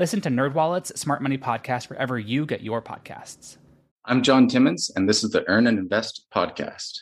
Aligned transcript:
Listen 0.00 0.22
to 0.22 0.30
NerdWallet's 0.30 0.98
Smart 0.98 1.20
Money 1.20 1.36
Podcast 1.36 1.90
wherever 1.90 2.18
you 2.18 2.46
get 2.46 2.62
your 2.62 2.80
podcasts. 2.80 3.58
I'm 4.06 4.22
John 4.22 4.48
Timmons, 4.48 4.90
and 4.96 5.06
this 5.06 5.22
is 5.22 5.28
the 5.28 5.46
Earn 5.46 5.66
and 5.66 5.78
Invest 5.78 6.24
podcast. 6.34 7.00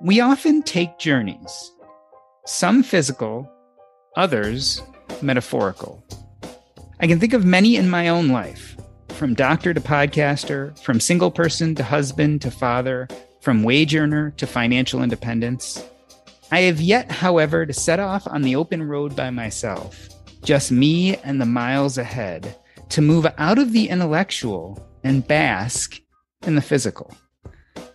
We 0.00 0.20
often 0.20 0.62
take 0.62 0.96
journeys, 0.98 1.72
some 2.46 2.82
physical, 2.82 3.46
others 4.16 4.80
metaphorical. 5.20 6.02
I 7.00 7.06
can 7.06 7.20
think 7.20 7.34
of 7.34 7.44
many 7.44 7.76
in 7.76 7.90
my 7.90 8.08
own 8.08 8.28
life, 8.28 8.78
from 9.10 9.34
doctor 9.34 9.74
to 9.74 9.80
podcaster, 9.82 10.82
from 10.82 11.00
single 11.00 11.30
person 11.30 11.74
to 11.74 11.84
husband 11.84 12.40
to 12.40 12.50
father, 12.50 13.08
from 13.42 13.62
wage 13.62 13.94
earner 13.94 14.30
to 14.38 14.46
financial 14.46 15.02
independence. 15.02 15.84
I 16.54 16.60
have 16.60 16.80
yet, 16.80 17.10
however, 17.10 17.66
to 17.66 17.72
set 17.72 17.98
off 17.98 18.28
on 18.28 18.42
the 18.42 18.54
open 18.54 18.80
road 18.84 19.16
by 19.16 19.30
myself, 19.30 20.08
just 20.44 20.70
me 20.70 21.16
and 21.16 21.40
the 21.40 21.46
miles 21.46 21.98
ahead, 21.98 22.56
to 22.90 23.02
move 23.02 23.26
out 23.38 23.58
of 23.58 23.72
the 23.72 23.88
intellectual 23.88 24.80
and 25.02 25.26
bask 25.26 25.98
in 26.46 26.54
the 26.54 26.62
physical, 26.62 27.12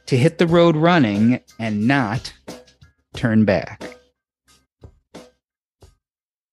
to 0.07 0.17
hit 0.17 0.39
the 0.39 0.45
road 0.45 0.75
running 0.75 1.39
and 1.57 1.87
not 1.87 2.33
turn 3.15 3.45
back. 3.45 3.95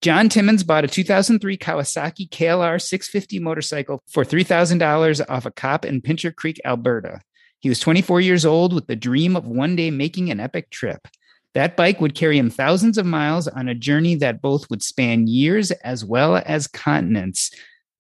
John 0.01 0.29
Timmons 0.29 0.63
bought 0.63 0.85
a 0.85 0.89
2003 0.89 1.59
Kawasaki 1.59 2.31
KLR 2.31 2.81
650 2.81 3.41
motorcycle 3.41 4.01
for 4.07 4.25
$3,000 4.25 5.29
off 5.29 5.45
a 5.45 5.51
cop 5.51 5.85
in 5.85 6.01
Pincher 6.01 6.31
Creek, 6.31 6.61
Alberta. 6.65 7.21
He 7.59 7.69
was 7.69 7.81
24 7.81 8.21
years 8.21 8.47
old 8.47 8.73
with 8.73 8.87
the 8.87 8.95
dream 8.95 9.35
of 9.35 9.49
one 9.49 9.75
day 9.75 9.91
making 9.91 10.31
an 10.31 10.39
epic 10.39 10.71
trip. 10.71 11.09
That 11.57 11.75
bike 11.75 12.03
would 12.03 12.15
carry 12.15 12.37
him 12.37 12.51
thousands 12.51 12.99
of 12.99 13.07
miles 13.07 13.49
on 13.49 13.67
a 13.67 13.75
journey 13.75 14.15
that 14.17 14.43
both 14.43 14.69
would 14.69 14.83
span 14.83 15.27
years 15.27 15.71
as 15.71 16.05
well 16.05 16.43
as 16.45 16.67
continents. 16.67 17.51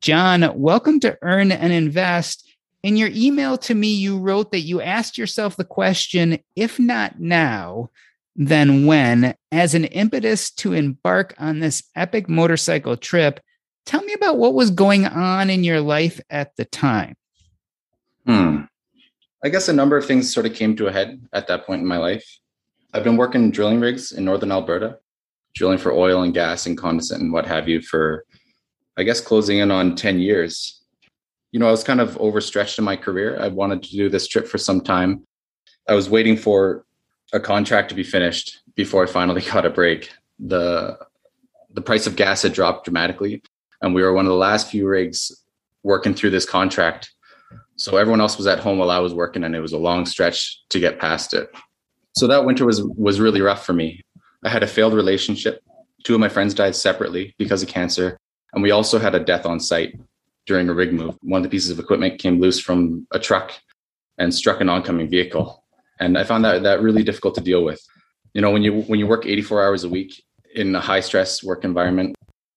John, 0.02 0.52
welcome 0.60 1.00
to 1.00 1.16
Earn 1.22 1.50
and 1.50 1.72
Invest. 1.72 2.47
In 2.82 2.98
your 2.98 3.08
email 3.14 3.56
to 3.56 3.75
me, 3.75 3.94
you 3.94 4.19
wrote 4.19 4.53
that 4.53 4.60
you 4.60 4.82
asked 4.82 5.16
yourself 5.16 5.56
the 5.56 5.64
question 5.64 6.38
if 6.54 6.78
not 6.78 7.19
now, 7.19 7.88
then 8.34 8.84
when, 8.84 9.34
as 9.50 9.75
an 9.75 9.86
impetus 9.86 10.50
to 10.56 10.75
embark 10.75 11.34
on 11.38 11.60
this 11.60 11.82
epic 11.97 12.28
motorcycle 12.28 12.98
trip. 12.98 13.41
Tell 13.86 14.02
me 14.02 14.12
about 14.12 14.36
what 14.36 14.52
was 14.52 14.70
going 14.70 15.06
on 15.06 15.48
in 15.48 15.64
your 15.64 15.81
life 15.81 16.20
at 16.28 16.54
the 16.56 16.66
time. 16.66 17.16
Hmm. 18.26 18.64
I 19.42 19.48
guess 19.48 19.70
a 19.70 19.72
number 19.72 19.97
of 19.97 20.04
things 20.04 20.31
sort 20.31 20.44
of 20.44 20.52
came 20.52 20.76
to 20.76 20.88
a 20.88 20.92
head 20.92 21.26
at 21.32 21.48
that 21.48 21.64
point 21.64 21.81
in 21.81 21.88
my 21.88 21.97
life. 21.97 22.38
I've 22.92 23.04
been 23.04 23.16
working 23.16 23.50
drilling 23.50 23.80
rigs 23.80 24.12
in 24.12 24.24
northern 24.24 24.52
Alberta, 24.52 24.98
drilling 25.54 25.78
for 25.78 25.92
oil 25.92 26.22
and 26.22 26.34
gas 26.34 26.66
and 26.66 26.78
condensate 26.78 27.20
and 27.20 27.32
what 27.32 27.47
have 27.47 27.69
you 27.69 27.80
for, 27.80 28.24
I 28.97 29.02
guess, 29.02 29.20
closing 29.20 29.58
in 29.58 29.70
on 29.70 29.97
10 29.97 30.19
years. 30.19 30.82
You 31.52 31.60
know, 31.60 31.69
I 31.69 31.70
was 31.70 31.84
kind 31.84 32.00
of 32.00 32.16
overstretched 32.19 32.78
in 32.78 32.84
my 32.84 32.96
career. 32.96 33.38
I 33.41 33.48
wanted 33.48 33.82
to 33.82 33.91
do 33.91 34.08
this 34.08 34.28
trip 34.28 34.46
for 34.46 34.58
some 34.58 34.80
time. 34.80 35.26
I 35.88 35.94
was 35.94 36.10
waiting 36.10 36.36
for 36.36 36.84
a 37.32 37.41
contract 37.41 37.88
to 37.88 37.94
be 37.94 38.02
finished 38.02 38.60
before 38.75 39.04
I 39.04 39.06
finally 39.06 39.42
got 39.52 39.66
a 39.66 39.70
break. 39.70 40.10
The 40.38 40.98
the 41.70 41.82
price 41.82 42.06
of 42.06 42.16
gas 42.16 42.42
had 42.42 42.54
dropped 42.54 42.84
dramatically, 42.84 43.42
and 43.82 43.94
we 43.94 44.02
were 44.02 44.12
one 44.12 44.25
of 44.25 44.30
the 44.30 44.36
last 44.36 44.70
few 44.70 44.86
rigs 44.86 45.44
working 45.82 46.14
through 46.14 46.30
this 46.30 46.46
contract. 46.46 47.12
So 47.76 47.98
everyone 47.98 48.20
else 48.20 48.38
was 48.38 48.46
at 48.46 48.60
home 48.60 48.78
while 48.78 48.91
I 48.91 48.98
was 48.98 49.12
working, 49.12 49.44
and 49.44 49.54
it 49.54 49.60
was 49.60 49.75
a 49.75 49.78
long 49.78 50.06
stretch 50.06 50.62
to 50.70 50.80
get 50.80 50.98
past 50.98 51.34
it. 51.34 51.50
So 52.16 52.27
that 52.27 52.44
winter 52.44 52.65
was 52.65 52.82
was 52.82 53.21
really 53.21 53.43
rough 53.43 53.65
for 53.65 53.75
me. 53.75 54.03
I 54.43 54.49
had 54.49 54.62
a 54.62 54.66
failed 54.66 54.94
relationship. 54.94 55.62
Two 56.04 56.15
of 56.15 56.21
my 56.21 56.28
friends 56.28 56.54
died 56.54 56.75
separately 56.75 57.34
because 57.38 57.62
of 57.62 57.69
cancer, 57.69 58.16
and 58.54 58.62
we 58.62 58.71
also 58.71 58.99
had 58.99 59.15
a 59.15 59.21
death 59.21 59.44
on 59.44 59.60
site 59.60 59.99
during 60.47 60.69
a 60.69 60.75
rig 60.75 60.93
move. 60.93 61.16
One 61.21 61.41
of 61.41 61.43
the 61.43 61.50
pieces 61.50 61.71
of 61.71 61.78
equipment 61.78 62.19
came 62.19 62.41
loose 62.41 62.59
from 62.59 63.06
a 63.10 63.19
truck 63.19 63.53
and 64.19 64.34
struck 64.34 64.60
an 64.62 64.71
oncoming 64.71 65.10
vehicle, 65.10 65.62
and 66.00 66.16
I 66.16 66.25
found 66.25 66.44
that 66.44 66.62
that 66.62 66.81
really 66.81 67.03
difficult 67.03 67.34
to 67.34 67.43
deal 67.43 67.62
with. 67.62 67.81
You 68.32 68.41
know, 68.41 68.50
when 68.50 68.62
you 68.62 68.81
when 68.82 68.99
you 68.99 69.06
work 69.06 69.26
84 69.26 69.65
hours 69.65 69.84
a 69.84 69.88
week 69.88 70.25
in 70.55 70.75
a 70.75 70.81
high 70.81 71.00
stress 71.00 71.44
work 71.44 71.65
environment, 71.65 72.15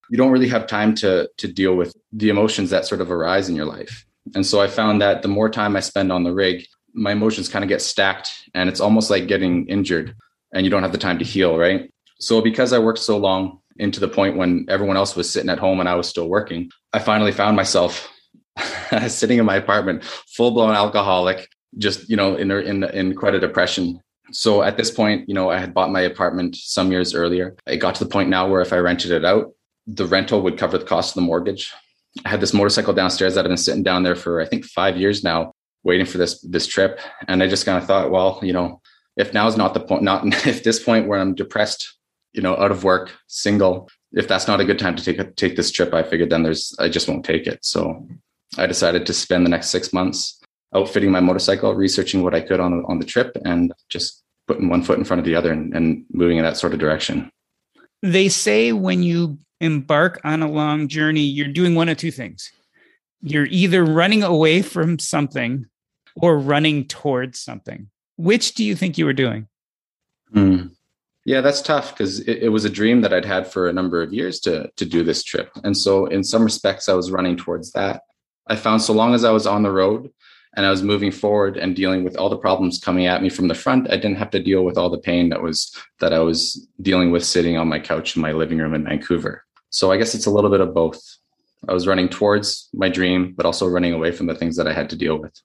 you 0.10 0.18
don't 0.18 0.32
really 0.32 0.48
have 0.48 0.68
time 0.68 0.96
to 0.96 1.30
to 1.36 1.48
deal 1.52 1.76
with 1.76 1.94
the 2.14 2.30
emotions 2.30 2.70
that 2.70 2.86
sort 2.86 3.02
of 3.02 3.12
arise 3.12 3.50
in 3.50 3.58
your 3.58 3.66
life. 3.66 4.06
And 4.36 4.46
so 4.46 4.62
I 4.62 4.68
found 4.68 5.02
that 5.02 5.22
the 5.22 5.28
more 5.28 5.50
time 5.50 5.76
I 5.76 5.82
spend 5.82 6.14
on 6.14 6.24
the 6.24 6.34
rig, 6.34 6.66
my 7.00 7.14
emotions 7.14 7.50
kind 7.50 7.64
of 7.64 7.70
get 7.70 7.82
stacked 7.82 8.30
and 8.54 8.70
it's 8.70 8.82
almost 8.82 9.10
like 9.10 9.28
getting 9.28 9.68
injured 9.68 10.16
and 10.54 10.66
you 10.66 10.70
don't 10.70 10.84
have 10.84 10.92
the 10.92 10.98
time 10.98 11.20
to 11.20 11.26
heal, 11.26 11.58
right? 11.58 11.92
So 12.20 12.42
because 12.42 12.74
I 12.74 12.80
worked 12.80 13.00
so 13.00 13.18
long 13.18 13.60
into 13.78 14.00
the 14.00 14.08
point 14.08 14.36
when 14.36 14.66
everyone 14.68 14.98
else 14.98 15.16
was 15.16 15.32
sitting 15.32 15.50
at 15.50 15.60
home 15.60 15.80
and 15.80 15.88
I 15.88 15.96
was 15.96 16.10
still 16.10 16.28
working, 16.28 16.70
I 16.92 17.00
finally 17.00 17.32
found 17.32 17.56
myself 17.56 18.10
sitting 19.08 19.40
in 19.40 19.46
my 19.46 19.56
apartment, 19.56 20.04
full 20.04 20.52
blown 20.52 20.76
alcoholic, 20.76 21.48
just, 21.78 22.10
you 22.10 22.18
know, 22.18 22.36
in, 22.36 22.52
in, 22.52 22.84
in 22.84 23.16
quite 23.16 23.36
a 23.36 23.40
depression. 23.40 24.02
So 24.32 24.62
at 24.62 24.76
this 24.76 24.92
point, 24.92 25.30
you 25.30 25.34
know, 25.34 25.50
I 25.50 25.60
had 25.60 25.74
bought 25.74 25.92
my 25.92 26.02
apartment 26.02 26.56
some 26.56 26.92
years 26.92 27.16
earlier. 27.16 27.56
It 27.66 27.78
got 27.78 27.96
to 27.96 28.04
the 28.04 28.10
point 28.10 28.30
now 28.30 28.48
where 28.48 28.62
if 28.62 28.74
I 28.74 28.78
rented 28.78 29.12
it 29.12 29.24
out, 29.24 29.54
the 29.88 30.06
rental 30.06 30.42
would 30.42 30.58
cover 30.58 30.78
the 30.78 30.86
cost 30.86 31.12
of 31.12 31.16
the 31.16 31.22
mortgage. 31.22 31.74
I 32.26 32.30
had 32.30 32.42
this 32.42 32.54
motorcycle 32.54 32.94
downstairs 32.94 33.36
that 33.36 33.46
I've 33.46 33.50
been 33.50 33.58
sitting 33.58 33.84
down 33.84 34.04
there 34.04 34.16
for 34.16 34.42
I 34.42 34.46
think 34.46 34.66
five 34.66 34.98
years 34.98 35.24
now 35.24 35.54
waiting 35.90 36.06
for 36.06 36.18
this 36.18 36.40
this 36.42 36.68
trip. 36.68 37.00
And 37.28 37.44
i 37.44 37.48
just 37.48 37.66
kind 37.66 37.78
of 37.78 37.86
thought 37.86 38.12
well 38.12 38.40
you 38.42 38.54
know 38.54 38.82
if 39.18 39.34
now's 39.34 39.58
not 39.58 39.74
the 39.74 39.82
point 39.82 40.04
not 40.04 40.24
if 40.48 40.64
this 40.64 40.82
point 40.82 41.08
where 41.08 41.20
i'm 41.20 41.36
depressed 41.36 41.82
you 42.34 42.42
know 42.42 42.56
out 42.56 42.72
of 42.72 42.84
work 42.84 43.12
single 43.28 43.90
if 44.14 44.28
that's 44.28 44.48
not 44.48 44.60
a 44.60 44.66
good 44.66 44.80
time 44.80 44.96
to 44.96 45.04
take 45.04 45.20
a, 45.20 45.26
take 45.32 45.56
this 45.56 45.72
trip 45.72 45.94
i 45.94 46.04
figured 46.04 46.30
then 46.30 46.44
there's 46.44 46.76
i 46.80 46.88
just 46.88 47.08
won't 47.08 47.26
take 47.26 47.48
it. 47.48 47.60
So 47.64 48.08
i 48.58 48.66
decided 48.66 49.06
to 49.06 49.14
spend 49.14 49.46
the 49.46 49.50
next 49.56 49.70
six 49.70 49.92
months 49.92 50.40
outfitting 50.76 51.12
my 51.12 51.20
motorcycle 51.20 51.74
researching 51.74 52.24
what 52.24 52.36
i 52.36 52.42
could 52.42 52.60
on 52.60 52.86
on 52.88 53.00
the 53.00 53.06
trip 53.06 53.36
and 53.44 53.74
just 53.90 54.24
putting 54.48 54.70
one 54.70 54.84
foot 54.84 54.98
in 54.98 55.06
front 55.06 55.20
of 55.20 55.26
the 55.26 55.36
other 55.36 55.52
and, 55.52 55.76
and 55.76 56.06
moving 56.12 56.38
in 56.38 56.44
that 56.44 56.58
sort 56.58 56.74
of 56.74 56.80
direction. 56.80 57.30
They 58.02 58.30
say 58.30 58.72
when 58.72 59.04
you 59.04 59.38
embark 59.62 60.20
on 60.24 60.42
a 60.42 60.50
long 60.50 60.88
journey 60.88 61.22
you're 61.22 61.48
doing 61.48 61.76
one 61.76 61.90
of 61.90 61.98
two 61.98 62.12
things. 62.12 62.52
You're 63.22 63.48
either 63.48 63.84
running 63.84 64.24
away 64.24 64.62
from 64.62 64.98
something 64.98 65.66
or 66.22 66.38
running 66.38 66.86
towards 66.86 67.40
something. 67.40 67.90
Which 68.18 68.56
do 68.56 68.64
you 68.64 68.76
think 68.76 68.98
you 68.98 69.06
were 69.06 69.14
doing? 69.14 69.48
Mm. 70.34 70.72
Yeah, 71.26 71.42
that's 71.42 71.62
tough 71.62 71.92
because 71.92 72.22
it, 72.22 72.44
it, 72.44 72.50
was 72.50 72.66
a 72.66 72.70
dream 72.70 73.02
that 73.02 73.14
I'd 73.14 73.26
had 73.26 73.46
for 73.46 73.68
a 73.68 73.74
number 73.74 74.02
of 74.02 74.14
years 74.14 74.40
to 74.42 74.72
to 74.78 74.86
do 74.86 75.04
this 75.04 75.24
trip, 75.24 75.52
and 75.64 75.78
so 75.78 76.06
in 76.06 76.24
some 76.24 76.44
respects, 76.44 76.90
I 76.90 76.94
was 76.94 77.12
running 77.12 77.38
towards 77.38 77.72
that. 77.74 78.02
I 78.48 78.56
found 78.56 78.82
so 78.82 78.94
long 78.94 79.14
as 79.14 79.24
I 79.24 79.32
was 79.32 79.46
on 79.46 79.64
the 79.64 79.72
road 79.72 80.12
and 80.56 80.66
I 80.66 80.72
was 80.72 80.82
moving 80.82 81.12
forward 81.12 81.56
and 81.56 81.76
dealing 81.76 82.04
with 82.04 82.18
all 82.18 82.30
the 82.30 82.38
problems 82.38 82.80
coming 82.80 83.06
at 83.06 83.22
me 83.22 83.30
from 83.30 83.48
the 83.48 83.54
front, 83.54 83.92
I 83.92 83.98
didn't 83.98 84.18
have 84.18 84.32
to 84.32 84.42
deal 84.42 84.64
with 84.64 84.78
all 84.78 84.90
the 84.90 84.98
pain 84.98 85.30
that 85.30 85.44
was 85.44 85.72
that 86.00 86.14
I 86.14 86.20
was 86.20 86.68
dealing 86.82 87.12
with 87.12 87.24
sitting 87.24 87.58
on 87.58 87.68
my 87.68 87.80
couch 87.80 88.16
in 88.16 88.22
my 88.22 88.32
living 88.32 88.58
room 88.58 88.74
in 88.74 88.86
Vancouver. 88.86 89.46
So 89.70 89.92
I 89.92 89.98
guess 89.98 90.16
it's 90.16 90.26
a 90.26 90.32
little 90.32 90.50
bit 90.50 90.62
of 90.62 90.74
both. 90.74 91.00
I 91.68 91.74
was 91.74 91.86
running 91.86 92.10
towards 92.10 92.70
my 92.74 92.90
dream, 92.90 93.34
but 93.38 93.46
also 93.46 93.68
running 93.68 93.94
away 93.94 94.12
from 94.12 94.26
the 94.26 94.36
things 94.36 94.56
that 94.56 94.68
I 94.68 94.74
had 94.74 94.90
to 94.90 94.96
deal 94.96 95.18
with. 95.18 95.40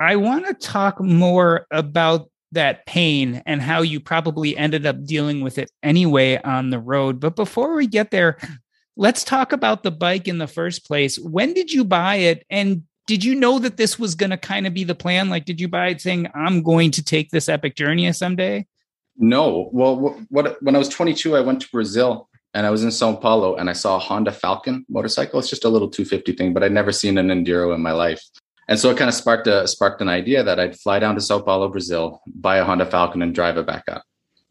I 0.00 0.16
want 0.16 0.46
to 0.46 0.54
talk 0.54 1.00
more 1.00 1.66
about 1.70 2.30
that 2.52 2.86
pain 2.86 3.42
and 3.46 3.60
how 3.60 3.82
you 3.82 4.00
probably 4.00 4.56
ended 4.56 4.86
up 4.86 5.04
dealing 5.04 5.40
with 5.40 5.58
it 5.58 5.70
anyway 5.82 6.40
on 6.42 6.70
the 6.70 6.78
road. 6.78 7.20
But 7.20 7.36
before 7.36 7.74
we 7.74 7.86
get 7.86 8.10
there, 8.10 8.38
let's 8.96 9.24
talk 9.24 9.52
about 9.52 9.82
the 9.82 9.90
bike 9.90 10.28
in 10.28 10.38
the 10.38 10.46
first 10.46 10.86
place. 10.86 11.18
When 11.18 11.52
did 11.52 11.72
you 11.72 11.84
buy 11.84 12.16
it? 12.16 12.44
And 12.50 12.84
did 13.06 13.24
you 13.24 13.34
know 13.34 13.58
that 13.58 13.76
this 13.76 13.98
was 13.98 14.14
going 14.14 14.30
to 14.30 14.36
kind 14.36 14.66
of 14.66 14.74
be 14.74 14.84
the 14.84 14.94
plan? 14.94 15.28
Like, 15.28 15.44
did 15.44 15.60
you 15.60 15.68
buy 15.68 15.88
it 15.88 16.00
saying, 16.00 16.28
I'm 16.34 16.62
going 16.62 16.90
to 16.92 17.04
take 17.04 17.30
this 17.30 17.48
epic 17.48 17.76
journey 17.76 18.10
someday? 18.12 18.66
No. 19.16 19.68
Well, 19.72 20.18
what, 20.30 20.62
when 20.62 20.74
I 20.74 20.78
was 20.78 20.88
22, 20.88 21.36
I 21.36 21.40
went 21.40 21.60
to 21.62 21.68
Brazil 21.70 22.28
and 22.54 22.66
I 22.66 22.70
was 22.70 22.82
in 22.82 22.90
Sao 22.90 23.14
Paulo 23.16 23.56
and 23.56 23.68
I 23.68 23.74
saw 23.74 23.96
a 23.96 24.00
Honda 24.00 24.32
Falcon 24.32 24.86
motorcycle. 24.88 25.38
It's 25.38 25.50
just 25.50 25.64
a 25.64 25.68
little 25.68 25.88
250 25.88 26.32
thing, 26.32 26.54
but 26.54 26.62
I'd 26.62 26.72
never 26.72 26.92
seen 26.92 27.18
an 27.18 27.28
enduro 27.28 27.74
in 27.74 27.82
my 27.82 27.92
life. 27.92 28.24
And 28.68 28.78
so 28.78 28.90
it 28.90 28.96
kind 28.96 29.08
of 29.08 29.14
sparked 29.14 29.46
a 29.46 29.68
sparked 29.68 30.00
an 30.00 30.08
idea 30.08 30.42
that 30.42 30.58
I'd 30.58 30.78
fly 30.78 30.98
down 30.98 31.14
to 31.14 31.20
Sao 31.20 31.40
Paulo, 31.40 31.68
Brazil, 31.68 32.22
buy 32.26 32.56
a 32.56 32.64
Honda 32.64 32.86
Falcon 32.86 33.22
and 33.22 33.34
drive 33.34 33.56
it 33.56 33.66
back 33.66 33.84
up. 33.88 34.04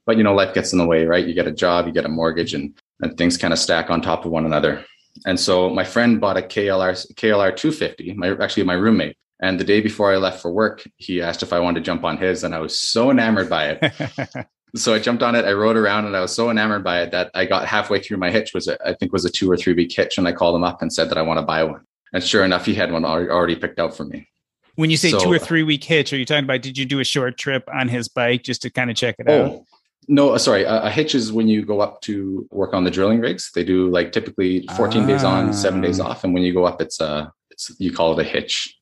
But 0.06 0.18
you 0.18 0.24
know, 0.24 0.33
life 0.33 0.54
gets 0.54 0.74
in 0.74 0.80
the 0.80 0.86
way, 0.86 1.06
right? 1.06 1.25
You 1.25 1.33
get 1.33 1.48
a 1.48 1.51
job, 1.51 1.88
you 1.88 1.94
get 1.94 2.06
a 2.06 2.10
mortgage, 2.10 2.54
and 2.54 2.74
and 3.01 3.18
things 3.18 3.38
kind 3.38 3.54
of 3.54 3.60
stack 3.60 3.89
on 3.89 4.01
top 4.01 4.25
of 4.25 4.31
one 4.31 4.45
another. 4.45 4.86
And 5.25 5.39
so 5.39 5.69
my 5.69 5.83
friend 5.83 6.19
bought 6.19 6.38
a 6.38 6.42
KLR 6.42 7.13
KLR 7.15 7.56
250, 7.56 8.13
my 8.13 8.36
actually 8.42 8.63
my 8.63 8.74
roommate. 8.74 9.18
And 9.42 9.60
the 9.60 9.65
day 9.65 9.81
before 9.81 10.13
I 10.13 10.18
left 10.18 10.42
for 10.42 10.51
work, 10.51 10.83
he 10.98 11.21
asked 11.21 11.44
if 11.44 11.51
I 11.51 11.60
wanted 11.60 11.80
to 11.80 11.86
jump 11.86 12.04
on 12.04 12.18
his, 12.18 12.44
and 12.44 12.56
I 12.56 12.60
was 12.60 12.80
so 12.80 13.12
enamored 13.12 13.50
by 13.50 13.71
it. 13.71 14.48
so 14.75 14.94
I 14.94 15.00
jumped 15.00 15.21
on 15.21 15.36
it. 15.36 15.45
I 15.45 15.51
rode 15.54 15.75
around, 15.75 16.06
and 16.06 16.15
I 16.15 16.21
was 16.21 16.33
so 16.33 16.50
enamored 16.50 16.83
by 16.83 17.01
it 17.01 17.12
that 17.12 17.30
I 17.33 17.45
got 17.45 17.68
halfway 17.68 18.00
through 18.00 18.18
my 18.18 18.31
hitch. 18.31 18.54
Was 18.54 18.68
a, 18.68 18.77
I 18.88 18.94
think 18.94 19.12
was 19.12 19.25
a 19.25 19.30
two 19.30 19.51
or 19.51 19.57
three 19.57 19.74
week 19.74 19.92
hitch, 19.92 20.18
and 20.18 20.27
I 20.27 20.31
called 20.31 20.56
him 20.56 20.63
up 20.63 20.81
and 20.81 20.94
said 20.94 21.10
that 21.10 21.18
I 21.18 21.24
want 21.24 21.39
to 21.39 21.45
buy 21.45 21.63
one. 21.63 21.81
And 22.13 22.24
sure 22.24 22.44
enough, 22.44 22.65
he 22.65 22.75
had 22.75 22.92
one 22.92 23.04
already 23.04 23.56
picked 23.56 23.80
out 23.80 23.98
for 23.98 24.06
me. 24.06 24.27
When 24.75 24.89
you 24.89 24.98
say 24.98 25.12
so, 25.12 25.19
two 25.19 25.31
or 25.31 25.39
three 25.39 25.63
week 25.63 25.83
hitch, 25.83 26.13
are 26.13 26.18
you 26.18 26.25
talking 26.25 26.45
about 26.45 26.62
did 26.62 26.77
you 26.77 26.86
do 26.86 27.00
a 27.00 27.04
short 27.04 27.38
trip 27.38 27.68
on 27.74 27.88
his 27.88 28.07
bike 28.07 28.44
just 28.44 28.62
to 28.63 28.69
kind 28.69 28.89
of 28.89 28.95
check 28.95 29.15
it 29.19 29.25
oh, 29.27 29.45
out? 29.45 29.62
No, 30.07 30.31
uh, 30.31 30.38
sorry. 30.38 30.63
A, 30.63 30.83
a, 30.83 30.89
hitch 30.89 31.15
is 31.15 31.31
when 31.31 31.48
you 31.48 31.63
go 31.63 31.80
up 31.80 32.01
to 32.01 32.48
work 32.51 32.74
on 32.74 32.83
the 32.83 32.92
drilling 32.92 33.19
rigs. 33.19 33.51
They 33.54 33.63
do 33.63 33.89
like 33.89 34.12
typically 34.12 34.68
14 34.75 35.04
ah. 35.04 35.07
days 35.07 35.24
on, 35.24 35.54
seven 35.54 35.81
days 35.81 36.00
ah. 36.00 36.07
off. 36.07 36.24
And 36.24 36.33
when 36.33 36.44
you 36.44 36.54
go 36.54 36.65
up, 36.65 36.81
it's 36.81 37.00
uh 37.00 37.27
it's 37.51 37.71
you 37.80 37.92
call 37.92 38.18
it 38.18 38.25
a 38.25 38.27
hitch. 38.27 38.75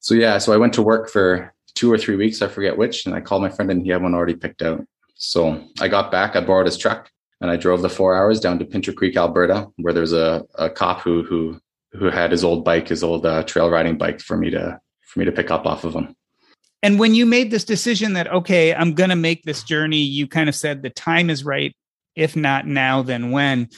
So 0.00 0.14
yeah, 0.14 0.38
so 0.38 0.52
I 0.52 0.56
went 0.56 0.74
to 0.74 0.82
work 0.82 1.10
for 1.10 1.54
two 1.74 1.92
or 1.92 1.98
three 1.98 2.16
weeks, 2.16 2.42
I 2.42 2.48
forget 2.48 2.76
which, 2.76 3.06
and 3.06 3.14
I 3.14 3.20
called 3.20 3.42
my 3.42 3.48
friend 3.48 3.70
and 3.70 3.82
he 3.82 3.90
had 3.90 4.02
one 4.02 4.14
already 4.14 4.34
picked 4.34 4.62
out. 4.62 4.84
So 5.14 5.62
I 5.80 5.88
got 5.88 6.10
back, 6.10 6.36
I 6.36 6.40
borrowed 6.40 6.66
his 6.66 6.78
truck 6.78 7.10
and 7.40 7.50
I 7.50 7.56
drove 7.56 7.82
the 7.82 7.88
four 7.88 8.14
hours 8.14 8.40
down 8.40 8.58
to 8.58 8.64
Pincher 8.64 8.92
Creek, 8.92 9.16
Alberta, 9.16 9.68
where 9.76 9.92
there's 9.92 10.12
a, 10.12 10.44
a 10.56 10.68
cop 10.68 11.00
who 11.00 11.22
who 11.22 11.60
who 11.92 12.10
had 12.10 12.30
his 12.30 12.44
old 12.44 12.64
bike, 12.64 12.88
his 12.88 13.02
old 13.02 13.26
uh, 13.26 13.42
trail 13.44 13.70
riding 13.70 13.98
bike 13.98 14.20
for 14.20 14.36
me 14.36 14.50
to 14.50 14.80
for 15.02 15.18
me 15.18 15.24
to 15.24 15.32
pick 15.32 15.50
up 15.50 15.66
off 15.66 15.84
of 15.84 15.94
him. 15.94 16.14
And 16.82 16.98
when 16.98 17.14
you 17.14 17.26
made 17.26 17.50
this 17.50 17.64
decision 17.64 18.14
that 18.14 18.30
okay, 18.32 18.74
I'm 18.74 18.94
going 18.94 19.10
to 19.10 19.16
make 19.16 19.42
this 19.42 19.62
journey, 19.62 19.98
you 19.98 20.26
kind 20.26 20.48
of 20.48 20.54
said 20.54 20.82
the 20.82 20.90
time 20.90 21.30
is 21.30 21.44
right. 21.44 21.74
If 22.16 22.36
not 22.36 22.66
now, 22.66 23.02
then 23.02 23.30
when? 23.30 23.68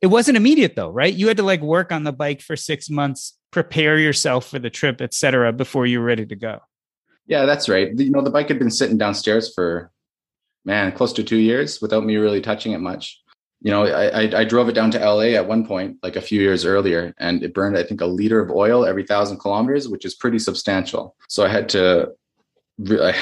It 0.00 0.08
wasn't 0.08 0.36
immediate 0.36 0.76
though, 0.76 0.90
right? 0.90 1.12
You 1.12 1.28
had 1.28 1.38
to 1.38 1.42
like 1.42 1.60
work 1.60 1.92
on 1.92 2.04
the 2.04 2.12
bike 2.12 2.42
for 2.42 2.56
six 2.56 2.90
months, 2.90 3.36
prepare 3.50 3.98
yourself 3.98 4.48
for 4.48 4.58
the 4.58 4.70
trip, 4.70 5.00
etc., 5.00 5.52
before 5.52 5.86
you 5.86 6.00
were 6.00 6.06
ready 6.06 6.26
to 6.26 6.36
go. 6.36 6.60
Yeah, 7.26 7.46
that's 7.46 7.68
right. 7.68 7.90
You 7.96 8.10
know, 8.10 8.22
the 8.22 8.30
bike 8.30 8.48
had 8.48 8.58
been 8.58 8.70
sitting 8.70 8.98
downstairs 8.98 9.52
for 9.52 9.90
man 10.64 10.92
close 10.92 11.12
to 11.14 11.24
two 11.24 11.36
years 11.36 11.80
without 11.80 12.04
me 12.04 12.16
really 12.16 12.40
touching 12.40 12.72
it 12.72 12.80
much 12.80 13.20
you 13.60 13.70
know, 13.70 13.86
I, 13.86 14.40
I 14.40 14.44
drove 14.44 14.68
it 14.68 14.74
down 14.74 14.90
to 14.92 14.98
LA 14.98 15.34
at 15.34 15.48
one 15.48 15.66
point, 15.66 15.96
like 16.02 16.16
a 16.16 16.20
few 16.20 16.40
years 16.40 16.64
earlier, 16.64 17.14
and 17.18 17.42
it 17.42 17.54
burned, 17.54 17.76
I 17.76 17.82
think, 17.82 18.00
a 18.00 18.06
liter 18.06 18.40
of 18.40 18.50
oil 18.50 18.84
every 18.84 19.04
thousand 19.04 19.38
kilometers, 19.38 19.88
which 19.88 20.04
is 20.04 20.14
pretty 20.14 20.38
substantial. 20.38 21.16
So 21.28 21.44
I 21.44 21.48
had 21.48 21.68
to, 21.70 22.12
I, 22.88 23.14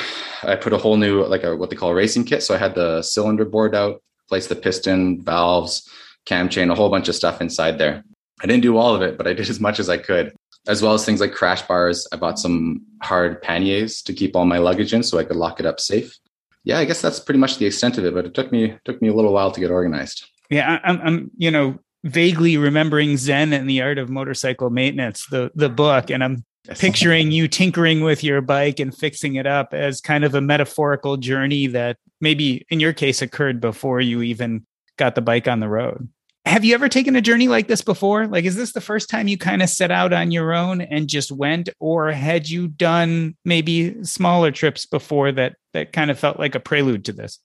I 0.43 0.57
put 0.57 0.73
a 0.73 0.79
whole 0.79 0.97
new, 0.97 1.25
like 1.25 1.45
a 1.45 1.57
what 1.57 1.71
they 1.71 1.77
call 1.77 1.91
a 1.91 1.95
racing 1.95 2.25
kit. 2.25 2.43
So 2.43 2.55
I 2.55 2.59
had 2.59 2.75
the 2.75 3.03
cylinder 3.03 3.45
bored 3.45 3.75
out, 3.75 4.03
placed 4.29 4.49
the 4.49 4.57
piston, 4.57 5.23
valves, 5.23 5.89
cam 6.27 6.49
chain, 6.49 6.71
a 6.71 6.75
whole 6.75 6.91
bunch 6.91 7.09
of 7.09 7.15
stuff 7.15 7.41
inside 7.41 7.79
there. 7.79 8.03
I 8.43 8.47
didn't 8.47 8.63
do 8.63 8.77
all 8.77 8.95
of 8.95 9.03
it, 9.03 9.17
but 9.17 9.29
I 9.29 9.35
did 9.35 9.49
as 9.49 9.61
much 9.61 9.79
as 9.79 9.89
I 9.89 9.99
could, 9.99 10.35
as 10.67 10.83
well 10.83 10.95
as 10.95 11.05
things 11.05 11.21
like 11.21 11.33
crash 11.33 11.63
bars. 11.63 12.09
I 12.13 12.17
bought 12.17 12.41
some 12.41 12.85
hard 13.03 13.41
panniers 13.41 14.03
to 14.03 14.13
keep 14.13 14.35
all 14.35 14.45
my 14.45 14.59
luggage 14.59 14.93
in 14.93 15.05
so 15.05 15.19
I 15.19 15.25
could 15.25 15.37
lock 15.37 15.61
it 15.61 15.67
up 15.67 15.79
safe 15.79 16.19
yeah, 16.65 16.79
I 16.79 16.85
guess 16.85 17.01
that's 17.01 17.21
pretty 17.21 17.39
much 17.39 17.59
the 17.59 17.67
extent 17.67 17.99
of 17.99 18.05
it. 18.05 18.15
But 18.15 18.27
it 18.27 18.35
took 18.35 18.51
me 18.51 18.77
took 18.85 19.01
me 19.01 19.09
a 19.09 19.15
little 19.15 19.33
while 19.33 19.53
to 19.53 19.61
get 19.61 19.71
organized. 19.71 20.25
Yeah, 20.51 20.81
I'm, 20.83 21.01
I'm 21.03 21.31
you 21.37 21.51
know 21.51 21.79
vaguely 22.05 22.57
remembering 22.57 23.17
Zen 23.17 23.53
and 23.53 23.69
the 23.69 23.83
Art 23.83 23.99
of 23.99 24.11
Motorcycle 24.11 24.71
Maintenance, 24.71 25.27
the 25.27 25.51
the 25.55 25.69
book, 25.69 26.11
and 26.11 26.25
I'm 26.25 26.45
picturing 26.79 27.31
you 27.31 27.47
tinkering 27.47 28.03
with 28.03 28.25
your 28.25 28.41
bike 28.41 28.81
and 28.81 28.97
fixing 28.97 29.35
it 29.35 29.47
up 29.47 29.75
as 29.75 30.01
kind 30.01 30.25
of 30.25 30.35
a 30.35 30.41
metaphorical 30.41 31.19
journey 31.19 31.67
that 31.67 31.99
maybe 32.21 32.65
in 32.71 32.81
your 32.81 32.95
case 32.95 33.21
occurred 33.21 33.61
before 33.61 34.01
you 34.01 34.23
even 34.23 34.65
got 34.97 35.15
the 35.15 35.21
bike 35.21 35.47
on 35.47 35.61
the 35.61 35.69
road. 35.69 36.09
Have 36.47 36.63
you 36.65 36.75
ever 36.75 36.91
taken 36.91 37.17
a 37.17 37.23
journey 37.23 37.49
like 37.49 37.69
this 37.69 37.81
before? 37.81 38.27
Like, 38.27 38.45
is 38.45 38.55
this 38.55 38.73
the 38.73 38.81
first 38.83 39.09
time 39.09 39.29
you 39.29 39.39
kind 39.39 39.63
of 39.63 39.71
set 39.71 39.91
out 39.91 40.13
on 40.13 40.31
your 40.31 40.53
own 40.53 40.83
and 40.83 41.09
just 41.09 41.33
went, 41.33 41.71
or 41.81 42.13
had 42.13 42.49
you 42.51 42.69
done 42.69 43.35
maybe 43.47 44.05
smaller 44.05 44.51
trips 44.51 44.85
before 44.85 45.33
that 45.33 45.57
that 45.73 45.93
kind 45.95 46.11
of 46.11 46.19
felt 46.19 46.39
like 46.39 46.55
a 46.55 46.61
prelude 46.61 47.07
to 47.07 47.13
this? 47.13 47.39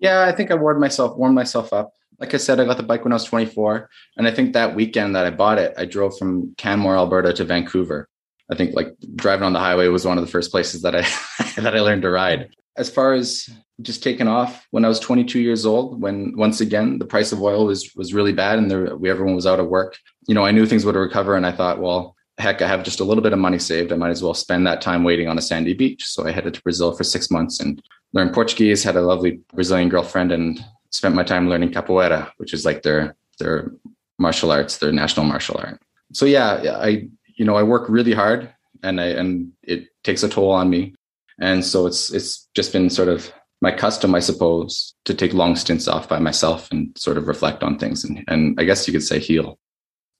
Yeah, 0.00 0.22
I 0.22 0.32
think 0.32 0.50
I 0.50 0.54
warmed 0.54 0.80
myself 0.80 1.16
warmed 1.18 1.34
myself 1.34 1.72
up. 1.74 1.92
Like 2.18 2.32
I 2.32 2.38
said, 2.38 2.58
I 2.58 2.64
got 2.64 2.78
the 2.78 2.82
bike 2.82 3.04
when 3.04 3.12
I 3.12 3.16
was 3.16 3.24
24, 3.24 3.90
and 4.16 4.26
I 4.26 4.30
think 4.30 4.54
that 4.54 4.74
weekend 4.74 5.14
that 5.14 5.26
I 5.26 5.30
bought 5.30 5.58
it, 5.58 5.74
I 5.76 5.84
drove 5.84 6.16
from 6.16 6.54
Canmore, 6.56 6.96
Alberta, 6.96 7.32
to 7.34 7.44
Vancouver. 7.44 8.08
I 8.50 8.54
think 8.54 8.74
like 8.74 8.94
driving 9.14 9.44
on 9.44 9.52
the 9.52 9.58
highway 9.58 9.88
was 9.88 10.06
one 10.06 10.16
of 10.16 10.24
the 10.24 10.30
first 10.30 10.50
places 10.50 10.82
that 10.82 10.96
I 10.96 11.02
that 11.60 11.76
I 11.76 11.80
learned 11.80 12.02
to 12.02 12.10
ride. 12.10 12.48
As 12.78 12.88
far 12.88 13.12
as 13.12 13.50
just 13.82 14.02
taken 14.02 14.26
off 14.26 14.66
when 14.70 14.84
I 14.84 14.88
was 14.88 14.98
22 15.00 15.40
years 15.40 15.64
old. 15.64 16.00
When 16.00 16.36
once 16.36 16.60
again 16.60 16.98
the 16.98 17.06
price 17.06 17.32
of 17.32 17.42
oil 17.42 17.66
was 17.66 17.94
was 17.94 18.12
really 18.12 18.32
bad 18.32 18.58
and 18.58 18.70
there, 18.70 18.96
we, 18.96 19.10
everyone 19.10 19.36
was 19.36 19.46
out 19.46 19.60
of 19.60 19.68
work. 19.68 19.96
You 20.26 20.34
know, 20.34 20.44
I 20.44 20.50
knew 20.50 20.66
things 20.66 20.84
would 20.84 20.96
recover, 20.96 21.36
and 21.36 21.46
I 21.46 21.52
thought, 21.52 21.80
well, 21.80 22.16
heck, 22.38 22.60
I 22.60 22.68
have 22.68 22.82
just 22.82 23.00
a 23.00 23.04
little 23.04 23.22
bit 23.22 23.32
of 23.32 23.38
money 23.38 23.58
saved. 23.58 23.92
I 23.92 23.96
might 23.96 24.10
as 24.10 24.22
well 24.22 24.34
spend 24.34 24.66
that 24.66 24.82
time 24.82 25.04
waiting 25.04 25.28
on 25.28 25.38
a 25.38 25.42
sandy 25.42 25.74
beach. 25.74 26.04
So 26.06 26.26
I 26.26 26.32
headed 26.32 26.54
to 26.54 26.62
Brazil 26.62 26.92
for 26.92 27.04
six 27.04 27.30
months 27.30 27.60
and 27.60 27.80
learned 28.12 28.34
Portuguese. 28.34 28.82
Had 28.82 28.96
a 28.96 29.02
lovely 29.02 29.40
Brazilian 29.54 29.88
girlfriend, 29.88 30.32
and 30.32 30.62
spent 30.90 31.14
my 31.14 31.22
time 31.22 31.48
learning 31.48 31.70
capoeira, 31.70 32.30
which 32.38 32.52
is 32.52 32.64
like 32.64 32.82
their 32.82 33.16
their 33.38 33.72
martial 34.18 34.50
arts, 34.50 34.78
their 34.78 34.92
national 34.92 35.24
martial 35.24 35.56
art. 35.58 35.80
So 36.12 36.26
yeah, 36.26 36.78
I 36.80 37.08
you 37.36 37.44
know 37.44 37.54
I 37.54 37.62
work 37.62 37.88
really 37.88 38.12
hard, 38.12 38.52
and 38.82 39.00
I 39.00 39.06
and 39.06 39.52
it 39.62 39.86
takes 40.02 40.24
a 40.24 40.28
toll 40.28 40.50
on 40.50 40.68
me. 40.68 40.94
And 41.40 41.64
so 41.64 41.86
it's 41.86 42.12
it's 42.12 42.48
just 42.54 42.72
been 42.72 42.90
sort 42.90 43.08
of 43.08 43.32
my 43.60 43.72
custom, 43.72 44.14
I 44.14 44.20
suppose, 44.20 44.94
to 45.04 45.14
take 45.14 45.32
long 45.32 45.56
stints 45.56 45.88
off 45.88 46.08
by 46.08 46.18
myself 46.18 46.70
and 46.70 46.96
sort 46.96 47.16
of 47.18 47.26
reflect 47.26 47.62
on 47.62 47.78
things 47.78 48.04
and, 48.04 48.24
and 48.28 48.58
I 48.60 48.64
guess 48.64 48.86
you 48.86 48.92
could 48.92 49.02
say 49.02 49.18
heal. 49.18 49.58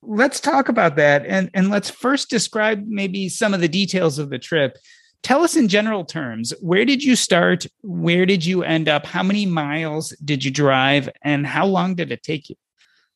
Let's 0.01 0.39
talk 0.39 0.69
about 0.69 0.95
that. 0.95 1.25
And, 1.25 1.49
and 1.53 1.69
let's 1.69 1.89
first 1.89 2.29
describe 2.29 2.85
maybe 2.87 3.27
some 3.29 3.53
of 3.53 3.61
the 3.61 3.67
details 3.67 4.17
of 4.17 4.29
the 4.29 4.39
trip. 4.39 4.77
Tell 5.23 5.43
us 5.43 5.57
in 5.57 5.67
general 5.67 6.05
terms 6.05 6.53
where 6.61 6.85
did 6.85 7.03
you 7.03 7.15
start? 7.15 7.65
Where 7.81 8.25
did 8.25 8.45
you 8.45 8.63
end 8.63 8.87
up? 8.87 9.05
How 9.05 9.23
many 9.23 9.45
miles 9.45 10.15
did 10.23 10.45
you 10.45 10.51
drive? 10.51 11.09
And 11.21 11.45
how 11.45 11.65
long 11.65 11.95
did 11.95 12.11
it 12.11 12.23
take 12.23 12.49
you? 12.49 12.55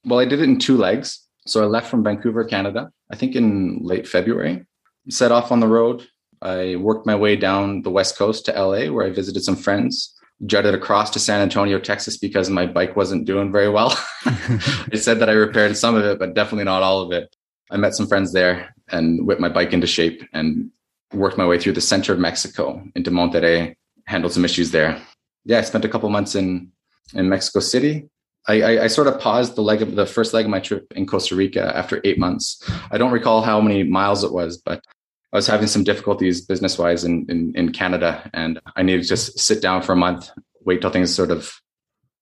Well, 0.05 0.19
I 0.19 0.25
did 0.25 0.39
it 0.39 0.43
in 0.43 0.60
two 0.60 0.77
legs. 0.77 1.25
So 1.45 1.62
I 1.62 1.65
left 1.65 1.89
from 1.89 2.03
Vancouver, 2.03 2.43
Canada, 2.45 2.89
I 3.12 3.15
think 3.15 3.36
in 3.36 3.79
late 3.81 4.07
February, 4.07 4.65
set 5.10 5.31
off 5.31 5.51
on 5.51 5.60
the 5.60 5.67
road, 5.67 6.07
I 6.43 6.75
worked 6.75 7.05
my 7.05 7.15
way 7.15 7.38
down 7.38 7.81
the 7.83 7.89
West 7.89 8.17
Coast 8.17 8.45
to 8.45 8.51
LA, 8.51 8.91
where 8.91 9.05
I 9.05 9.12
visited 9.12 9.43
some 9.43 9.55
friends. 9.55 10.13
Jutted 10.45 10.73
across 10.73 11.09
to 11.12 11.19
San 11.19 11.39
Antonio, 11.39 11.79
Texas, 11.79 12.17
because 12.17 12.50
my 12.50 12.65
bike 12.65 12.97
wasn't 12.97 13.25
doing 13.25 13.50
very 13.51 13.69
well. 13.69 13.97
I 14.25 14.95
said 14.95 15.19
that 15.19 15.29
I 15.29 15.33
repaired 15.33 15.77
some 15.77 15.95
of 15.95 16.03
it, 16.03 16.19
but 16.19 16.33
definitely 16.33 16.65
not 16.65 16.83
all 16.83 17.01
of 17.01 17.13
it. 17.13 17.33
I 17.71 17.77
met 17.77 17.95
some 17.95 18.07
friends 18.07 18.33
there 18.33 18.75
and 18.91 19.25
whipped 19.25 19.39
my 19.39 19.47
bike 19.47 19.71
into 19.71 19.88
shape 19.88 20.21
and 20.33 20.69
worked 21.13 21.38
my 21.38 21.47
way 21.47 21.59
through 21.59 21.73
the 21.73 21.81
center 21.81 22.12
of 22.12 22.19
Mexico 22.19 22.83
into 22.95 23.09
Monterrey, 23.09 23.75
handled 24.05 24.33
some 24.33 24.43
issues 24.43 24.71
there. 24.71 25.01
Yeah, 25.45 25.59
I 25.59 25.62
spent 25.62 25.85
a 25.85 25.89
couple 25.89 26.09
months 26.09 26.35
in 26.35 26.71
in 27.13 27.29
Mexico 27.29 27.59
City. 27.59 28.09
I, 28.47 28.62
I, 28.62 28.83
I, 28.83 28.88
sort 28.88 29.07
of 29.07 29.19
paused 29.19 29.55
the 29.55 29.62
leg 29.62 29.81
of 29.81 29.95
the 29.95 30.05
first 30.05 30.33
leg 30.33 30.45
of 30.45 30.51
my 30.51 30.59
trip 30.59 30.91
in 30.95 31.05
Costa 31.05 31.35
Rica 31.35 31.71
after 31.75 32.01
eight 32.03 32.19
months. 32.19 32.62
I 32.91 32.97
don't 32.97 33.12
recall 33.12 33.41
how 33.41 33.62
many 33.62 33.83
miles 33.83 34.23
it 34.23 34.33
was, 34.33 34.57
but 34.57 34.83
I 35.33 35.37
was 35.37 35.47
having 35.47 35.65
some 35.65 35.83
difficulties 35.83 36.41
business 36.41 36.77
wise 36.77 37.03
in, 37.03 37.25
in, 37.27 37.53
in 37.55 37.71
Canada, 37.71 38.29
and 38.35 38.59
I 38.75 38.83
needed 38.83 39.01
to 39.01 39.09
just 39.09 39.39
sit 39.39 39.63
down 39.63 39.81
for 39.81 39.93
a 39.93 39.95
month, 39.95 40.29
wait 40.63 40.79
till 40.79 40.91
things 40.91 41.13
sort 41.13 41.31
of 41.31 41.51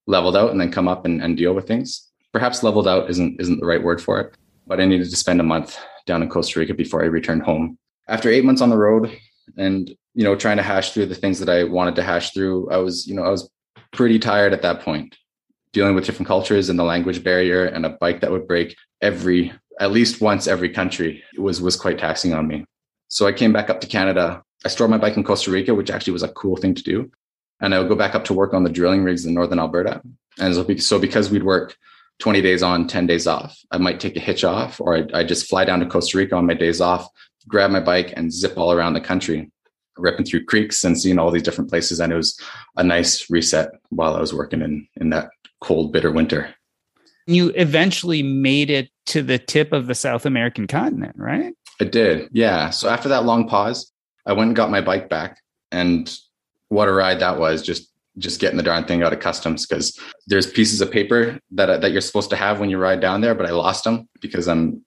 leveled 0.06 0.34
out, 0.34 0.50
and 0.50 0.58
then 0.58 0.72
come 0.72 0.88
up 0.88 1.04
and, 1.04 1.22
and 1.22 1.36
deal 1.36 1.52
with 1.52 1.68
things. 1.68 2.10
Perhaps 2.32 2.62
leveled 2.62 2.88
out 2.88 3.10
isn't 3.10 3.38
isn't 3.38 3.60
the 3.60 3.66
right 3.66 3.82
word 3.82 4.00
for 4.00 4.18
it, 4.18 4.34
but 4.66 4.80
I 4.80 4.86
needed 4.86 5.10
to 5.10 5.16
spend 5.16 5.40
a 5.40 5.44
month 5.44 5.78
down 6.06 6.22
in 6.22 6.30
Costa 6.30 6.58
Rica 6.58 6.72
before 6.72 7.02
I 7.02 7.06
returned 7.06 7.42
home. 7.42 7.76
After 8.08 8.30
eight 8.30 8.46
months 8.46 8.62
on 8.62 8.70
the 8.70 8.78
road, 8.78 9.14
and 9.58 9.94
you 10.14 10.24
know 10.24 10.34
trying 10.34 10.56
to 10.56 10.62
hash 10.62 10.92
through 10.92 11.06
the 11.06 11.14
things 11.14 11.38
that 11.40 11.50
I 11.50 11.64
wanted 11.64 11.96
to 11.96 12.02
hash 12.02 12.32
through, 12.32 12.70
I 12.70 12.78
was 12.78 13.06
you 13.06 13.14
know 13.14 13.24
I 13.24 13.28
was 13.28 13.50
pretty 13.92 14.18
tired 14.18 14.54
at 14.54 14.62
that 14.62 14.80
point, 14.80 15.18
dealing 15.74 15.94
with 15.94 16.06
different 16.06 16.28
cultures 16.28 16.70
and 16.70 16.78
the 16.78 16.84
language 16.84 17.22
barrier, 17.22 17.66
and 17.66 17.84
a 17.84 17.90
bike 17.90 18.22
that 18.22 18.30
would 18.30 18.48
break 18.48 18.74
every 19.02 19.52
at 19.78 19.92
least 19.92 20.22
once 20.22 20.46
every 20.46 20.70
country 20.70 21.22
was 21.36 21.60
was 21.60 21.76
quite 21.76 21.98
taxing 21.98 22.32
on 22.32 22.46
me. 22.46 22.64
So 23.12 23.26
I 23.26 23.32
came 23.32 23.52
back 23.52 23.68
up 23.68 23.82
to 23.82 23.86
Canada. 23.86 24.42
I 24.64 24.68
stored 24.68 24.88
my 24.88 24.96
bike 24.96 25.18
in 25.18 25.22
Costa 25.22 25.50
Rica, 25.50 25.74
which 25.74 25.90
actually 25.90 26.14
was 26.14 26.22
a 26.22 26.28
cool 26.28 26.56
thing 26.56 26.74
to 26.74 26.82
do. 26.82 27.10
and 27.60 27.74
I 27.74 27.78
would 27.78 27.90
go 27.90 27.94
back 27.94 28.14
up 28.14 28.24
to 28.24 28.32
work 28.34 28.54
on 28.54 28.64
the 28.64 28.70
drilling 28.70 29.04
rigs 29.04 29.26
in 29.26 29.34
northern 29.34 29.58
Alberta. 29.58 30.00
And 30.38 30.82
so, 30.82 30.98
because 30.98 31.30
we'd 31.30 31.42
work 31.42 31.76
20 32.20 32.40
days 32.40 32.62
on, 32.62 32.86
10 32.86 33.06
days 33.06 33.26
off, 33.26 33.54
I 33.70 33.76
might 33.76 34.00
take 34.00 34.16
a 34.16 34.20
hitch 34.20 34.44
off, 34.44 34.80
or 34.80 34.96
I 34.96 35.04
I 35.12 35.24
just 35.24 35.46
fly 35.46 35.66
down 35.66 35.80
to 35.80 35.86
Costa 35.86 36.16
Rica 36.16 36.34
on 36.36 36.46
my 36.46 36.54
days 36.54 36.80
off, 36.80 37.06
grab 37.46 37.70
my 37.70 37.80
bike, 37.80 38.14
and 38.16 38.32
zip 38.32 38.56
all 38.56 38.72
around 38.72 38.94
the 38.94 39.00
country, 39.00 39.50
ripping 39.98 40.24
through 40.24 40.46
creeks 40.46 40.82
and 40.82 40.98
seeing 40.98 41.18
all 41.18 41.30
these 41.30 41.42
different 41.42 41.68
places. 41.68 42.00
And 42.00 42.14
it 42.14 42.16
was 42.16 42.40
a 42.78 42.82
nice 42.82 43.28
reset 43.28 43.68
while 43.90 44.16
I 44.16 44.20
was 44.20 44.32
working 44.32 44.62
in 44.62 44.88
in 44.96 45.10
that 45.10 45.28
cold, 45.60 45.92
bitter 45.92 46.10
winter. 46.10 46.54
You 47.26 47.52
eventually 47.56 48.22
made 48.22 48.70
it 48.70 48.88
to 49.06 49.22
the 49.22 49.38
tip 49.38 49.72
of 49.72 49.86
the 49.86 49.94
South 49.94 50.24
American 50.24 50.66
continent, 50.66 51.14
right? 51.16 51.52
I 51.82 51.84
did. 51.84 52.28
Yeah. 52.32 52.70
So 52.70 52.88
after 52.88 53.08
that 53.08 53.24
long 53.24 53.48
pause, 53.48 53.92
I 54.24 54.34
went 54.34 54.48
and 54.48 54.56
got 54.56 54.70
my 54.70 54.80
bike 54.80 55.08
back. 55.08 55.38
And 55.72 56.16
what 56.68 56.88
a 56.88 56.92
ride 56.92 57.18
that 57.20 57.40
was 57.40 57.60
just 57.60 57.92
just 58.18 58.40
getting 58.40 58.58
the 58.58 58.62
darn 58.62 58.84
thing 58.84 59.02
out 59.02 59.12
of 59.12 59.20
customs 59.20 59.66
because 59.66 59.98
there's 60.26 60.46
pieces 60.46 60.80
of 60.80 60.90
paper 60.90 61.40
that 61.50 61.80
that 61.80 61.90
you're 61.92 62.00
supposed 62.00 62.30
to 62.30 62.36
have 62.36 62.60
when 62.60 62.70
you 62.70 62.78
ride 62.78 63.00
down 63.00 63.20
there, 63.20 63.34
but 63.34 63.46
I 63.46 63.50
lost 63.50 63.82
them 63.84 64.08
because 64.20 64.46
I'm 64.46 64.84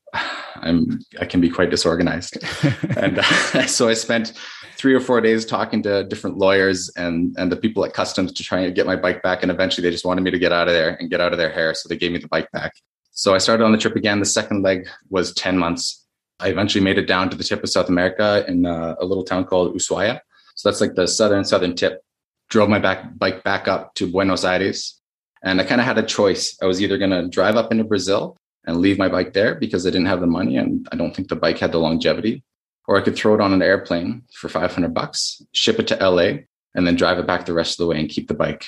I'm 0.56 1.00
I 1.20 1.26
can 1.26 1.42
be 1.42 1.50
quite 1.50 1.70
disorganized, 1.70 2.38
and 2.98 3.20
uh, 3.20 3.68
so 3.68 3.90
I 3.90 3.94
spent 3.94 4.34
three 4.78 4.94
or 4.94 5.00
four 5.00 5.22
days 5.22 5.46
talking 5.46 5.82
to 5.84 6.04
different 6.04 6.38
lawyers 6.38 6.90
and 6.96 7.36
and 7.38 7.52
the 7.52 7.58
people 7.58 7.84
at 7.84 7.94
customs 7.94 8.32
to 8.34 8.44
try 8.44 8.60
and 8.60 8.76
get 8.76 8.86
my 8.86 8.96
bike 8.96 9.24
back, 9.24 9.42
and 9.42 9.52
eventually 9.52 9.84
they 9.86 9.92
just 9.92 10.06
wanted 10.06 10.22
me 10.22 10.32
to 10.32 10.40
get 10.40 10.52
out 10.52 10.68
of 10.68 10.74
there 10.76 10.96
and 11.00 11.10
get 11.10 11.20
out 11.20 11.34
of 11.34 11.40
their 11.40 11.52
hair, 11.52 11.74
so 11.74 11.90
they 11.90 11.98
gave 11.98 12.12
me 12.12 12.20
the 12.20 12.28
bike 12.28 12.50
back. 12.52 12.74
So 13.12 13.34
I 13.34 13.40
started 13.40 13.64
on 13.64 13.72
the 13.72 13.78
trip 13.80 13.96
again. 13.96 14.20
The 14.20 14.26
second 14.26 14.62
leg 14.62 14.88
was 15.10 15.34
ten 15.34 15.58
months. 15.58 16.05
I 16.40 16.50
eventually 16.50 16.84
made 16.84 16.98
it 16.98 17.08
down 17.08 17.30
to 17.30 17.38
the 17.38 17.44
tip 17.44 17.64
of 17.64 17.70
South 17.70 17.90
America 17.90 18.46
in 18.48 18.66
uh, 18.66 18.96
a 19.00 19.06
little 19.06 19.24
town 19.24 19.46
called 19.46 19.76
Ushuaia. 19.76 20.20
So 20.56 20.70
that's 20.70 20.82
like 20.82 20.96
the 20.96 21.08
southern 21.08 21.46
southern 21.46 21.76
tip 21.76 22.04
drove 22.50 22.70
my 22.70 22.80
back 22.80 23.18
bike 23.18 23.44
back 23.44 23.68
up 23.68 23.94
to 23.96 24.12
Buenos 24.12 24.44
Aires. 24.44 25.02
And 25.44 25.62
I 25.62 25.64
kind 25.64 25.82
of 25.82 25.88
had 25.88 25.98
a 25.98 26.04
choice. 26.04 26.58
I 26.62 26.66
was 26.66 26.82
either 26.82 26.98
going 26.98 27.12
to 27.12 27.28
drive 27.28 27.56
up 27.56 27.72
into 27.72 27.84
Brazil 27.84 28.38
and 28.66 28.78
leave 28.78 28.98
my 28.98 29.08
bike 29.08 29.34
there 29.34 29.56
because 29.56 29.86
I 29.86 29.92
didn't 29.92 30.08
have 30.08 30.22
the 30.22 30.28
money 30.28 30.58
and 30.58 30.88
I 30.92 30.96
don't 30.96 31.16
think 31.16 31.28
the 31.28 31.36
bike 31.36 31.60
had 31.60 31.72
the 31.72 31.78
longevity, 31.78 32.44
or 32.88 32.98
I 32.98 33.02
could 33.02 33.16
throw 33.16 33.36
it 33.36 33.42
on 33.42 33.54
an 33.54 33.62
airplane 33.62 34.24
for 34.34 34.50
500 34.50 34.94
bucks, 34.94 35.42
ship 35.52 35.80
it 35.80 35.88
to 35.88 35.96
LA, 36.10 36.40
and 36.74 36.86
then 36.86 36.96
drive 36.96 37.20
it 37.20 37.28
back 37.28 37.46
the 37.46 37.54
rest 37.54 37.74
of 37.74 37.78
the 37.86 37.88
way 37.88 38.00
and 38.00 38.10
keep 38.10 38.28
the 38.28 38.34
bike, 38.34 38.66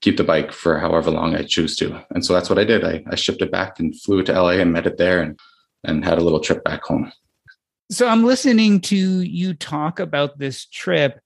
keep 0.00 0.16
the 0.16 0.24
bike 0.24 0.52
for 0.52 0.78
however 0.78 1.10
long 1.10 1.34
I 1.34 1.42
choose 1.42 1.76
to. 1.76 2.04
And 2.10 2.24
so 2.24 2.32
that's 2.32 2.48
what 2.48 2.60
I 2.60 2.64
did. 2.64 2.84
I, 2.84 3.02
I 3.10 3.16
shipped 3.16 3.42
it 3.42 3.50
back 3.50 3.80
and 3.80 3.98
flew 4.00 4.22
to 4.22 4.32
LA 4.32 4.60
and 4.60 4.72
met 4.72 4.86
it 4.86 4.98
there 4.98 5.20
and, 5.20 5.38
and 5.84 6.04
had 6.04 6.18
a 6.18 6.22
little 6.22 6.40
trip 6.40 6.64
back 6.64 6.82
home. 6.84 7.12
So 7.90 8.08
I'm 8.08 8.24
listening 8.24 8.80
to 8.82 8.96
you 8.96 9.54
talk 9.54 10.00
about 10.00 10.38
this 10.38 10.66
trip 10.66 11.20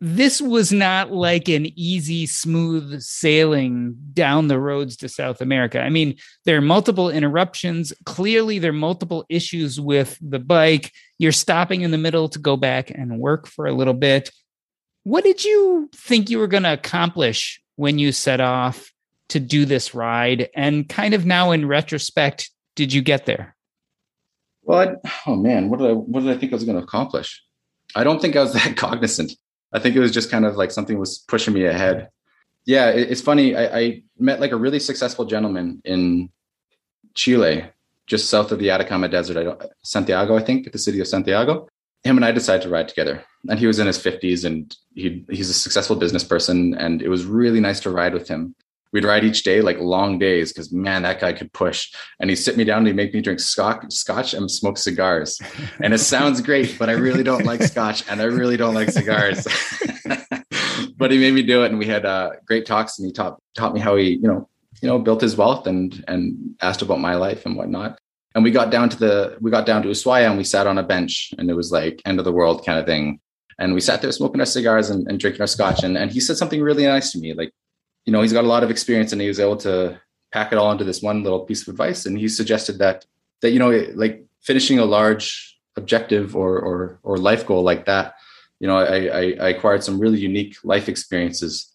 this 0.00 0.40
was 0.40 0.72
not 0.72 1.10
like 1.10 1.48
an 1.48 1.66
easy, 1.76 2.26
smooth 2.26 3.00
sailing 3.00 3.96
down 4.12 4.46
the 4.46 4.60
roads 4.60 4.96
to 4.98 5.08
South 5.08 5.40
America. 5.40 5.80
I 5.80 5.90
mean, 5.90 6.16
there 6.44 6.56
are 6.56 6.62
multiple 6.62 7.10
interruptions. 7.10 7.92
Clearly, 8.04 8.60
there 8.60 8.70
are 8.70 8.74
multiple 8.74 9.24
issues 9.28 9.80
with 9.80 10.16
the 10.20 10.38
bike. 10.38 10.92
You're 11.18 11.32
stopping 11.32 11.82
in 11.82 11.90
the 11.90 11.98
middle 11.98 12.28
to 12.28 12.38
go 12.38 12.56
back 12.56 12.90
and 12.90 13.18
work 13.18 13.48
for 13.48 13.66
a 13.66 13.72
little 13.72 13.94
bit. 13.94 14.30
What 15.02 15.24
did 15.24 15.44
you 15.44 15.90
think 15.94 16.30
you 16.30 16.38
were 16.38 16.46
going 16.46 16.62
to 16.62 16.72
accomplish 16.72 17.60
when 17.74 17.98
you 17.98 18.12
set 18.12 18.40
off 18.40 18.92
to 19.30 19.40
do 19.40 19.64
this 19.64 19.94
ride? 19.94 20.48
And 20.54 20.88
kind 20.88 21.12
of 21.12 21.26
now, 21.26 21.50
in 21.50 21.66
retrospect, 21.66 22.50
did 22.78 22.92
you 22.92 23.02
get 23.02 23.26
there? 23.26 23.56
Well, 24.62 24.88
I, 24.88 25.10
oh 25.26 25.36
man, 25.36 25.68
what 25.68 25.80
did 25.80 25.90
I 25.90 25.92
what 25.92 26.22
did 26.22 26.30
I 26.30 26.38
think 26.38 26.52
I 26.52 26.56
was 26.56 26.64
going 26.64 26.78
to 26.78 26.84
accomplish? 26.84 27.42
I 27.94 28.04
don't 28.04 28.22
think 28.22 28.36
I 28.36 28.42
was 28.42 28.52
that 28.58 28.76
cognizant 28.76 29.32
I 29.72 29.78
think 29.78 29.96
it 29.96 30.00
was 30.00 30.12
just 30.12 30.30
kind 30.30 30.44
of 30.44 30.56
like 30.56 30.70
something 30.70 30.98
was 30.98 31.18
pushing 31.18 31.54
me 31.54 31.64
ahead. 31.64 32.08
Yeah, 32.64 32.90
it, 32.90 33.10
it's 33.10 33.20
funny. 33.20 33.54
I, 33.54 33.78
I, 33.78 34.02
met 34.18 34.40
like 34.40 34.52
a 34.52 34.56
really 34.56 34.80
successful 34.80 35.24
gentleman 35.24 35.80
in 35.84 36.30
Chile, 37.14 37.64
just 38.06 38.30
south 38.30 38.50
of 38.52 38.58
the 38.58 38.70
Atacama 38.70 39.08
Desert. 39.08 39.62
Santiago, 39.82 40.36
I 40.36 40.42
think, 40.42 40.70
the 40.72 40.78
city 40.78 41.00
of 41.00 41.06
Santiago. 41.06 41.68
Him 42.04 42.16
and 42.16 42.24
I 42.24 42.32
decided 42.32 42.62
to 42.62 42.68
ride 42.68 42.88
together, 42.88 43.24
and 43.48 43.58
he 43.58 43.66
was 43.66 43.78
in 43.78 43.86
his 43.86 43.98
fifties, 43.98 44.44
and 44.44 44.74
he 44.94 45.24
he's 45.28 45.50
a 45.50 45.54
successful 45.54 45.96
business 45.96 46.24
person, 46.24 46.74
and 46.74 47.02
it 47.02 47.08
was 47.08 47.24
really 47.24 47.60
nice 47.60 47.80
to 47.80 47.90
ride 47.90 48.14
with 48.14 48.28
him 48.28 48.54
we'd 48.92 49.04
ride 49.04 49.24
each 49.24 49.42
day 49.42 49.60
like 49.60 49.78
long 49.78 50.18
days 50.18 50.52
because 50.52 50.72
man 50.72 51.02
that 51.02 51.20
guy 51.20 51.32
could 51.32 51.52
push. 51.52 51.92
And 52.20 52.30
he'd 52.30 52.36
sit 52.36 52.56
me 52.56 52.64
down 52.64 52.78
and 52.78 52.86
he'd 52.88 52.96
make 52.96 53.14
me 53.14 53.20
drink 53.20 53.40
scotch, 53.40 53.92
scotch 53.92 54.34
and 54.34 54.50
smoke 54.50 54.78
cigars. 54.78 55.40
And 55.82 55.94
it 55.94 55.98
sounds 55.98 56.40
great 56.40 56.78
but 56.78 56.88
i 56.88 56.92
really 56.92 57.22
don't 57.22 57.44
like 57.44 57.62
scotch 57.62 58.04
and 58.08 58.20
i 58.20 58.24
really 58.24 58.56
don't 58.56 58.74
like 58.74 58.90
cigars. 58.90 59.46
But 60.98 61.12
he 61.12 61.18
made 61.18 61.34
me 61.34 61.42
do 61.42 61.62
it 61.62 61.70
and 61.70 61.78
we 61.78 61.86
had 61.86 62.04
uh, 62.04 62.32
great 62.44 62.66
talks 62.66 62.98
and 62.98 63.06
he 63.06 63.12
taught 63.12 63.40
taught 63.56 63.72
me 63.72 63.80
how 63.80 63.96
he 63.96 64.10
you 64.10 64.28
know 64.28 64.48
you 64.82 64.88
know 64.88 64.98
built 64.98 65.20
his 65.20 65.36
wealth 65.36 65.66
and 65.66 66.04
and 66.08 66.56
asked 66.60 66.82
about 66.82 67.00
my 67.00 67.14
life 67.14 67.46
and 67.46 67.56
whatnot. 67.56 67.98
And 68.34 68.44
we 68.44 68.50
got 68.50 68.70
down 68.70 68.88
to 68.90 68.98
the 68.98 69.38
we 69.40 69.50
got 69.50 69.64
down 69.64 69.82
to 69.82 69.88
Ushuaia 69.88 70.28
and 70.28 70.36
we 70.36 70.44
sat 70.44 70.66
on 70.66 70.76
a 70.76 70.82
bench 70.82 71.32
and 71.38 71.48
it 71.48 71.54
was 71.54 71.70
like 71.70 72.02
end 72.04 72.18
of 72.18 72.24
the 72.24 72.32
world 72.32 72.66
kind 72.66 72.78
of 72.78 72.86
thing. 72.86 73.20
And 73.60 73.74
we 73.74 73.80
sat 73.80 74.02
there 74.02 74.12
smoking 74.12 74.40
our 74.40 74.46
cigars 74.46 74.90
and, 74.90 75.08
and 75.08 75.18
drinking 75.18 75.40
our 75.40 75.46
scotch 75.46 75.82
and, 75.84 75.96
and 75.96 76.10
he 76.10 76.20
said 76.20 76.36
something 76.36 76.62
really 76.62 76.84
nice 76.84 77.12
to 77.12 77.18
me 77.18 77.32
like 77.32 77.52
you 78.04 78.12
know, 78.12 78.22
he's 78.22 78.32
got 78.32 78.44
a 78.44 78.48
lot 78.48 78.62
of 78.62 78.70
experience 78.70 79.12
and 79.12 79.20
he 79.20 79.28
was 79.28 79.40
able 79.40 79.56
to 79.58 80.00
pack 80.32 80.52
it 80.52 80.58
all 80.58 80.72
into 80.72 80.84
this 80.84 81.02
one 81.02 81.22
little 81.22 81.40
piece 81.40 81.62
of 81.62 81.68
advice. 81.68 82.06
And 82.06 82.18
he 82.18 82.28
suggested 82.28 82.78
that, 82.78 83.04
that, 83.42 83.50
you 83.50 83.58
know, 83.58 83.70
like 83.94 84.24
finishing 84.40 84.78
a 84.78 84.84
large 84.84 85.58
objective 85.76 86.36
or, 86.36 86.58
or, 86.58 86.98
or 87.02 87.16
life 87.16 87.46
goal 87.46 87.62
like 87.62 87.86
that, 87.86 88.14
you 88.60 88.66
know, 88.66 88.78
I, 88.78 89.06
I, 89.06 89.20
I 89.40 89.48
acquired 89.50 89.84
some 89.84 89.98
really 89.98 90.18
unique 90.18 90.56
life 90.64 90.88
experiences. 90.88 91.72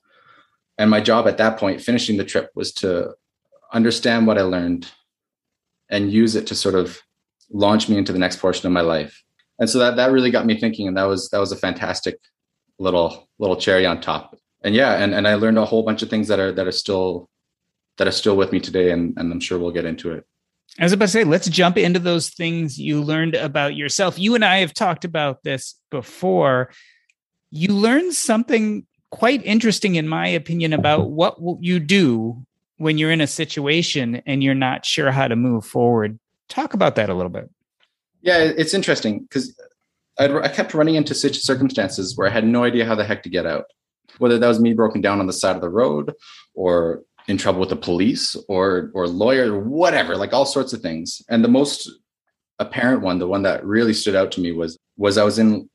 And 0.77 0.89
my 0.89 1.01
job 1.01 1.27
at 1.27 1.38
that 1.38 1.58
point, 1.58 1.82
finishing 1.82 2.18
the 2.18 2.25
trip 2.25 2.51
was 2.56 2.74
to 2.75 3.13
understand 3.72 4.27
what 4.27 4.38
I 4.38 4.42
learned 4.42 4.88
and 5.89 6.12
use 6.12 6.36
it 6.36 6.48
to 6.48 6.56
sort 6.56 6.75
of 6.75 7.00
launch 7.51 7.88
me 7.88 7.98
into 7.98 8.12
the 8.12 8.20
next 8.20 8.38
portion 8.38 8.68
of 8.68 8.74
my 8.74 8.82
life. 8.82 9.24
And 9.60 9.70
so 9.70 9.80
that, 9.80 9.96
that 9.96 10.12
really 10.12 10.32
got 10.32 10.46
me 10.46 10.60
thinking. 10.60 10.88
And 10.88 10.98
that 10.98 11.03
was, 11.03 11.30
that 11.30 11.39
was 11.39 11.51
a 11.51 11.58
fantastic 11.58 12.20
little, 12.80 13.30
little 13.39 13.56
cherry 13.56 13.86
on 13.86 14.01
top 14.01 14.36
and 14.63 14.74
yeah, 14.74 14.93
and, 14.93 15.13
and 15.13 15.27
I 15.27 15.36
learned 15.36 15.58
a 15.58 15.65
whole 15.65 15.84
bunch 15.84 16.01
of 16.01 16.10
things 16.10 16.27
that 16.29 16.39
are 16.39 16.51
that 16.51 16.67
are 16.67 16.72
still 16.72 17.29
that 17.98 18.08
are 18.08 18.12
still 18.12 18.36
with 18.36 18.51
me 18.51 18.60
today, 18.60 18.91
and, 18.91 19.13
and 19.17 19.32
I'm 19.32 19.39
sure 19.39 19.60
we'll 19.60 19.72
get 19.72 19.86
into 19.86 20.12
it. 20.12 20.25
I 20.79 20.84
was 20.84 20.93
about 20.93 21.05
to 21.05 21.12
say, 21.12 21.24
let's 21.24 21.48
jump 21.48 21.77
into 21.77 22.00
those 22.00 22.29
things 22.29 22.79
you 22.79 23.01
learned 23.01 23.36
about 23.36 23.75
yourself. 23.75 24.17
You 24.17 24.34
and 24.34 24.43
I 24.43 24.58
have 24.58 24.74
talked 24.74 25.05
about 25.05 25.43
this 25.43 25.75
before. 25.91 26.72
You 27.51 27.67
learned 27.74 28.13
something 28.13 28.88
quite 29.12 29.46
interesting, 29.46 29.96
in 29.96 30.08
my 30.08 30.27
opinion, 30.27 30.74
about 30.74 31.01
mm-hmm. 31.01 31.13
what 31.13 31.38
you 31.62 31.79
do 31.79 32.43
when 32.77 32.98
you're 32.98 33.12
in 33.12 33.22
a 33.22 33.27
situation 33.27 34.24
and 34.25 34.43
you're 34.43 34.55
not 34.55 34.86
sure 34.86 35.12
how 35.12 35.27
to 35.27 35.36
move 35.36 35.63
forward. 35.63 36.17
Talk 36.50 36.74
about 36.74 36.96
that 36.96 37.10
a 37.10 37.13
little 37.13 37.29
bit. 37.29 37.50
Yeah, 38.22 38.39
it's 38.39 38.74
interesting 38.74 39.20
because 39.20 39.55
I 40.17 40.48
kept 40.48 40.74
running 40.74 40.96
into 40.96 41.13
such 41.13 41.38
circumstances 41.38 42.17
where 42.17 42.27
I 42.27 42.32
had 42.32 42.48
no 42.48 42.63
idea 42.63 42.86
how 42.86 42.96
the 42.96 43.03
heck 43.03 43.22
to 43.24 43.29
get 43.29 43.46
out 43.46 43.65
whether 44.17 44.38
that 44.38 44.48
was 44.48 44.60
me 44.60 44.74
broken 44.74 45.01
down 45.01 45.19
on 45.19 45.27
the 45.27 45.33
side 45.33 45.55
of 45.55 45.62
the 45.62 45.69
road 45.69 46.13
or 46.53 47.03
in 47.27 47.38
trouble 47.38 47.60
with 47.60 47.69
the 47.69 47.75
police 47.75 48.36
or 48.48 48.91
or 48.93 49.07
lawyer 49.07 49.53
or 49.53 49.60
whatever 49.60 50.15
like 50.15 50.33
all 50.33 50.45
sorts 50.45 50.74
of 50.74 50.81
things. 50.81 51.22
And 51.29 51.43
the 51.43 51.50
most 51.50 51.89
apparent 52.60 53.01
one 53.01 53.19
the 53.19 53.27
one 53.27 53.43
that 53.43 53.65
really 53.65 53.93
stood 53.93 54.15
out 54.15 54.31
to 54.31 54.41
me 54.41 54.51
was 54.51 54.77
was 54.95 55.17
i 55.17 55.24
was 55.24 55.39
in 55.39 55.67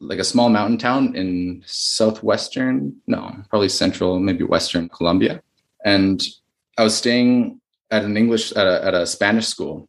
like 0.00 0.18
a 0.18 0.24
small 0.24 0.48
mountain 0.48 0.78
town 0.78 1.14
in 1.14 1.62
southwestern 1.66 2.96
no 3.06 3.36
probably 3.50 3.68
central 3.68 4.18
maybe 4.18 4.44
western 4.44 4.88
colombia. 4.88 5.42
And 5.84 6.22
i 6.78 6.84
was 6.84 6.96
staying 6.96 7.60
at 7.90 8.04
an 8.04 8.16
english 8.16 8.52
at 8.52 8.66
a, 8.66 8.84
at 8.84 8.94
a 8.94 9.06
spanish 9.06 9.46
school. 9.46 9.88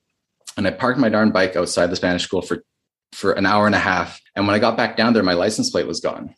And 0.57 0.67
i 0.67 0.71
parked 0.71 0.99
my 0.99 1.09
darn 1.09 1.31
bike 1.31 1.55
outside 1.55 1.87
the 1.87 1.95
spanish 1.95 2.23
school 2.23 2.41
for 2.41 2.63
for 3.13 3.33
an 3.33 3.45
hour 3.45 3.67
and 3.67 3.75
a 3.75 3.79
half. 3.79 4.19
And 4.35 4.47
when 4.47 4.55
i 4.55 4.59
got 4.59 4.77
back 4.77 4.97
down 4.97 5.13
there 5.13 5.23
my 5.23 5.33
license 5.33 5.69
plate 5.69 5.87
was 5.87 5.99
gone 5.99 6.35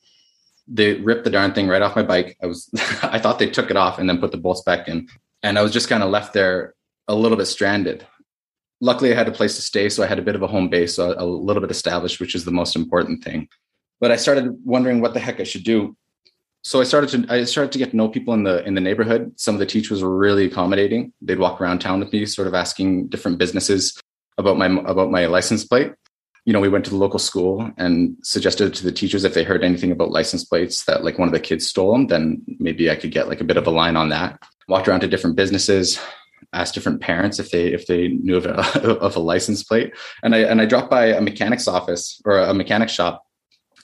they 0.67 0.95
ripped 0.95 1.23
the 1.23 1.29
darn 1.29 1.53
thing 1.53 1.67
right 1.67 1.81
off 1.81 1.95
my 1.95 2.03
bike. 2.03 2.37
I 2.41 2.47
was, 2.47 2.69
I 3.03 3.19
thought 3.19 3.39
they 3.39 3.49
took 3.49 3.69
it 3.69 3.77
off 3.77 3.99
and 3.99 4.09
then 4.09 4.19
put 4.19 4.31
the 4.31 4.37
bolts 4.37 4.61
back 4.61 4.87
in. 4.87 5.07
And 5.43 5.59
I 5.59 5.61
was 5.61 5.71
just 5.71 5.89
kind 5.89 6.03
of 6.03 6.09
left 6.09 6.33
there 6.33 6.73
a 7.07 7.15
little 7.15 7.37
bit 7.37 7.45
stranded. 7.45 8.05
Luckily, 8.81 9.13
I 9.13 9.15
had 9.15 9.27
a 9.27 9.31
place 9.31 9.55
to 9.55 9.61
stay. 9.61 9.89
So 9.89 10.03
I 10.03 10.07
had 10.07 10.19
a 10.19 10.23
bit 10.23 10.35
of 10.35 10.41
a 10.41 10.47
home 10.47 10.69
base, 10.69 10.95
so 10.95 11.13
a 11.17 11.25
little 11.25 11.61
bit 11.61 11.71
established, 11.71 12.19
which 12.19 12.35
is 12.35 12.45
the 12.45 12.51
most 12.51 12.75
important 12.75 13.23
thing. 13.23 13.47
But 13.99 14.11
I 14.11 14.17
started 14.17 14.57
wondering 14.65 15.01
what 15.01 15.13
the 15.13 15.19
heck 15.19 15.39
I 15.39 15.43
should 15.43 15.63
do. 15.63 15.95
So 16.63 16.81
I 16.81 16.83
started 16.83 17.27
to 17.27 17.33
I 17.33 17.43
started 17.43 17.71
to 17.73 17.77
get 17.77 17.91
to 17.91 17.95
know 17.95 18.09
people 18.09 18.33
in 18.33 18.43
the 18.43 18.65
in 18.65 18.73
the 18.73 18.81
neighborhood. 18.81 19.31
Some 19.39 19.53
of 19.55 19.59
the 19.59 19.67
teachers 19.67 20.01
were 20.01 20.17
really 20.17 20.45
accommodating. 20.45 21.13
They'd 21.21 21.37
walk 21.37 21.61
around 21.61 21.79
town 21.79 21.99
with 21.99 22.11
me, 22.11 22.25
sort 22.25 22.47
of 22.47 22.55
asking 22.55 23.07
different 23.07 23.37
businesses 23.37 24.01
about 24.37 24.57
my 24.57 24.65
about 24.65 25.11
my 25.11 25.27
license 25.27 25.63
plate 25.63 25.93
you 26.45 26.53
know, 26.53 26.59
we 26.59 26.69
went 26.69 26.85
to 26.85 26.91
the 26.91 26.97
local 26.97 27.19
school 27.19 27.71
and 27.77 28.15
suggested 28.21 28.73
to 28.73 28.83
the 28.83 28.91
teachers 28.91 29.23
if 29.23 29.33
they 29.33 29.43
heard 29.43 29.63
anything 29.63 29.91
about 29.91 30.11
license 30.11 30.43
plates 30.43 30.85
that 30.85 31.03
like 31.03 31.17
one 31.17 31.27
of 31.27 31.33
the 31.33 31.39
kids 31.39 31.67
stole 31.67 31.91
them, 31.93 32.07
then 32.07 32.43
maybe 32.59 32.89
I 32.89 32.95
could 32.95 33.11
get 33.11 33.27
like 33.27 33.41
a 33.41 33.45
bit 33.45 33.57
of 33.57 33.65
a 33.65 33.71
line 33.71 33.97
on 33.97 34.09
that. 34.09 34.39
Walked 34.67 34.87
around 34.87 34.99
to 35.01 35.07
different 35.07 35.35
businesses, 35.35 35.99
asked 36.53 36.75
different 36.75 37.01
parents 37.01 37.39
if 37.39 37.49
they 37.49 37.73
if 37.73 37.87
they 37.87 38.09
knew 38.09 38.37
of 38.37 38.45
a, 38.45 38.79
of 38.99 39.15
a 39.15 39.19
license 39.19 39.63
plate, 39.63 39.93
and 40.23 40.35
I 40.35 40.39
and 40.39 40.61
I 40.61 40.65
dropped 40.65 40.89
by 40.89 41.07
a 41.07 41.21
mechanic's 41.21 41.67
office 41.67 42.21
or 42.25 42.39
a 42.39 42.53
mechanic 42.53 42.89
shop 42.89 43.23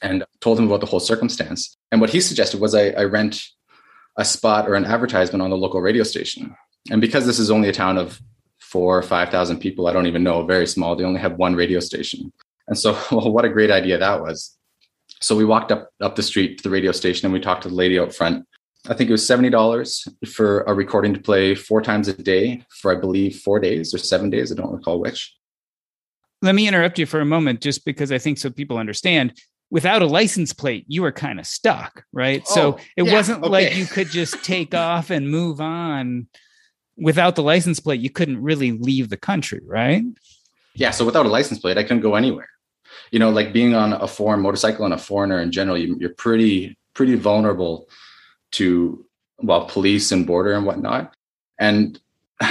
and 0.02 0.24
told 0.40 0.60
him 0.60 0.66
about 0.66 0.82
the 0.82 0.88
whole 0.88 1.00
circumstance. 1.00 1.76
And 1.92 2.02
what 2.02 2.10
he 2.10 2.22
suggested 2.22 2.60
was 2.60 2.74
I, 2.76 2.90
I 2.90 3.04
rent 3.04 3.44
a 4.18 4.26
spot 4.26 4.68
or 4.68 4.76
an 4.76 4.86
advertisement 4.86 5.42
on 5.42 5.50
the 5.50 5.58
local 5.58 5.82
radio 5.82 6.04
station. 6.04 6.56
And 6.90 7.02
because 7.02 7.26
this 7.26 7.40
is 7.40 7.52
only 7.52 7.70
a 7.70 7.74
town 7.74 7.98
of 7.98 8.20
four 8.60 8.98
or 8.98 9.04
5,000 9.04 9.60
people, 9.60 9.88
I 9.88 9.94
don't 9.94 10.08
even 10.08 10.24
know, 10.24 10.46
very 10.46 10.66
small, 10.66 10.96
they 10.96 11.04
only 11.04 11.20
have 11.20 11.36
one 11.36 11.56
radio 11.56 11.80
station. 11.80 12.32
And 12.72 12.80
so, 12.80 12.98
well, 13.12 13.32
what 13.32 13.46
a 13.46 13.50
great 13.50 13.70
idea 13.70 14.00
that 14.00 14.22
was. 14.22 14.58
So 15.20 15.36
we 15.36 15.46
walked 15.46 15.72
up 15.72 15.90
up 16.02 16.16
the 16.16 16.24
street 16.24 16.58
to 16.58 16.64
the 16.64 16.72
radio 16.72 16.92
station 16.94 17.28
and 17.28 17.34
we 17.34 17.40
talked 17.40 17.64
to 17.64 17.70
the 17.70 17.76
lady 17.76 18.00
out 18.00 18.16
front. 18.16 18.48
I 18.88 18.96
think 18.96 19.10
it 19.10 19.14
was 19.14 19.28
seventy 19.28 19.52
dollars 19.52 20.08
for 20.26 20.62
a 20.62 20.74
recording 20.74 21.14
to 21.14 21.20
play 21.20 21.54
four 21.54 21.82
times 21.82 22.08
a 22.08 22.14
day 22.14 22.64
for 22.70 22.96
I 22.96 23.00
believe 23.00 23.40
four 23.42 23.60
days 23.60 23.94
or 23.94 24.00
seven 24.00 24.32
days. 24.32 24.52
I 24.52 24.56
don't 24.56 24.72
recall 24.72 25.00
which. 25.00 25.36
Let 26.42 26.56
me 26.56 26.68
interrupt 26.68 26.98
you 26.98 27.06
for 27.06 27.20
a 27.20 27.26
moment, 27.26 27.62
just 27.62 27.86
because 27.86 28.12
I 28.12 28.18
think 28.18 28.40
so 28.40 28.50
people 28.50 28.80
understand. 28.80 29.38
Without 29.70 30.02
a 30.02 30.08
license 30.08 30.54
plate, 30.54 30.86
you 30.88 31.02
were 31.02 31.12
kind 31.12 31.40
of 31.40 31.46
stuck, 31.46 32.04
right? 32.12 32.44
Oh, 32.50 32.56
so 32.56 32.78
it 32.98 33.04
yeah, 33.04 33.14
wasn't 33.14 33.44
okay. 33.44 33.50
like 33.50 33.76
you 33.76 33.86
could 33.86 34.10
just 34.12 34.44
take 34.44 34.74
off 34.74 35.12
and 35.12 35.30
move 35.30 35.62
on. 35.62 36.28
Without 36.98 37.36
the 37.36 37.44
license 37.44 37.80
plate, 37.80 38.02
you 38.02 38.10
couldn't 38.10 38.42
really 38.42 38.72
leave 38.72 39.10
the 39.10 39.18
country, 39.18 39.62
right? 39.66 40.04
Yeah. 40.74 40.92
So 40.92 41.06
without 41.06 41.26
a 41.26 41.30
license 41.30 41.60
plate, 41.60 41.78
I 41.78 41.84
couldn't 41.84 42.02
go 42.02 42.16
anywhere. 42.16 42.50
You 43.12 43.20
know, 43.20 43.30
like 43.30 43.54
being 43.54 43.76
on 43.76 43.94
a 43.94 44.08
foreign 44.08 44.42
motorcycle 44.42 44.86
and 44.86 44.94
a 44.94 44.98
foreigner 44.98 45.40
in 45.42 45.52
general, 45.52 45.78
you, 45.78 45.98
you're 46.00 46.14
pretty 46.14 46.78
pretty 46.94 47.16
vulnerable 47.16 47.88
to 48.52 49.06
well 49.40 49.66
police 49.66 50.12
and 50.12 50.26
border 50.26 50.54
and 50.54 50.66
whatnot. 50.66 51.14
And 51.60 52.00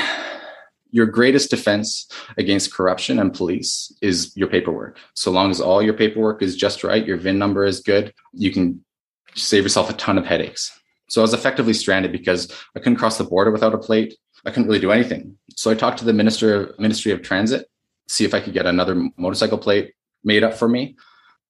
your 0.91 1.07
greatest 1.07 1.51
defense 1.51 2.09
against 2.37 2.75
corruption 2.75 3.19
and 3.19 3.33
police 3.33 3.93
is 4.03 4.37
your 4.37 4.49
paperwork. 4.49 4.99
So 5.15 5.31
long 5.31 5.51
as 5.51 5.61
all 5.61 5.83
your 5.83 5.95
paperwork 5.95 6.43
is 6.43 6.57
just 6.57 6.85
right, 6.85 7.07
your 7.07 7.17
VIN 7.17 7.39
number 7.39 7.65
is 7.65 7.81
good, 7.81 8.13
you 8.33 8.51
can 8.51 8.85
save 9.35 9.63
yourself 9.63 9.91
a 9.91 9.95
ton 9.95 10.19
of 10.19 10.27
headaches. 10.27 10.79
So 11.09 11.21
I 11.21 11.23
was 11.23 11.35
effectively 11.35 11.75
stranded 11.75 12.13
because 12.13 12.53
I 12.77 12.79
couldn't 12.79 12.97
cross 12.97 13.19
the 13.19 13.25
border 13.25 13.51
without 13.51 13.75
a 13.75 13.79
plate. 13.79 14.15
I 14.45 14.51
couldn't 14.51 14.69
really 14.69 14.81
do 14.81 14.93
anything. 14.93 15.37
So 15.57 15.71
I 15.71 15.75
talked 15.75 15.99
to 15.99 16.05
the 16.05 16.13
minister 16.13 16.75
Ministry 16.79 17.13
of 17.13 17.23
Transit, 17.23 17.67
see 18.09 18.25
if 18.25 18.33
I 18.33 18.41
could 18.41 18.55
get 18.55 18.67
another 18.67 19.09
motorcycle 19.17 19.59
plate 19.59 19.93
made 20.25 20.45
up 20.45 20.55
for 20.55 20.69
me. 20.69 20.97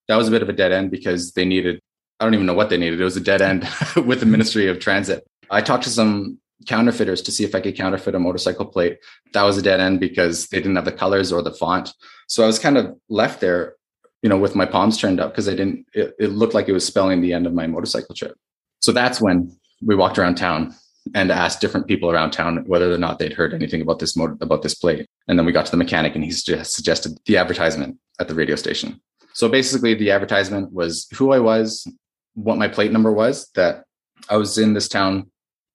That 0.08 0.16
was 0.16 0.28
a 0.28 0.30
bit 0.30 0.42
of 0.42 0.48
a 0.48 0.52
dead 0.52 0.72
end 0.72 0.90
because 0.90 1.32
they 1.32 1.44
needed 1.44 1.80
I 2.20 2.24
don't 2.24 2.34
even 2.34 2.46
know 2.46 2.54
what 2.54 2.68
they 2.68 2.76
needed. 2.76 3.00
It 3.00 3.04
was 3.04 3.16
a 3.16 3.20
dead 3.20 3.40
end 3.40 3.66
with 4.04 4.20
the 4.20 4.26
Ministry 4.26 4.68
of 4.68 4.78
Transit. 4.78 5.26
I 5.50 5.62
talked 5.62 5.84
to 5.84 5.90
some 5.90 6.38
counterfeiters 6.66 7.22
to 7.22 7.32
see 7.32 7.44
if 7.44 7.54
I 7.54 7.60
could 7.60 7.76
counterfeit 7.76 8.14
a 8.14 8.18
motorcycle 8.18 8.66
plate. 8.66 8.98
That 9.32 9.44
was 9.44 9.56
a 9.56 9.62
dead 9.62 9.80
end 9.80 10.00
because 10.00 10.46
they 10.48 10.58
didn't 10.58 10.76
have 10.76 10.84
the 10.84 10.92
colors 10.92 11.32
or 11.32 11.40
the 11.40 11.50
font. 11.50 11.94
So 12.28 12.44
I 12.44 12.46
was 12.46 12.58
kind 12.58 12.76
of 12.76 12.94
left 13.08 13.40
there, 13.40 13.76
you 14.22 14.28
know, 14.28 14.36
with 14.36 14.54
my 14.54 14.66
palms 14.66 14.98
turned 14.98 15.18
up 15.18 15.32
because 15.32 15.48
I 15.48 15.52
didn't, 15.52 15.86
it, 15.94 16.14
it 16.20 16.28
looked 16.28 16.52
like 16.52 16.68
it 16.68 16.72
was 16.72 16.84
spelling 16.84 17.22
the 17.22 17.32
end 17.32 17.46
of 17.46 17.54
my 17.54 17.66
motorcycle 17.66 18.14
trip. 18.14 18.36
So 18.80 18.92
that's 18.92 19.20
when 19.22 19.56
we 19.80 19.94
walked 19.94 20.18
around 20.18 20.34
town 20.34 20.74
and 21.14 21.32
asked 21.32 21.62
different 21.62 21.86
people 21.86 22.10
around 22.10 22.32
town 22.32 22.64
whether 22.66 22.92
or 22.92 22.98
not 22.98 23.18
they'd 23.18 23.32
heard 23.32 23.54
anything 23.54 23.80
about 23.80 23.98
this 23.98 24.14
motor, 24.14 24.36
about 24.42 24.62
this 24.62 24.74
plate. 24.74 25.06
And 25.26 25.38
then 25.38 25.46
we 25.46 25.52
got 25.52 25.64
to 25.64 25.70
the 25.70 25.78
mechanic 25.78 26.14
and 26.14 26.22
he 26.22 26.30
just 26.30 26.74
suggested 26.74 27.18
the 27.24 27.38
advertisement 27.38 27.96
at 28.20 28.28
the 28.28 28.34
radio 28.34 28.54
station. 28.56 29.00
So 29.32 29.48
basically 29.48 29.94
the 29.94 30.10
advertisement 30.10 30.72
was 30.72 31.08
who 31.14 31.32
I 31.32 31.38
was, 31.38 31.86
what 32.34 32.58
my 32.58 32.68
plate 32.68 32.92
number 32.92 33.12
was, 33.12 33.50
that 33.54 33.84
I 34.28 34.36
was 34.36 34.58
in 34.58 34.74
this 34.74 34.88
town 34.88 35.30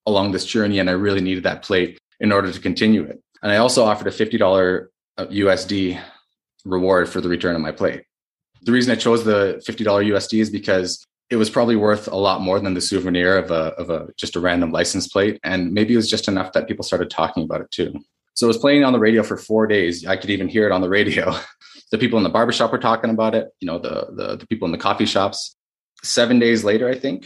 along 0.05 0.31
this 0.31 0.45
journey 0.45 0.79
and 0.79 0.89
I 0.89 0.93
really 0.93 1.21
needed 1.21 1.43
that 1.43 1.63
plate 1.63 1.97
in 2.19 2.31
order 2.31 2.51
to 2.51 2.59
continue 2.59 3.03
it. 3.03 3.21
And 3.41 3.51
I 3.51 3.57
also 3.57 3.83
offered 3.83 4.07
a 4.07 4.11
$50 4.11 4.87
USD 5.19 5.97
uh, 5.97 6.01
reward 6.63 7.09
for 7.09 7.21
the 7.21 7.29
return 7.29 7.55
of 7.55 7.61
my 7.61 7.71
plate. 7.71 8.03
The 8.61 8.71
reason 8.71 8.91
I 8.91 8.95
chose 8.95 9.23
the 9.23 9.61
$50 9.67 9.85
USD 9.85 10.41
is 10.41 10.49
because 10.49 11.05
it 11.29 11.35
was 11.37 11.49
probably 11.49 11.75
worth 11.75 12.07
a 12.07 12.15
lot 12.15 12.41
more 12.41 12.59
than 12.59 12.73
the 12.73 12.81
souvenir 12.81 13.37
of 13.37 13.49
a 13.49 13.73
of 13.79 13.89
a 13.89 14.07
just 14.15 14.35
a 14.35 14.39
random 14.39 14.71
license 14.71 15.07
plate 15.07 15.39
and 15.43 15.73
maybe 15.73 15.93
it 15.93 15.97
was 15.97 16.09
just 16.09 16.27
enough 16.27 16.53
that 16.53 16.67
people 16.67 16.83
started 16.83 17.09
talking 17.09 17.43
about 17.43 17.61
it 17.61 17.71
too. 17.71 17.93
So 18.35 18.45
it 18.45 18.49
was 18.49 18.57
playing 18.57 18.83
on 18.83 18.93
the 18.93 18.99
radio 18.99 19.23
for 19.23 19.37
4 19.37 19.65
days. 19.65 20.05
I 20.05 20.17
could 20.17 20.29
even 20.29 20.47
hear 20.47 20.65
it 20.67 20.71
on 20.71 20.81
the 20.81 20.89
radio. 20.89 21.35
the 21.91 21.97
people 21.97 22.17
in 22.17 22.23
the 22.23 22.29
barbershop 22.29 22.71
were 22.71 22.77
talking 22.77 23.09
about 23.09 23.35
it, 23.35 23.49
you 23.59 23.67
know, 23.67 23.79
the 23.79 24.07
the, 24.15 24.37
the 24.37 24.47
people 24.47 24.65
in 24.65 24.71
the 24.71 24.77
coffee 24.77 25.05
shops. 25.05 25.55
7 26.03 26.37
days 26.37 26.63
later, 26.63 26.87
I 26.87 26.93
think, 26.99 27.25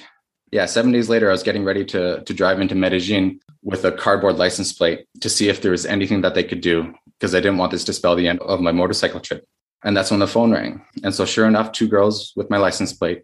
yeah, 0.52 0.66
seven 0.66 0.92
days 0.92 1.10
later, 1.10 1.30
I 1.30 1.32
was 1.32 1.44
getting 1.44 1.64
ready 1.64 1.86
to 1.86 2.24
to 2.24 2.34
drive 2.34 2.60
into 2.60 2.76
Medellin 2.76 3.40
with 3.62 3.86
a 3.86 3.92
cardboard 3.92 4.38
license 4.38 4.74
plate 4.74 5.06
to 5.22 5.30
see 5.30 5.50
if 5.50 5.62
there 5.62 5.72
was 5.72 5.86
anything 5.86 6.22
that 6.22 6.34
they 6.34 6.44
could 6.44 6.62
do 6.62 6.94
because 7.20 7.36
I 7.36 7.40
didn't 7.40 7.58
want 7.58 7.72
this 7.72 7.84
to 7.86 7.94
spell 7.94 8.16
the 8.16 8.28
end 8.28 8.40
of 8.40 8.62
my 8.62 8.72
motorcycle 8.72 9.20
trip. 9.20 9.46
And 9.84 9.96
that's 9.96 10.12
when 10.12 10.20
the 10.20 10.28
phone 10.28 10.52
rang. 10.52 10.82
And 11.04 11.14
so, 11.14 11.26
sure 11.26 11.46
enough, 11.46 11.72
two 11.72 11.88
girls 11.88 12.34
with 12.36 12.50
my 12.50 12.58
license 12.58 12.94
plate 12.94 13.24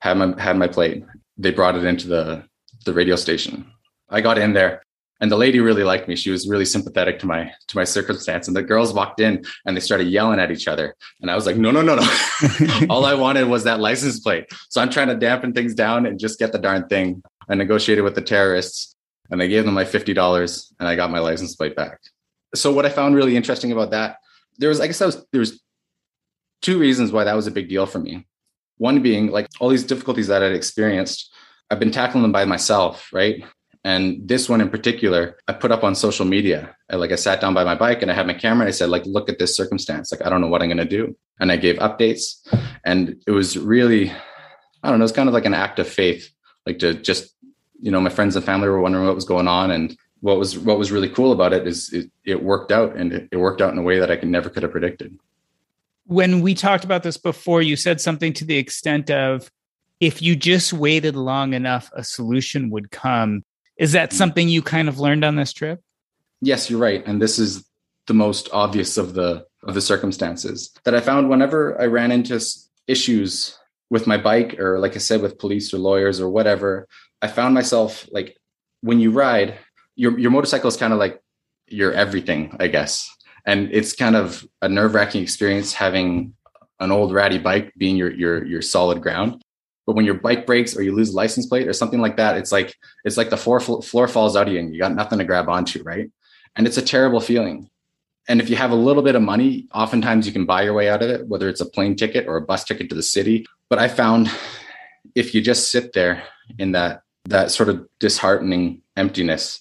had 0.00 0.18
my 0.18 0.40
had 0.40 0.58
my 0.58 0.68
plate. 0.68 1.04
They 1.38 1.50
brought 1.50 1.76
it 1.76 1.84
into 1.84 2.08
the 2.08 2.44
the 2.84 2.92
radio 2.92 3.16
station. 3.16 3.72
I 4.08 4.20
got 4.20 4.38
in 4.38 4.52
there, 4.52 4.82
and 5.20 5.30
the 5.30 5.36
lady 5.36 5.60
really 5.60 5.84
liked 5.84 6.08
me. 6.08 6.16
She 6.16 6.30
was 6.30 6.48
really 6.48 6.64
sympathetic 6.64 7.18
to 7.20 7.26
my 7.26 7.50
to 7.68 7.76
my 7.76 7.84
circumstance. 7.84 8.48
And 8.48 8.56
the 8.56 8.62
girls 8.62 8.92
walked 8.92 9.20
in 9.20 9.44
and 9.64 9.76
they 9.76 9.80
started 9.80 10.08
yelling 10.08 10.38
at 10.38 10.50
each 10.50 10.68
other. 10.68 10.94
And 11.20 11.30
I 11.30 11.34
was 11.34 11.46
like, 11.46 11.56
no, 11.56 11.70
no, 11.70 11.82
no, 11.82 11.96
no. 11.96 12.86
All 12.90 13.04
I 13.04 13.14
wanted 13.14 13.48
was 13.48 13.64
that 13.64 13.80
license 13.80 14.20
plate. 14.20 14.46
So 14.68 14.80
I'm 14.80 14.90
trying 14.90 15.08
to 15.08 15.16
dampen 15.16 15.52
things 15.52 15.74
down 15.74 16.06
and 16.06 16.18
just 16.18 16.38
get 16.38 16.52
the 16.52 16.58
darn 16.58 16.86
thing. 16.88 17.22
I 17.48 17.54
negotiated 17.54 18.04
with 18.04 18.14
the 18.14 18.22
terrorists 18.22 18.94
and 19.30 19.42
I 19.42 19.46
gave 19.46 19.64
them 19.64 19.74
my 19.74 19.84
$50 19.84 20.72
and 20.78 20.88
I 20.88 20.96
got 20.96 21.10
my 21.10 21.18
license 21.18 21.56
plate 21.56 21.76
back. 21.76 22.00
So 22.54 22.72
what 22.72 22.86
I 22.86 22.90
found 22.90 23.14
really 23.14 23.36
interesting 23.36 23.72
about 23.72 23.90
that, 23.90 24.18
there 24.58 24.68
was, 24.68 24.80
I 24.80 24.86
guess 24.86 24.98
that 24.98 25.06
was, 25.06 25.26
there 25.32 25.40
was 25.40 25.60
two 26.62 26.78
reasons 26.78 27.12
why 27.12 27.24
that 27.24 27.36
was 27.36 27.46
a 27.46 27.50
big 27.50 27.68
deal 27.68 27.86
for 27.86 27.98
me. 27.98 28.26
One 28.78 29.02
being 29.02 29.30
like 29.30 29.48
all 29.60 29.68
these 29.68 29.84
difficulties 29.84 30.26
that 30.26 30.42
I'd 30.42 30.52
experienced, 30.52 31.32
I've 31.70 31.80
been 31.80 31.90
tackling 31.90 32.22
them 32.22 32.32
by 32.32 32.44
myself, 32.44 33.08
right? 33.12 33.42
And 33.86 34.26
this 34.26 34.48
one 34.48 34.60
in 34.60 34.68
particular, 34.68 35.36
I 35.46 35.52
put 35.52 35.70
up 35.70 35.84
on 35.84 35.94
social 35.94 36.24
media. 36.24 36.74
I, 36.90 36.96
like 36.96 37.12
I 37.12 37.14
sat 37.14 37.40
down 37.40 37.54
by 37.54 37.62
my 37.62 37.76
bike 37.76 38.02
and 38.02 38.10
I 38.10 38.14
had 38.14 38.26
my 38.26 38.34
camera 38.34 38.62
and 38.62 38.68
I 38.68 38.72
said, 38.72 38.88
like, 38.88 39.06
look 39.06 39.28
at 39.28 39.38
this 39.38 39.56
circumstance. 39.56 40.10
Like, 40.10 40.26
I 40.26 40.28
don't 40.28 40.40
know 40.40 40.48
what 40.48 40.60
I'm 40.60 40.66
going 40.66 40.78
to 40.78 40.84
do. 40.84 41.16
And 41.38 41.52
I 41.52 41.56
gave 41.56 41.76
updates. 41.76 42.44
And 42.84 43.22
it 43.28 43.30
was 43.30 43.56
really, 43.56 44.10
I 44.82 44.90
don't 44.90 44.98
know, 44.98 45.04
it's 45.04 45.14
kind 45.14 45.28
of 45.28 45.34
like 45.34 45.44
an 45.44 45.54
act 45.54 45.78
of 45.78 45.86
faith, 45.86 46.28
like 46.66 46.80
to 46.80 46.94
just, 46.94 47.32
you 47.80 47.92
know, 47.92 48.00
my 48.00 48.10
friends 48.10 48.34
and 48.34 48.44
family 48.44 48.66
were 48.68 48.80
wondering 48.80 49.06
what 49.06 49.14
was 49.14 49.24
going 49.24 49.46
on. 49.46 49.70
And 49.70 49.96
what 50.18 50.36
was, 50.36 50.58
what 50.58 50.80
was 50.80 50.90
really 50.90 51.08
cool 51.08 51.30
about 51.30 51.52
it 51.52 51.64
is 51.64 51.92
it, 51.92 52.10
it 52.24 52.42
worked 52.42 52.72
out 52.72 52.96
and 52.96 53.12
it, 53.12 53.28
it 53.30 53.36
worked 53.36 53.60
out 53.60 53.72
in 53.72 53.78
a 53.78 53.82
way 53.82 54.00
that 54.00 54.10
I 54.10 54.16
could 54.16 54.30
never 54.30 54.50
could 54.50 54.64
have 54.64 54.72
predicted. 54.72 55.16
When 56.06 56.40
we 56.40 56.54
talked 56.54 56.82
about 56.82 57.04
this 57.04 57.18
before, 57.18 57.62
you 57.62 57.76
said 57.76 58.00
something 58.00 58.32
to 58.32 58.44
the 58.44 58.56
extent 58.56 59.12
of 59.12 59.48
if 60.00 60.20
you 60.20 60.34
just 60.34 60.72
waited 60.72 61.14
long 61.14 61.54
enough, 61.54 61.88
a 61.94 62.02
solution 62.02 62.68
would 62.70 62.90
come. 62.90 63.44
Is 63.76 63.92
that 63.92 64.12
something 64.12 64.48
you 64.48 64.62
kind 64.62 64.88
of 64.88 64.98
learned 64.98 65.24
on 65.24 65.36
this 65.36 65.52
trip? 65.52 65.82
Yes, 66.40 66.70
you're 66.70 66.80
right. 66.80 67.06
And 67.06 67.20
this 67.20 67.38
is 67.38 67.64
the 68.06 68.14
most 68.14 68.48
obvious 68.52 68.96
of 68.96 69.14
the 69.14 69.46
of 69.64 69.74
the 69.74 69.80
circumstances 69.80 70.70
that 70.84 70.94
I 70.94 71.00
found 71.00 71.28
whenever 71.28 71.80
I 71.80 71.86
ran 71.86 72.12
into 72.12 72.40
issues 72.86 73.58
with 73.90 74.06
my 74.06 74.16
bike 74.16 74.60
or 74.60 74.78
like 74.78 74.94
I 74.94 74.98
said 74.98 75.22
with 75.22 75.38
police 75.38 75.74
or 75.74 75.78
lawyers 75.78 76.20
or 76.20 76.28
whatever, 76.28 76.86
I 77.20 77.26
found 77.26 77.54
myself 77.54 78.08
like 78.12 78.36
when 78.80 79.00
you 79.00 79.10
ride, 79.10 79.58
your 79.96 80.18
your 80.18 80.30
motorcycle 80.30 80.68
is 80.68 80.76
kind 80.76 80.92
of 80.92 80.98
like 80.98 81.20
your 81.66 81.92
everything, 81.92 82.56
I 82.60 82.68
guess. 82.68 83.10
And 83.44 83.70
it's 83.72 83.92
kind 83.92 84.16
of 84.16 84.46
a 84.60 84.68
nerve-wracking 84.68 85.22
experience 85.22 85.72
having 85.72 86.34
an 86.80 86.90
old 86.92 87.12
ratty 87.12 87.38
bike 87.38 87.72
being 87.76 87.96
your 87.96 88.12
your 88.12 88.44
your 88.44 88.62
solid 88.62 89.02
ground. 89.02 89.42
But 89.86 89.94
when 89.94 90.04
your 90.04 90.14
bike 90.14 90.46
breaks 90.46 90.76
or 90.76 90.82
you 90.82 90.92
lose 90.92 91.10
a 91.10 91.16
license 91.16 91.46
plate 91.46 91.68
or 91.68 91.72
something 91.72 92.00
like 92.00 92.16
that, 92.16 92.36
it's 92.36 92.52
like 92.52 92.74
it's 93.04 93.16
like 93.16 93.30
the 93.30 93.36
floor 93.36 93.60
floor 93.60 94.08
falls 94.08 94.36
out 94.36 94.48
of 94.48 94.52
you 94.52 94.58
and 94.58 94.74
you 94.74 94.80
got 94.80 94.94
nothing 94.94 95.18
to 95.18 95.24
grab 95.24 95.48
onto, 95.48 95.82
right? 95.82 96.10
And 96.56 96.66
it's 96.66 96.76
a 96.76 96.82
terrible 96.82 97.20
feeling. 97.20 97.70
And 98.28 98.40
if 98.40 98.50
you 98.50 98.56
have 98.56 98.72
a 98.72 98.76
little 98.76 99.02
bit 99.02 99.14
of 99.14 99.22
money, 99.22 99.68
oftentimes 99.72 100.26
you 100.26 100.32
can 100.32 100.46
buy 100.46 100.62
your 100.62 100.74
way 100.74 100.88
out 100.88 101.02
of 101.02 101.10
it, 101.10 101.28
whether 101.28 101.48
it's 101.48 101.60
a 101.60 101.66
plane 101.66 101.94
ticket 101.94 102.26
or 102.26 102.36
a 102.36 102.42
bus 102.42 102.64
ticket 102.64 102.88
to 102.88 102.96
the 102.96 103.02
city. 103.02 103.46
But 103.70 103.78
I 103.78 103.86
found 103.86 104.30
if 105.14 105.34
you 105.34 105.40
just 105.40 105.70
sit 105.70 105.92
there 105.92 106.24
in 106.58 106.72
that 106.72 107.02
that 107.26 107.50
sort 107.50 107.68
of 107.68 107.86
disheartening 108.00 108.82
emptiness, 108.96 109.60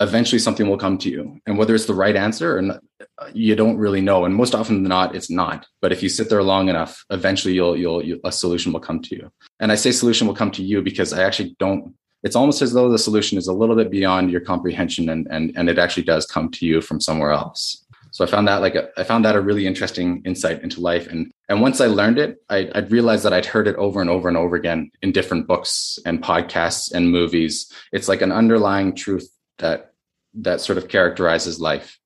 eventually 0.00 0.38
something 0.38 0.68
will 0.68 0.78
come 0.78 0.98
to 0.98 1.10
you. 1.10 1.38
And 1.46 1.56
whether 1.56 1.74
it's 1.74 1.86
the 1.86 1.94
right 1.94 2.16
answer 2.16 2.58
or 2.58 2.62
not, 2.62 2.80
you 3.32 3.54
don't 3.54 3.76
really 3.76 4.00
know. 4.00 4.24
And 4.24 4.34
most 4.34 4.54
often 4.54 4.82
than 4.82 4.88
not, 4.88 5.14
it's 5.14 5.30
not. 5.30 5.66
But 5.80 5.92
if 5.92 6.02
you 6.02 6.08
sit 6.08 6.28
there 6.28 6.42
long 6.42 6.68
enough, 6.68 7.04
eventually 7.10 7.54
you'll, 7.54 7.76
you'll, 7.76 8.04
you, 8.04 8.20
a 8.24 8.32
solution 8.32 8.72
will 8.72 8.80
come 8.80 9.00
to 9.02 9.14
you. 9.14 9.30
And 9.60 9.70
I 9.70 9.76
say 9.76 9.92
solution 9.92 10.26
will 10.26 10.34
come 10.34 10.50
to 10.52 10.62
you 10.62 10.82
because 10.82 11.12
I 11.12 11.22
actually 11.22 11.56
don't, 11.58 11.94
it's 12.22 12.36
almost 12.36 12.62
as 12.62 12.72
though 12.72 12.90
the 12.90 12.98
solution 12.98 13.38
is 13.38 13.46
a 13.46 13.52
little 13.52 13.76
bit 13.76 13.90
beyond 13.90 14.30
your 14.30 14.40
comprehension 14.40 15.10
and, 15.10 15.28
and, 15.30 15.52
and 15.56 15.68
it 15.68 15.78
actually 15.78 16.04
does 16.04 16.26
come 16.26 16.50
to 16.52 16.66
you 16.66 16.80
from 16.80 17.00
somewhere 17.00 17.30
else. 17.30 17.84
So 18.14 18.24
I 18.24 18.28
found 18.28 18.46
that 18.46 18.60
like 18.60 18.76
a, 18.76 18.88
I 18.96 19.02
found 19.02 19.24
that 19.24 19.34
a 19.34 19.40
really 19.40 19.66
interesting 19.66 20.22
insight 20.24 20.62
into 20.62 20.80
life. 20.80 21.08
And, 21.08 21.32
and 21.48 21.60
once 21.60 21.80
I 21.80 21.86
learned 21.86 22.20
it, 22.20 22.38
I, 22.48 22.70
I'd 22.72 22.92
realized 22.92 23.24
that 23.24 23.32
I'd 23.32 23.44
heard 23.44 23.66
it 23.66 23.74
over 23.74 24.00
and 24.00 24.08
over 24.08 24.28
and 24.28 24.36
over 24.36 24.54
again 24.54 24.92
in 25.02 25.10
different 25.10 25.48
books 25.48 25.98
and 26.06 26.22
podcasts 26.22 26.92
and 26.92 27.10
movies. 27.10 27.72
It's 27.92 28.08
like 28.08 28.22
an 28.22 28.30
underlying 28.30 28.94
truth 28.94 29.28
that, 29.58 29.92
that 30.34 30.60
sort 30.60 30.78
of 30.78 30.88
characterizes 30.88 31.60
life. 31.60 31.98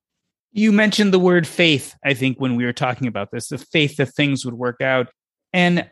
You 0.53 0.73
mentioned 0.73 1.13
the 1.13 1.19
word 1.19 1.47
faith, 1.47 1.95
I 2.05 2.15
think, 2.15 2.39
when 2.39 2.57
we 2.57 2.65
were 2.65 2.73
talking 2.73 3.07
about 3.07 3.31
this, 3.31 3.49
the 3.49 3.59
faith 3.59 3.97
that 3.97 4.07
things 4.07 4.45
would 4.45 4.55
work 4.55 4.81
out. 4.81 5.09
And 5.53 5.89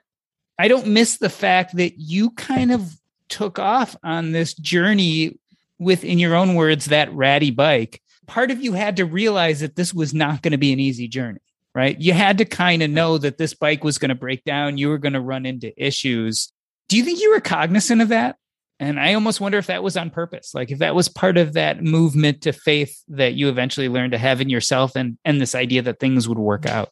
I 0.58 0.68
don't 0.68 0.88
miss 0.88 1.18
the 1.18 1.28
fact 1.28 1.76
that 1.76 1.98
you 1.98 2.30
kind 2.30 2.72
of 2.72 2.90
took 3.28 3.58
off 3.58 3.96
on 4.02 4.32
this 4.32 4.54
journey 4.54 5.38
with, 5.78 6.04
in 6.04 6.18
your 6.18 6.34
own 6.34 6.54
words, 6.54 6.86
that 6.86 7.12
ratty 7.12 7.50
bike. 7.50 8.00
Part 8.26 8.50
of 8.50 8.62
you 8.62 8.72
had 8.72 8.96
to 8.96 9.04
realize 9.04 9.60
that 9.60 9.76
this 9.76 9.92
was 9.92 10.14
not 10.14 10.42
going 10.42 10.52
to 10.52 10.58
be 10.58 10.72
an 10.72 10.80
easy 10.80 11.06
journey, 11.06 11.40
right? 11.74 12.00
You 12.00 12.12
had 12.12 12.38
to 12.38 12.44
kind 12.44 12.82
of 12.82 12.90
know 12.90 13.18
that 13.18 13.38
this 13.38 13.54
bike 13.54 13.84
was 13.84 13.98
going 13.98 14.08
to 14.08 14.14
break 14.14 14.42
down. 14.44 14.78
You 14.78 14.88
were 14.88 14.98
going 14.98 15.12
to 15.12 15.20
run 15.20 15.46
into 15.46 15.72
issues. 15.76 16.50
Do 16.88 16.96
you 16.96 17.04
think 17.04 17.20
you 17.20 17.32
were 17.32 17.40
cognizant 17.40 18.00
of 18.00 18.08
that? 18.08 18.36
And 18.78 19.00
I 19.00 19.14
almost 19.14 19.40
wonder 19.40 19.56
if 19.56 19.68
that 19.68 19.82
was 19.82 19.96
on 19.96 20.10
purpose, 20.10 20.54
like 20.54 20.70
if 20.70 20.80
that 20.80 20.94
was 20.94 21.08
part 21.08 21.38
of 21.38 21.54
that 21.54 21.82
movement 21.82 22.42
to 22.42 22.52
faith 22.52 23.02
that 23.08 23.34
you 23.34 23.48
eventually 23.48 23.88
learned 23.88 24.12
to 24.12 24.18
have 24.18 24.40
in 24.40 24.50
yourself 24.50 24.96
and, 24.96 25.16
and 25.24 25.40
this 25.40 25.54
idea 25.54 25.80
that 25.82 25.98
things 25.98 26.28
would 26.28 26.38
work 26.38 26.66
out. 26.66 26.90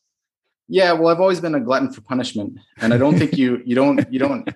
Yeah, 0.67 0.93
well, 0.93 1.09
I've 1.09 1.21
always 1.21 1.41
been 1.41 1.55
a 1.55 1.61
glutton 1.61 1.93
for 1.93 2.01
punishment, 2.01 2.59
and 2.79 2.95
I 2.95 2.97
don't 2.97 3.19
think 3.19 3.37
you 3.37 3.61
you 3.67 3.75
don't 3.75 4.11
you 4.11 4.19
don't 4.19 4.49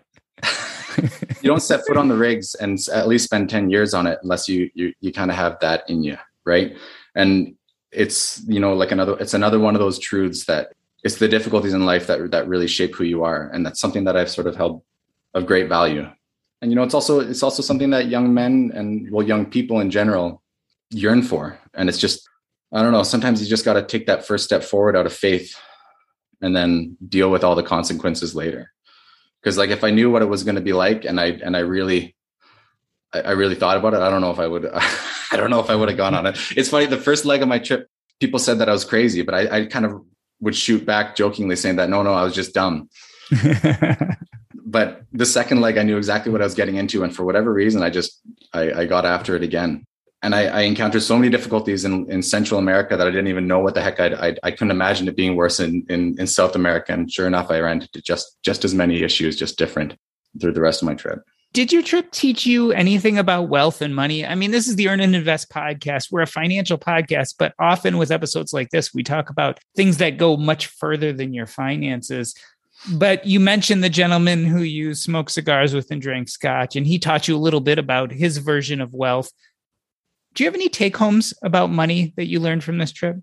you 1.42 1.50
don't 1.50 1.60
set 1.60 1.86
foot 1.86 1.98
on 1.98 2.08
the 2.08 2.16
rigs 2.16 2.54
and 2.54 2.78
at 2.94 3.08
least 3.08 3.24
spend 3.24 3.50
10 3.50 3.68
years 3.68 3.92
on 3.92 4.06
it 4.06 4.18
unless 4.22 4.48
you 4.48 4.70
you 4.72 4.94
you 5.00 5.12
kind 5.12 5.30
of 5.30 5.36
have 5.36 5.58
that 5.60 5.88
in 5.90 6.02
you, 6.02 6.16
right? 6.46 6.74
And 7.14 7.56
it's 7.92 8.42
you 8.46 8.60
know 8.60 8.74
like 8.74 8.90
another 8.90 9.16
it's 9.18 9.34
another 9.34 9.58
one 9.58 9.74
of 9.74 9.80
those 9.80 9.98
truths 9.98 10.46
that 10.46 10.72
it's 11.04 11.16
the 11.16 11.28
difficulties 11.28 11.74
in 11.74 11.86
life 11.86 12.06
that 12.06 12.30
that 12.30 12.48
really 12.48 12.66
shape 12.66 12.94
who 12.94 13.04
you 13.04 13.24
are 13.24 13.50
and 13.52 13.64
that's 13.64 13.80
something 13.80 14.04
that 14.04 14.16
I've 14.16 14.30
sort 14.30 14.46
of 14.46 14.56
held 14.56 14.82
of 15.34 15.46
great 15.46 15.68
value 15.68 16.10
and 16.60 16.70
you 16.70 16.74
know 16.74 16.82
it's 16.82 16.94
also 16.94 17.20
it's 17.20 17.42
also 17.42 17.62
something 17.62 17.90
that 17.90 18.08
young 18.08 18.34
men 18.34 18.72
and 18.74 19.10
well 19.10 19.26
young 19.26 19.46
people 19.46 19.80
in 19.80 19.90
general 19.90 20.42
yearn 20.90 21.22
for. 21.22 21.58
And 21.74 21.88
it's 21.88 21.98
just 21.98 22.28
i 22.72 22.82
don't 22.82 22.92
know 22.92 23.02
sometimes 23.02 23.40
you 23.40 23.48
just 23.48 23.64
got 23.64 23.74
to 23.74 23.82
take 23.82 24.06
that 24.06 24.26
first 24.26 24.44
step 24.44 24.62
forward 24.62 24.96
out 24.96 25.06
of 25.06 25.12
faith 25.12 25.56
and 26.40 26.54
then 26.54 26.96
deal 27.08 27.30
with 27.30 27.42
all 27.44 27.54
the 27.54 27.62
consequences 27.62 28.34
later. 28.34 28.72
Because 29.40 29.56
like 29.56 29.70
if 29.70 29.84
i 29.84 29.90
knew 29.90 30.10
what 30.10 30.22
it 30.22 30.28
was 30.28 30.42
going 30.42 30.56
to 30.56 30.60
be 30.60 30.72
like 30.72 31.04
and 31.04 31.20
i 31.20 31.26
and 31.26 31.56
i 31.56 31.60
really 31.60 32.16
I, 33.12 33.20
I 33.20 33.30
really 33.32 33.54
thought 33.54 33.76
about 33.76 33.94
it 33.94 34.00
i 34.00 34.10
don't 34.10 34.20
know 34.20 34.32
if 34.32 34.40
i 34.40 34.46
would 34.46 34.68
i 34.74 35.36
don't 35.36 35.50
know 35.50 35.60
if 35.60 35.70
i 35.70 35.76
would 35.76 35.88
have 35.88 35.98
gone 35.98 36.14
on 36.14 36.26
it. 36.26 36.38
It's 36.56 36.68
funny 36.68 36.86
the 36.86 36.98
first 36.98 37.24
leg 37.24 37.42
of 37.42 37.48
my 37.48 37.58
trip 37.58 37.88
people 38.20 38.40
said 38.40 38.58
that 38.58 38.68
i 38.68 38.72
was 38.72 38.84
crazy 38.84 39.22
but 39.22 39.34
i, 39.34 39.58
I 39.58 39.66
kind 39.66 39.84
of 39.84 40.02
would 40.40 40.56
shoot 40.56 40.84
back 40.84 41.14
jokingly 41.14 41.56
saying 41.56 41.76
that 41.76 41.88
no 41.88 42.02
no 42.02 42.12
i 42.12 42.24
was 42.24 42.34
just 42.34 42.52
dumb 42.52 42.88
but 44.70 45.02
the 45.12 45.24
second 45.24 45.62
leg, 45.62 45.78
I 45.78 45.82
knew 45.82 45.96
exactly 45.96 46.30
what 46.30 46.42
I 46.42 46.44
was 46.44 46.54
getting 46.54 46.76
into, 46.76 47.02
and 47.02 47.14
for 47.14 47.24
whatever 47.24 47.52
reason, 47.52 47.82
I 47.82 47.88
just 47.88 48.20
I, 48.52 48.72
I 48.72 48.84
got 48.84 49.06
after 49.06 49.34
it 49.34 49.42
again. 49.42 49.84
And 50.20 50.34
I, 50.34 50.46
I, 50.46 50.60
encountered 50.62 51.02
so 51.02 51.16
many 51.16 51.30
difficulties 51.30 51.84
in, 51.84 52.10
in 52.10 52.22
Central 52.22 52.58
America 52.58 52.96
that 52.96 53.06
I 53.06 53.10
didn't 53.10 53.28
even 53.28 53.46
know 53.46 53.60
what 53.60 53.74
the 53.74 53.80
heck 53.80 54.00
I'd, 54.00 54.14
I'd 54.14 54.40
I, 54.42 54.50
couldn't 54.50 54.72
imagine 54.72 55.06
it 55.06 55.14
being 55.14 55.36
worse 55.36 55.60
in, 55.60 55.86
in 55.88 56.18
in 56.18 56.26
South 56.26 56.56
America. 56.56 56.92
And 56.92 57.10
sure 57.10 57.28
enough, 57.28 57.50
I 57.50 57.60
ran 57.60 57.82
into 57.82 58.02
just 58.02 58.36
just 58.42 58.64
as 58.64 58.74
many 58.74 59.02
issues, 59.02 59.36
just 59.36 59.56
different 59.56 59.94
through 60.40 60.52
the 60.52 60.60
rest 60.60 60.82
of 60.82 60.86
my 60.86 60.94
trip. 60.94 61.20
Did 61.54 61.72
your 61.72 61.82
trip 61.82 62.10
teach 62.10 62.44
you 62.44 62.72
anything 62.72 63.16
about 63.16 63.48
wealth 63.48 63.80
and 63.80 63.94
money? 63.94 64.26
I 64.26 64.34
mean, 64.34 64.50
this 64.50 64.68
is 64.68 64.76
the 64.76 64.88
Earn 64.88 65.00
and 65.00 65.16
Invest 65.16 65.50
podcast. 65.50 66.12
We're 66.12 66.22
a 66.22 66.26
financial 66.26 66.76
podcast, 66.76 67.36
but 67.38 67.54
often 67.58 67.96
with 67.96 68.10
episodes 68.10 68.52
like 68.52 68.68
this, 68.68 68.92
we 68.92 69.02
talk 69.02 69.30
about 69.30 69.58
things 69.74 69.96
that 69.96 70.18
go 70.18 70.36
much 70.36 70.66
further 70.66 71.12
than 71.12 71.32
your 71.32 71.46
finances. 71.46 72.34
But 72.92 73.26
you 73.26 73.40
mentioned 73.40 73.82
the 73.82 73.90
gentleman 73.90 74.44
who 74.44 74.62
you 74.62 74.94
smoked 74.94 75.32
cigars 75.32 75.74
with 75.74 75.90
and 75.90 76.00
drank 76.00 76.28
scotch, 76.28 76.76
and 76.76 76.86
he 76.86 76.98
taught 76.98 77.26
you 77.26 77.36
a 77.36 77.38
little 77.38 77.60
bit 77.60 77.78
about 77.78 78.12
his 78.12 78.38
version 78.38 78.80
of 78.80 78.94
wealth. 78.94 79.30
Do 80.34 80.44
you 80.44 80.48
have 80.48 80.54
any 80.54 80.68
take 80.68 80.96
homes 80.96 81.34
about 81.42 81.70
money 81.70 82.12
that 82.16 82.26
you 82.26 82.38
learned 82.38 82.62
from 82.62 82.78
this 82.78 82.92
trip? 82.92 83.16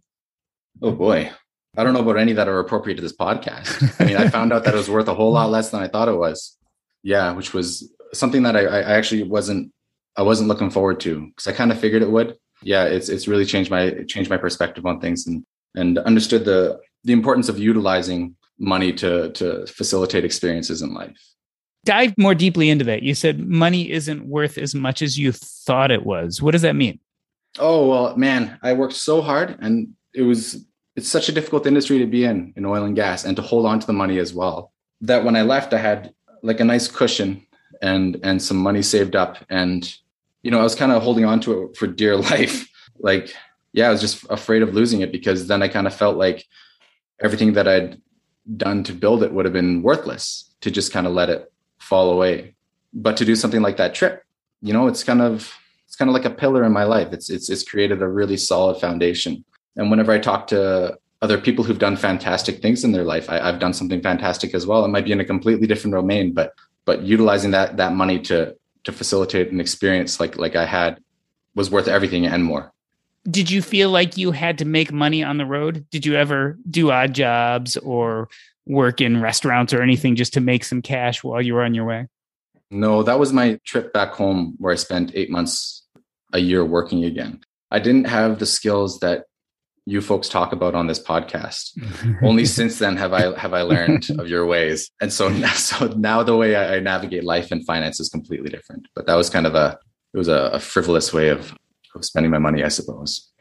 Oh 0.81 0.91
boy. 0.91 1.31
I 1.77 1.83
don't 1.83 1.93
know 1.93 2.01
about 2.01 2.17
any 2.17 2.33
that 2.33 2.47
are 2.47 2.59
appropriate 2.59 2.95
to 2.95 3.01
this 3.01 3.15
podcast. 3.15 3.99
I 3.99 4.05
mean, 4.05 4.17
I 4.17 4.29
found 4.29 4.53
out 4.53 4.63
that 4.63 4.73
it 4.73 4.77
was 4.77 4.89
worth 4.89 5.07
a 5.07 5.13
whole 5.13 5.31
lot 5.31 5.49
less 5.49 5.69
than 5.69 5.81
I 5.81 5.87
thought 5.87 6.07
it 6.07 6.17
was. 6.17 6.57
Yeah, 7.03 7.33
which 7.33 7.53
was 7.53 7.91
something 8.13 8.43
that 8.43 8.55
I, 8.55 8.61
I 8.61 8.81
actually 8.81 9.23
wasn't 9.23 9.71
I 10.17 10.21
wasn't 10.21 10.47
looking 10.47 10.69
forward 10.69 10.99
to 11.01 11.27
because 11.27 11.47
I 11.47 11.51
kind 11.51 11.71
of 11.71 11.79
figured 11.79 12.01
it 12.01 12.09
would. 12.09 12.37
Yeah, 12.61 12.85
it's 12.85 13.09
it's 13.09 13.27
really 13.27 13.45
changed 13.45 13.69
my 13.69 14.03
changed 14.07 14.29
my 14.29 14.37
perspective 14.37 14.85
on 14.85 14.99
things 14.99 15.27
and 15.27 15.43
and 15.75 15.97
understood 15.99 16.45
the 16.45 16.79
the 17.03 17.13
importance 17.13 17.49
of 17.49 17.59
utilizing 17.59 18.35
money 18.57 18.93
to 18.93 19.31
to 19.31 19.65
facilitate 19.67 20.25
experiences 20.25 20.81
in 20.81 20.93
life. 20.93 21.17
Dive 21.83 22.13
more 22.17 22.33
deeply 22.33 22.69
into 22.69 22.85
that. 22.85 23.03
You 23.03 23.13
said 23.13 23.47
money 23.47 23.91
isn't 23.91 24.25
worth 24.25 24.57
as 24.57 24.73
much 24.73 25.01
as 25.01 25.19
you 25.19 25.31
thought 25.31 25.91
it 25.91 26.05
was. 26.05 26.41
What 26.41 26.51
does 26.51 26.63
that 26.63 26.75
mean? 26.75 26.99
Oh 27.57 27.87
well 27.87 28.17
man 28.17 28.59
i 28.63 28.73
worked 28.73 28.93
so 28.93 29.21
hard 29.21 29.57
and 29.61 29.93
it 30.13 30.23
was 30.23 30.65
it's 30.95 31.09
such 31.09 31.29
a 31.29 31.31
difficult 31.31 31.65
industry 31.65 31.99
to 31.99 32.05
be 32.05 32.25
in 32.25 32.53
in 32.57 32.65
oil 32.65 32.83
and 32.83 32.95
gas 32.95 33.23
and 33.23 33.35
to 33.37 33.41
hold 33.41 33.65
on 33.65 33.79
to 33.79 33.87
the 33.87 33.93
money 33.93 34.19
as 34.19 34.33
well 34.33 34.73
that 35.01 35.23
when 35.23 35.35
i 35.35 35.41
left 35.41 35.73
i 35.73 35.77
had 35.77 36.13
like 36.43 36.59
a 36.59 36.65
nice 36.65 36.87
cushion 36.87 37.45
and 37.81 38.19
and 38.23 38.41
some 38.41 38.57
money 38.57 38.81
saved 38.81 39.15
up 39.15 39.37
and 39.49 39.95
you 40.43 40.51
know 40.51 40.59
i 40.59 40.63
was 40.63 40.75
kind 40.75 40.91
of 40.91 41.01
holding 41.01 41.25
on 41.25 41.39
to 41.39 41.63
it 41.63 41.77
for 41.77 41.87
dear 41.87 42.15
life. 42.31 42.69
Like 42.99 43.33
yeah 43.73 43.87
i 43.87 43.91
was 43.91 44.01
just 44.01 44.25
afraid 44.29 44.61
of 44.61 44.73
losing 44.73 45.01
it 45.01 45.11
because 45.11 45.47
then 45.47 45.61
i 45.61 45.67
kind 45.67 45.87
of 45.87 45.93
felt 45.93 46.17
like 46.17 46.45
everything 47.21 47.53
that 47.53 47.67
i'd 47.67 48.01
done 48.57 48.83
to 48.83 48.93
build 48.93 49.23
it 49.23 49.33
would 49.33 49.45
have 49.45 49.53
been 49.53 49.81
worthless 49.81 50.53
to 50.61 50.71
just 50.71 50.91
kind 50.91 51.07
of 51.07 51.13
let 51.13 51.29
it 51.29 51.51
fall 51.79 52.11
away. 52.11 52.55
But 52.93 53.17
to 53.17 53.25
do 53.25 53.35
something 53.35 53.61
like 53.61 53.77
that 53.77 53.93
trip, 53.93 54.23
you 54.61 54.73
know, 54.73 54.87
it's 54.87 55.03
kind 55.03 55.21
of 55.21 55.53
it's 55.87 55.95
kind 55.95 56.09
of 56.09 56.13
like 56.13 56.25
a 56.25 56.29
pillar 56.29 56.63
in 56.63 56.71
my 56.71 56.83
life. 56.83 57.11
It's 57.11 57.29
it's 57.29 57.49
it's 57.49 57.63
created 57.63 58.01
a 58.01 58.07
really 58.07 58.37
solid 58.37 58.79
foundation. 58.79 59.43
And 59.75 59.89
whenever 59.89 60.11
I 60.11 60.19
talk 60.19 60.47
to 60.47 60.97
other 61.21 61.37
people 61.37 61.63
who've 61.63 61.79
done 61.79 61.97
fantastic 61.97 62.61
things 62.61 62.83
in 62.83 62.91
their 62.91 63.03
life, 63.03 63.29
I, 63.29 63.39
I've 63.39 63.59
done 63.59 63.73
something 63.73 64.01
fantastic 64.01 64.53
as 64.53 64.65
well. 64.65 64.85
It 64.85 64.89
might 64.89 65.05
be 65.05 65.11
in 65.11 65.19
a 65.19 65.25
completely 65.25 65.67
different 65.67 65.95
domain, 65.95 66.33
but 66.33 66.53
but 66.85 67.01
utilizing 67.01 67.51
that 67.51 67.77
that 67.77 67.93
money 67.93 68.19
to 68.21 68.55
to 68.85 68.91
facilitate 68.91 69.51
an 69.51 69.59
experience 69.59 70.19
like 70.19 70.37
like 70.37 70.55
I 70.55 70.65
had 70.65 70.99
was 71.55 71.71
worth 71.71 71.87
everything 71.87 72.25
and 72.25 72.43
more 72.43 72.73
did 73.29 73.49
you 73.49 73.61
feel 73.61 73.89
like 73.89 74.17
you 74.17 74.31
had 74.31 74.57
to 74.59 74.65
make 74.65 74.91
money 74.91 75.23
on 75.23 75.37
the 75.37 75.45
road? 75.45 75.85
Did 75.89 76.05
you 76.05 76.15
ever 76.15 76.57
do 76.69 76.91
odd 76.91 77.13
jobs 77.13 77.75
or 77.77 78.29
work 78.65 79.01
in 79.01 79.21
restaurants 79.21 79.73
or 79.73 79.81
anything 79.81 80.15
just 80.15 80.33
to 80.33 80.41
make 80.41 80.63
some 80.63 80.81
cash 80.81 81.23
while 81.23 81.41
you 81.41 81.53
were 81.53 81.63
on 81.63 81.73
your 81.73 81.85
way? 81.85 82.07
No, 82.71 83.03
that 83.03 83.19
was 83.19 83.33
my 83.33 83.59
trip 83.65 83.93
back 83.93 84.13
home 84.13 84.55
where 84.57 84.73
I 84.73 84.75
spent 84.75 85.11
eight 85.15 85.29
months 85.29 85.83
a 86.33 86.39
year 86.39 86.65
working 86.65 87.03
again. 87.03 87.41
I 87.71 87.79
didn't 87.79 88.05
have 88.05 88.39
the 88.39 88.45
skills 88.45 88.99
that 88.99 89.25
you 89.87 90.01
folks 90.01 90.27
talk 90.29 90.51
about 90.51 90.73
on 90.73 90.87
this 90.87 91.01
podcast. 91.01 91.77
Only 92.23 92.45
since 92.45 92.79
then 92.79 92.97
have 92.97 93.13
I 93.13 93.37
have 93.39 93.53
I 93.53 93.61
learned 93.61 94.07
of 94.17 94.27
your 94.27 94.45
ways, 94.45 94.89
and 94.99 95.13
so 95.13 95.31
so 95.53 95.87
now 95.87 96.23
the 96.23 96.35
way 96.35 96.55
I, 96.55 96.79
navigate 96.79 97.23
life 97.23 97.51
and 97.51 97.65
finance 97.65 97.99
is 97.99 98.09
completely 98.09 98.49
different. 98.49 98.87
But 98.95 99.05
that 99.05 99.15
was 99.15 99.29
kind 99.29 99.45
of 99.45 99.53
a 99.53 99.77
it 100.13 100.17
was 100.17 100.27
a, 100.27 100.49
a 100.53 100.59
frivolous 100.59 101.13
way 101.13 101.29
of 101.29 101.55
of 101.95 102.05
spending 102.05 102.31
my 102.31 102.37
money, 102.37 102.63
I 102.63 102.69
suppose. 102.69 103.31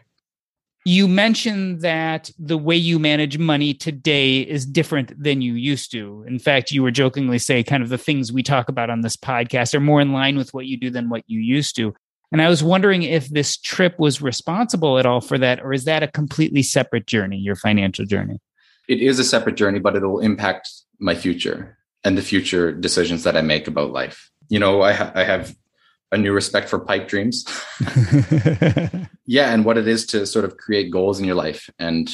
You 0.86 1.08
mentioned 1.08 1.80
that 1.80 2.30
the 2.38 2.58
way 2.58 2.76
you 2.76 2.98
manage 2.98 3.38
money 3.38 3.72
today 3.72 4.40
is 4.40 4.66
different 4.66 5.12
than 5.22 5.40
you 5.40 5.54
used 5.54 5.90
to. 5.92 6.24
In 6.28 6.38
fact, 6.38 6.72
you 6.72 6.82
were 6.82 6.90
jokingly 6.90 7.38
say 7.38 7.62
kind 7.62 7.82
of 7.82 7.88
the 7.88 7.96
things 7.96 8.32
we 8.32 8.42
talk 8.42 8.68
about 8.68 8.90
on 8.90 9.00
this 9.00 9.16
podcast 9.16 9.74
are 9.74 9.80
more 9.80 10.02
in 10.02 10.12
line 10.12 10.36
with 10.36 10.52
what 10.52 10.66
you 10.66 10.76
do 10.76 10.90
than 10.90 11.08
what 11.08 11.22
you 11.26 11.40
used 11.40 11.74
to. 11.76 11.94
And 12.32 12.42
I 12.42 12.48
was 12.48 12.62
wondering 12.62 13.02
if 13.02 13.28
this 13.28 13.56
trip 13.56 13.98
was 13.98 14.20
responsible 14.20 14.98
at 14.98 15.06
all 15.06 15.22
for 15.22 15.38
that, 15.38 15.62
or 15.62 15.72
is 15.72 15.84
that 15.84 16.02
a 16.02 16.08
completely 16.08 16.62
separate 16.62 17.06
journey, 17.06 17.38
your 17.38 17.56
financial 17.56 18.04
journey? 18.04 18.40
It 18.86 19.00
is 19.00 19.18
a 19.18 19.24
separate 19.24 19.56
journey, 19.56 19.78
but 19.78 19.96
it'll 19.96 20.20
impact 20.20 20.68
my 20.98 21.14
future 21.14 21.78
and 22.02 22.18
the 22.18 22.22
future 22.22 22.72
decisions 22.72 23.22
that 23.22 23.36
I 23.36 23.40
make 23.40 23.68
about 23.68 23.92
life. 23.92 24.30
You 24.48 24.58
know, 24.58 24.82
I, 24.82 24.92
ha- 24.92 25.12
I 25.14 25.24
have 25.24 25.54
a 26.14 26.18
new 26.18 26.32
respect 26.32 26.68
for 26.68 26.78
pipe 26.78 27.08
dreams. 27.08 27.44
yeah, 29.26 29.52
and 29.52 29.64
what 29.64 29.76
it 29.76 29.86
is 29.86 30.06
to 30.06 30.26
sort 30.26 30.44
of 30.44 30.56
create 30.56 30.90
goals 30.90 31.18
in 31.18 31.26
your 31.26 31.34
life. 31.34 31.68
And 31.78 32.10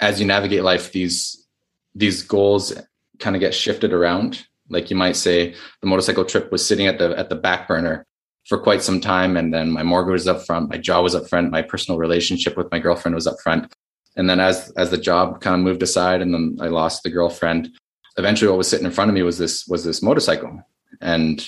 as 0.00 0.20
you 0.20 0.26
navigate 0.26 0.62
life, 0.62 0.92
these 0.92 1.46
these 1.94 2.22
goals 2.22 2.74
kind 3.18 3.34
of 3.34 3.40
get 3.40 3.54
shifted 3.54 3.92
around. 3.92 4.46
Like 4.68 4.90
you 4.90 4.96
might 4.96 5.16
say, 5.16 5.54
the 5.80 5.86
motorcycle 5.86 6.24
trip 6.24 6.52
was 6.52 6.66
sitting 6.66 6.86
at 6.86 6.98
the 6.98 7.16
at 7.18 7.28
the 7.28 7.36
back 7.36 7.68
burner 7.68 8.04
for 8.46 8.58
quite 8.58 8.82
some 8.82 9.00
time, 9.00 9.36
and 9.36 9.54
then 9.54 9.72
my 9.72 9.82
mortgage 9.82 10.12
was 10.12 10.28
up 10.28 10.44
front, 10.44 10.70
my 10.70 10.78
job 10.78 11.02
was 11.02 11.14
up 11.14 11.28
front, 11.28 11.50
my 11.50 11.62
personal 11.62 11.98
relationship 11.98 12.56
with 12.56 12.70
my 12.70 12.78
girlfriend 12.78 13.14
was 13.14 13.26
up 13.26 13.40
front. 13.42 13.72
And 14.16 14.28
then 14.28 14.40
as 14.40 14.72
as 14.76 14.90
the 14.90 14.98
job 14.98 15.40
kind 15.40 15.54
of 15.54 15.60
moved 15.60 15.82
aside, 15.82 16.20
and 16.20 16.34
then 16.34 16.58
I 16.60 16.68
lost 16.68 17.02
the 17.02 17.10
girlfriend. 17.10 17.70
Eventually, 18.18 18.48
what 18.48 18.58
was 18.58 18.68
sitting 18.68 18.86
in 18.86 18.92
front 18.92 19.10
of 19.10 19.14
me 19.14 19.22
was 19.22 19.38
this 19.38 19.66
was 19.66 19.84
this 19.84 20.02
motorcycle, 20.02 20.62
and 21.00 21.46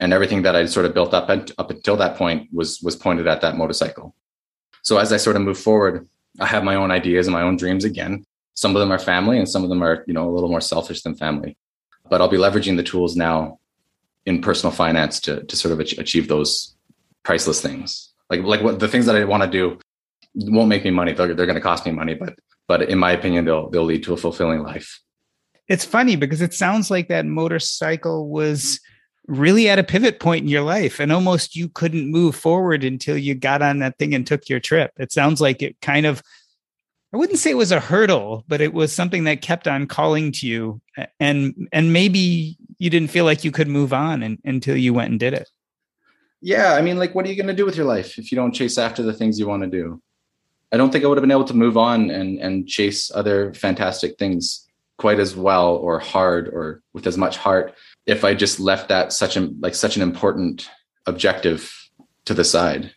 and 0.00 0.12
everything 0.12 0.42
that 0.42 0.56
I'd 0.56 0.70
sort 0.70 0.86
of 0.86 0.94
built 0.94 1.14
up 1.14 1.28
up 1.30 1.70
until 1.70 1.96
that 1.96 2.16
point 2.16 2.48
was 2.52 2.80
was 2.80 2.96
pointed 2.96 3.26
at 3.26 3.40
that 3.42 3.56
motorcycle. 3.56 4.14
So 4.82 4.98
as 4.98 5.12
I 5.12 5.18
sort 5.18 5.36
of 5.36 5.42
move 5.42 5.58
forward, 5.58 6.08
I 6.40 6.46
have 6.46 6.64
my 6.64 6.74
own 6.74 6.90
ideas 6.90 7.26
and 7.26 7.34
my 7.34 7.42
own 7.42 7.56
dreams 7.56 7.84
again. 7.84 8.24
Some 8.54 8.74
of 8.74 8.80
them 8.80 8.90
are 8.90 8.98
family, 8.98 9.38
and 9.38 9.48
some 9.48 9.62
of 9.62 9.68
them 9.68 9.82
are 9.82 10.04
you 10.06 10.14
know 10.14 10.28
a 10.28 10.32
little 10.32 10.48
more 10.48 10.60
selfish 10.60 11.02
than 11.02 11.14
family. 11.14 11.56
But 12.08 12.20
I'll 12.20 12.28
be 12.28 12.38
leveraging 12.38 12.76
the 12.76 12.82
tools 12.82 13.14
now 13.14 13.58
in 14.26 14.40
personal 14.40 14.72
finance 14.72 15.20
to 15.20 15.44
to 15.44 15.56
sort 15.56 15.72
of 15.72 15.80
achieve 15.80 16.28
those 16.28 16.74
priceless 17.22 17.60
things. 17.60 18.12
Like 18.30 18.42
like 18.42 18.62
what 18.62 18.80
the 18.80 18.88
things 18.88 19.06
that 19.06 19.16
I 19.16 19.24
want 19.24 19.42
to 19.42 19.50
do 19.50 19.78
won't 20.34 20.68
make 20.68 20.84
me 20.84 20.90
money. 20.90 21.12
They're, 21.12 21.34
they're 21.34 21.46
going 21.46 21.56
to 21.56 21.60
cost 21.60 21.84
me 21.84 21.92
money, 21.92 22.14
but 22.14 22.38
but 22.66 22.82
in 22.82 22.98
my 22.98 23.12
opinion, 23.12 23.44
they'll 23.44 23.68
they'll 23.70 23.84
lead 23.84 24.04
to 24.04 24.14
a 24.14 24.16
fulfilling 24.16 24.62
life 24.62 25.00
it's 25.70 25.84
funny 25.84 26.16
because 26.16 26.42
it 26.42 26.52
sounds 26.52 26.90
like 26.90 27.06
that 27.08 27.24
motorcycle 27.24 28.28
was 28.28 28.80
really 29.30 29.68
at 29.68 29.78
a 29.78 29.84
pivot 29.84 30.18
point 30.18 30.42
in 30.42 30.48
your 30.48 30.62
life 30.62 30.98
and 30.98 31.12
almost 31.12 31.54
you 31.54 31.68
couldn't 31.68 32.10
move 32.10 32.34
forward 32.34 32.82
until 32.82 33.16
you 33.16 33.34
got 33.34 33.62
on 33.62 33.78
that 33.78 33.96
thing 33.96 34.14
and 34.14 34.26
took 34.26 34.48
your 34.48 34.60
trip. 34.60 34.92
It 34.98 35.12
sounds 35.12 35.40
like 35.40 35.62
it 35.62 35.80
kind 35.80 36.04
of 36.04 36.22
I 37.12 37.16
wouldn't 37.16 37.40
say 37.40 37.50
it 37.50 37.56
was 37.56 37.72
a 37.72 37.80
hurdle, 37.80 38.44
but 38.46 38.60
it 38.60 38.72
was 38.72 38.92
something 38.92 39.24
that 39.24 39.42
kept 39.42 39.66
on 39.66 39.86
calling 39.86 40.32
to 40.32 40.46
you 40.46 40.80
and 41.18 41.68
and 41.72 41.92
maybe 41.92 42.56
you 42.78 42.90
didn't 42.90 43.10
feel 43.10 43.24
like 43.24 43.44
you 43.44 43.50
could 43.50 43.68
move 43.68 43.92
on 43.92 44.22
and, 44.22 44.38
until 44.44 44.76
you 44.76 44.92
went 44.92 45.10
and 45.10 45.20
did 45.20 45.34
it. 45.34 45.48
Yeah, 46.40 46.74
I 46.74 46.82
mean 46.82 46.98
like 46.98 47.14
what 47.14 47.24
are 47.24 47.28
you 47.28 47.36
going 47.36 47.46
to 47.46 47.54
do 47.54 47.66
with 47.66 47.76
your 47.76 47.86
life 47.86 48.18
if 48.18 48.32
you 48.32 48.36
don't 48.36 48.52
chase 48.52 48.78
after 48.78 49.02
the 49.02 49.12
things 49.12 49.38
you 49.38 49.46
want 49.46 49.62
to 49.62 49.68
do? 49.68 50.02
I 50.72 50.76
don't 50.76 50.90
think 50.90 51.04
I 51.04 51.08
would 51.08 51.18
have 51.18 51.22
been 51.22 51.30
able 51.30 51.44
to 51.44 51.54
move 51.54 51.76
on 51.76 52.10
and 52.10 52.38
and 52.40 52.66
chase 52.66 53.12
other 53.14 53.54
fantastic 53.54 54.18
things 54.18 54.66
quite 54.98 55.20
as 55.20 55.36
well 55.36 55.76
or 55.76 55.98
hard 55.98 56.48
or 56.48 56.82
with 56.92 57.06
as 57.06 57.16
much 57.16 57.36
heart 57.36 57.74
if 58.10 58.24
I 58.24 58.34
just 58.34 58.58
left 58.58 58.88
that 58.88 59.12
such 59.12 59.36
a 59.36 59.48
like 59.60 59.76
such 59.76 59.94
an 59.94 60.02
important 60.02 60.68
objective 61.06 61.72
to 62.24 62.34
the 62.34 62.42
side. 62.42 62.92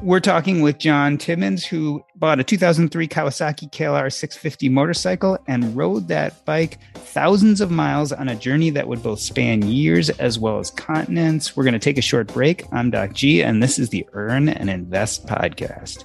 We're 0.00 0.20
talking 0.20 0.60
with 0.60 0.78
John 0.78 1.16
Timmons, 1.16 1.64
who 1.64 2.04
bought 2.14 2.38
a 2.38 2.44
2003 2.44 3.08
Kawasaki 3.08 3.72
KLR 3.72 4.12
650 4.12 4.68
motorcycle 4.68 5.38
and 5.48 5.74
rode 5.74 6.08
that 6.08 6.44
bike 6.44 6.78
thousands 6.94 7.60
of 7.62 7.70
miles 7.70 8.12
on 8.12 8.28
a 8.28 8.36
journey 8.36 8.70
that 8.70 8.86
would 8.86 9.02
both 9.02 9.18
span 9.18 9.62
years 9.62 10.10
as 10.10 10.38
well 10.38 10.58
as 10.58 10.70
continents. 10.70 11.56
We're 11.56 11.64
going 11.64 11.72
to 11.72 11.78
take 11.80 11.98
a 11.98 12.02
short 12.02 12.28
break. 12.28 12.66
I'm 12.70 12.90
Doc 12.90 13.14
G, 13.14 13.42
and 13.42 13.62
this 13.62 13.78
is 13.78 13.88
the 13.88 14.06
Earn 14.12 14.50
and 14.50 14.68
Invest 14.68 15.26
podcast. 15.26 16.04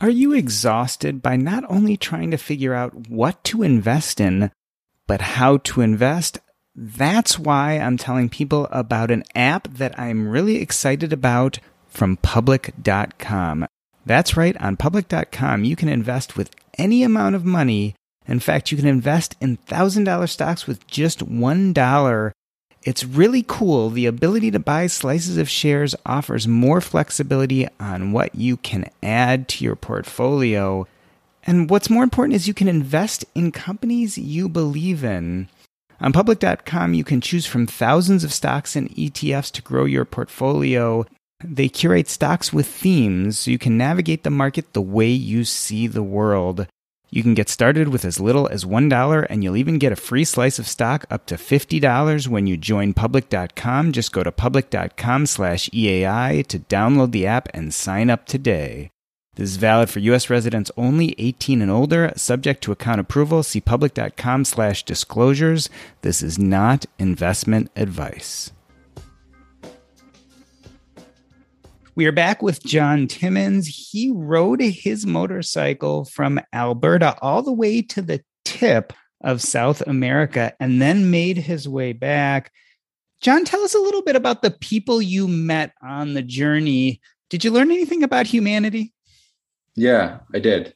Are 0.00 0.10
you 0.10 0.32
exhausted 0.32 1.22
by 1.22 1.36
not 1.36 1.64
only 1.68 1.96
trying 1.96 2.32
to 2.32 2.36
figure 2.36 2.74
out 2.74 3.08
what 3.08 3.42
to 3.44 3.62
invest 3.62 4.20
in, 4.20 4.50
but 5.06 5.20
how 5.20 5.58
to 5.58 5.82
invest? 5.82 6.38
That's 6.74 7.38
why 7.38 7.78
I'm 7.78 7.96
telling 7.96 8.28
people 8.28 8.66
about 8.72 9.12
an 9.12 9.22
app 9.36 9.68
that 9.74 9.96
I'm 9.98 10.28
really 10.28 10.56
excited 10.56 11.12
about 11.12 11.60
from 11.86 12.16
public.com. 12.16 13.66
That's 14.04 14.36
right, 14.36 14.56
on 14.60 14.76
public.com, 14.76 15.64
you 15.64 15.76
can 15.76 15.88
invest 15.88 16.36
with 16.36 16.50
any 16.76 17.04
amount 17.04 17.36
of 17.36 17.44
money. 17.44 17.94
In 18.26 18.40
fact, 18.40 18.72
you 18.72 18.76
can 18.76 18.88
invest 18.88 19.36
in 19.40 19.58
$1,000 19.68 20.28
stocks 20.28 20.66
with 20.66 20.86
just 20.88 21.20
$1 21.20 22.32
it's 22.84 23.04
really 23.04 23.44
cool. 23.46 23.90
The 23.90 24.06
ability 24.06 24.50
to 24.50 24.58
buy 24.58 24.86
slices 24.86 25.38
of 25.38 25.48
shares 25.48 25.94
offers 26.04 26.46
more 26.46 26.80
flexibility 26.80 27.66
on 27.80 28.12
what 28.12 28.34
you 28.34 28.58
can 28.58 28.90
add 29.02 29.48
to 29.48 29.64
your 29.64 29.74
portfolio. 29.74 30.86
And 31.44 31.68
what's 31.70 31.90
more 31.90 32.02
important 32.02 32.36
is 32.36 32.46
you 32.46 32.54
can 32.54 32.68
invest 32.68 33.24
in 33.34 33.52
companies 33.52 34.18
you 34.18 34.48
believe 34.48 35.02
in. 35.02 35.48
On 36.00 36.12
public.com, 36.12 36.92
you 36.92 37.04
can 37.04 37.20
choose 37.20 37.46
from 37.46 37.66
thousands 37.66 38.24
of 38.24 38.32
stocks 38.32 38.76
and 38.76 38.90
ETFs 38.90 39.50
to 39.52 39.62
grow 39.62 39.86
your 39.86 40.04
portfolio. 40.04 41.06
They 41.42 41.68
curate 41.68 42.08
stocks 42.08 42.52
with 42.52 42.66
themes 42.66 43.38
so 43.38 43.50
you 43.50 43.58
can 43.58 43.78
navigate 43.78 44.22
the 44.24 44.30
market 44.30 44.72
the 44.72 44.82
way 44.82 45.10
you 45.10 45.44
see 45.44 45.86
the 45.86 46.02
world. 46.02 46.66
You 47.14 47.22
can 47.22 47.34
get 47.34 47.48
started 47.48 47.90
with 47.90 48.04
as 48.04 48.18
little 48.18 48.48
as 48.48 48.64
$1 48.64 49.26
and 49.30 49.44
you'll 49.44 49.56
even 49.56 49.78
get 49.78 49.92
a 49.92 49.96
free 49.96 50.24
slice 50.24 50.58
of 50.58 50.66
stock 50.66 51.04
up 51.12 51.26
to 51.26 51.36
$50 51.36 52.26
when 52.26 52.48
you 52.48 52.56
join 52.56 52.92
public.com. 52.92 53.92
Just 53.92 54.10
go 54.10 54.24
to 54.24 54.32
public.com 54.32 55.26
slash 55.26 55.70
EAI 55.70 56.44
to 56.48 56.58
download 56.58 57.12
the 57.12 57.24
app 57.24 57.48
and 57.54 57.72
sign 57.72 58.10
up 58.10 58.26
today. 58.26 58.90
This 59.36 59.50
is 59.50 59.58
valid 59.58 59.90
for 59.90 60.00
U.S. 60.00 60.28
residents 60.28 60.72
only, 60.76 61.14
18 61.16 61.62
and 61.62 61.70
older, 61.70 62.12
subject 62.16 62.64
to 62.64 62.72
account 62.72 63.00
approval. 63.00 63.44
See 63.44 63.60
public.com 63.60 64.44
slash 64.44 64.82
disclosures. 64.82 65.70
This 66.02 66.20
is 66.20 66.36
not 66.36 66.86
investment 66.98 67.70
advice. 67.76 68.50
We 71.96 72.06
are 72.06 72.12
back 72.12 72.42
with 72.42 72.64
John 72.64 73.06
Timmons. 73.06 73.68
He 73.68 74.10
rode 74.10 74.60
his 74.60 75.06
motorcycle 75.06 76.04
from 76.04 76.40
Alberta 76.52 77.16
all 77.22 77.40
the 77.40 77.52
way 77.52 77.82
to 77.82 78.02
the 78.02 78.20
tip 78.44 78.92
of 79.20 79.40
South 79.40 79.80
America 79.82 80.52
and 80.58 80.82
then 80.82 81.12
made 81.12 81.36
his 81.36 81.68
way 81.68 81.92
back. 81.92 82.50
John, 83.20 83.44
tell 83.44 83.62
us 83.62 83.76
a 83.76 83.80
little 83.80 84.02
bit 84.02 84.16
about 84.16 84.42
the 84.42 84.50
people 84.50 85.00
you 85.00 85.28
met 85.28 85.72
on 85.82 86.14
the 86.14 86.22
journey. 86.22 87.00
Did 87.30 87.44
you 87.44 87.52
learn 87.52 87.70
anything 87.70 88.02
about 88.02 88.26
humanity? 88.26 88.92
Yeah, 89.76 90.18
I 90.34 90.40
did. 90.40 90.74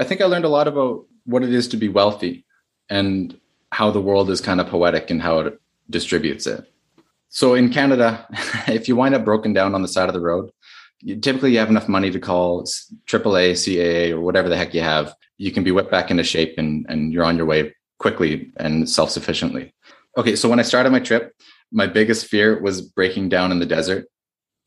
I 0.00 0.04
think 0.04 0.20
I 0.20 0.24
learned 0.24 0.44
a 0.46 0.48
lot 0.48 0.66
about 0.66 1.06
what 1.26 1.44
it 1.44 1.54
is 1.54 1.68
to 1.68 1.76
be 1.76 1.88
wealthy 1.88 2.44
and 2.90 3.38
how 3.70 3.92
the 3.92 4.02
world 4.02 4.30
is 4.30 4.40
kind 4.40 4.60
of 4.60 4.66
poetic 4.66 5.10
and 5.10 5.22
how 5.22 5.38
it 5.40 5.60
distributes 5.88 6.48
it. 6.48 6.68
So 7.28 7.54
in 7.54 7.70
Canada, 7.70 8.26
if 8.68 8.88
you 8.88 8.96
wind 8.96 9.14
up 9.14 9.24
broken 9.24 9.52
down 9.52 9.74
on 9.74 9.82
the 9.82 9.88
side 9.88 10.08
of 10.08 10.14
the 10.14 10.20
road, 10.20 10.50
you, 11.00 11.16
typically 11.16 11.52
you 11.52 11.58
have 11.58 11.70
enough 11.70 11.88
money 11.88 12.10
to 12.10 12.18
call 12.18 12.64
AAA, 13.06 13.52
CAA, 13.52 14.10
or 14.12 14.20
whatever 14.20 14.48
the 14.48 14.56
heck 14.56 14.74
you 14.74 14.80
have. 14.80 15.14
You 15.38 15.52
can 15.52 15.64
be 15.64 15.70
whipped 15.70 15.90
back 15.90 16.10
into 16.10 16.24
shape 16.24 16.54
and, 16.56 16.86
and 16.88 17.12
you're 17.12 17.24
on 17.24 17.36
your 17.36 17.46
way 17.46 17.74
quickly 17.98 18.52
and 18.56 18.88
self 18.88 19.10
sufficiently. 19.10 19.74
Okay, 20.16 20.34
so 20.36 20.48
when 20.48 20.58
I 20.58 20.62
started 20.62 20.90
my 20.90 21.00
trip, 21.00 21.34
my 21.70 21.86
biggest 21.86 22.26
fear 22.26 22.60
was 22.60 22.80
breaking 22.80 23.28
down 23.28 23.52
in 23.52 23.58
the 23.58 23.66
desert. 23.66 24.06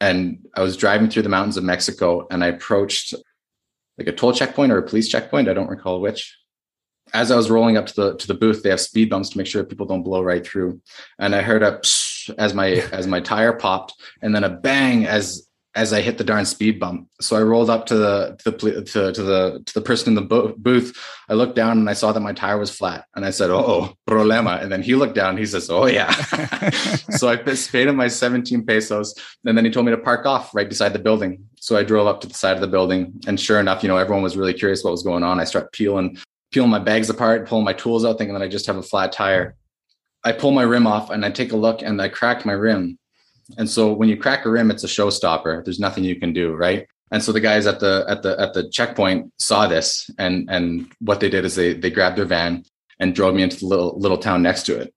And 0.02 0.48
I 0.56 0.62
was 0.62 0.78
driving 0.78 1.10
through 1.10 1.24
the 1.24 1.30
mountains 1.30 1.58
of 1.58 1.64
Mexico 1.64 2.28
and 2.30 2.44
I 2.44 2.48
approached 2.48 3.14
like 3.98 4.08
a 4.08 4.14
toll 4.14 4.32
checkpoint 4.32 4.72
or 4.72 4.78
a 4.78 4.88
police 4.88 5.10
checkpoint. 5.10 5.50
I 5.50 5.54
don't 5.54 5.70
recall 5.70 6.00
which. 6.00 6.38
As 7.14 7.32
I 7.32 7.36
was 7.36 7.50
rolling 7.50 7.76
up 7.76 7.88
to 7.88 7.96
the 7.96 8.18
to 8.18 8.28
the 8.28 8.36
booth, 8.36 8.62
they 8.62 8.70
have 8.70 8.80
speed 8.80 9.10
bumps 9.10 9.30
to 9.30 9.38
make 9.38 9.48
sure 9.48 9.64
people 9.64 9.88
don't 9.88 10.04
blow 10.04 10.22
right 10.22 10.46
through. 10.46 10.80
And 11.18 11.34
I 11.34 11.42
heard 11.42 11.64
a 11.64 11.82
as 12.38 12.54
my 12.54 12.70
as 12.92 13.08
my 13.08 13.20
tire 13.20 13.54
popped, 13.54 13.94
and 14.22 14.36
then 14.36 14.44
a 14.44 14.50
bang 14.50 15.06
as 15.06 15.48
as 15.76 15.94
I 15.94 16.02
hit 16.02 16.18
the 16.18 16.24
darn 16.24 16.46
speed 16.46 16.80
bump. 16.80 17.08
So 17.22 17.38
I 17.38 17.42
rolled 17.42 17.70
up 17.70 17.86
to 17.88 17.96
the 17.96 18.38
to 18.44 18.52
the 18.52 18.82
to, 18.84 19.14
to 19.14 19.24
the 19.24 19.64
to 19.66 19.74
the 19.74 19.82
person 19.82 20.10
in 20.10 20.16
the 20.16 20.22
bo- 20.22 20.54
booth. 20.58 20.98
I 21.30 21.34
looked 21.34 21.56
down 21.56 21.78
and 21.78 21.90
I 21.90 21.94
saw 21.94 22.12
that 22.12 22.20
my 22.20 22.34
tire 22.34 22.58
was 22.58 22.76
flat, 22.76 23.06
and 23.16 23.24
I 23.24 23.30
said, 23.30 23.50
"Oh, 23.50 23.94
problema." 24.08 24.62
And 24.62 24.72
then 24.72 24.82
he 24.82 24.96
looked 24.96 25.16
down. 25.16 25.38
he 25.38 25.46
says, 25.46 25.70
"Oh 25.70 25.86
yeah." 25.86 26.12
so 27.12 27.30
I 27.30 27.36
paid 27.38 27.88
him 27.88 27.96
my 27.96 28.08
17 28.08 28.66
pesos, 28.66 29.14
and 29.46 29.58
then 29.58 29.64
he 29.64 29.72
told 29.72 29.86
me 29.86 29.92
to 29.92 29.98
park 29.98 30.26
off 30.26 30.54
right 30.56 30.68
beside 30.68 30.94
the 30.94 31.00
building. 31.00 31.46
So 31.60 31.78
I 31.78 31.84
drove 31.84 32.08
up 32.08 32.22
to 32.22 32.28
the 32.28 32.34
side 32.34 32.56
of 32.56 32.62
the 32.62 32.68
building, 32.68 33.14
and 33.28 33.40
sure 33.40 33.60
enough, 33.60 33.84
you 33.84 33.90
know, 33.90 33.98
everyone 33.98 34.24
was 34.24 34.36
really 34.36 34.54
curious 34.54 34.84
what 34.84 34.92
was 34.92 35.04
going 35.04 35.24
on. 35.24 35.40
I 35.40 35.44
start 35.44 35.72
peeling 35.72 36.18
peeling 36.52 36.72
my 36.72 36.80
bags 36.80 37.10
apart, 37.10 37.48
pulling 37.48 37.66
my 37.66 37.74
tools 37.74 38.04
out, 38.04 38.18
thinking 38.18 38.34
that 38.34 38.42
I 38.42 38.48
just 38.48 38.66
have 38.66 38.78
a 38.78 38.84
flat 38.84 39.12
tire. 39.12 39.56
I 40.24 40.32
pull 40.32 40.52
my 40.52 40.64
rim 40.64 40.88
off 40.88 41.10
and 41.10 41.26
I 41.26 41.32
take 41.32 41.52
a 41.52 41.58
look 41.58 41.82
and 41.82 42.02
I 42.02 42.10
crack 42.10 42.46
my 42.46 42.54
rim. 42.54 42.98
And 43.58 43.70
so 43.70 43.94
when 43.94 44.10
you 44.10 44.18
crack 44.18 44.46
a 44.46 44.50
rim, 44.50 44.70
it's 44.70 44.84
a 44.84 44.88
showstopper. 44.88 45.64
There's 45.64 45.80
nothing 45.80 46.04
you 46.04 46.20
can 46.20 46.34
do, 46.34 46.54
right? 46.54 46.88
And 47.12 47.24
so 47.24 47.32
the 47.32 47.40
guys 47.40 47.66
at 47.66 47.80
the 47.80 48.06
at 48.08 48.22
the 48.22 48.40
at 48.40 48.54
the 48.54 48.70
checkpoint 48.70 49.34
saw 49.40 49.68
this, 49.68 50.12
and 50.20 50.48
and 50.50 50.92
what 51.00 51.20
they 51.20 51.30
did 51.30 51.46
is 51.46 51.56
they 51.56 51.74
they 51.74 51.90
grabbed 51.90 52.18
their 52.18 52.26
van 52.26 52.64
and 53.00 53.16
drove 53.16 53.34
me 53.34 53.42
into 53.42 53.58
the 53.58 53.66
little 53.66 53.98
little 53.98 54.18
town 54.18 54.44
next 54.44 54.64
to 54.64 54.80
it. 54.80 54.94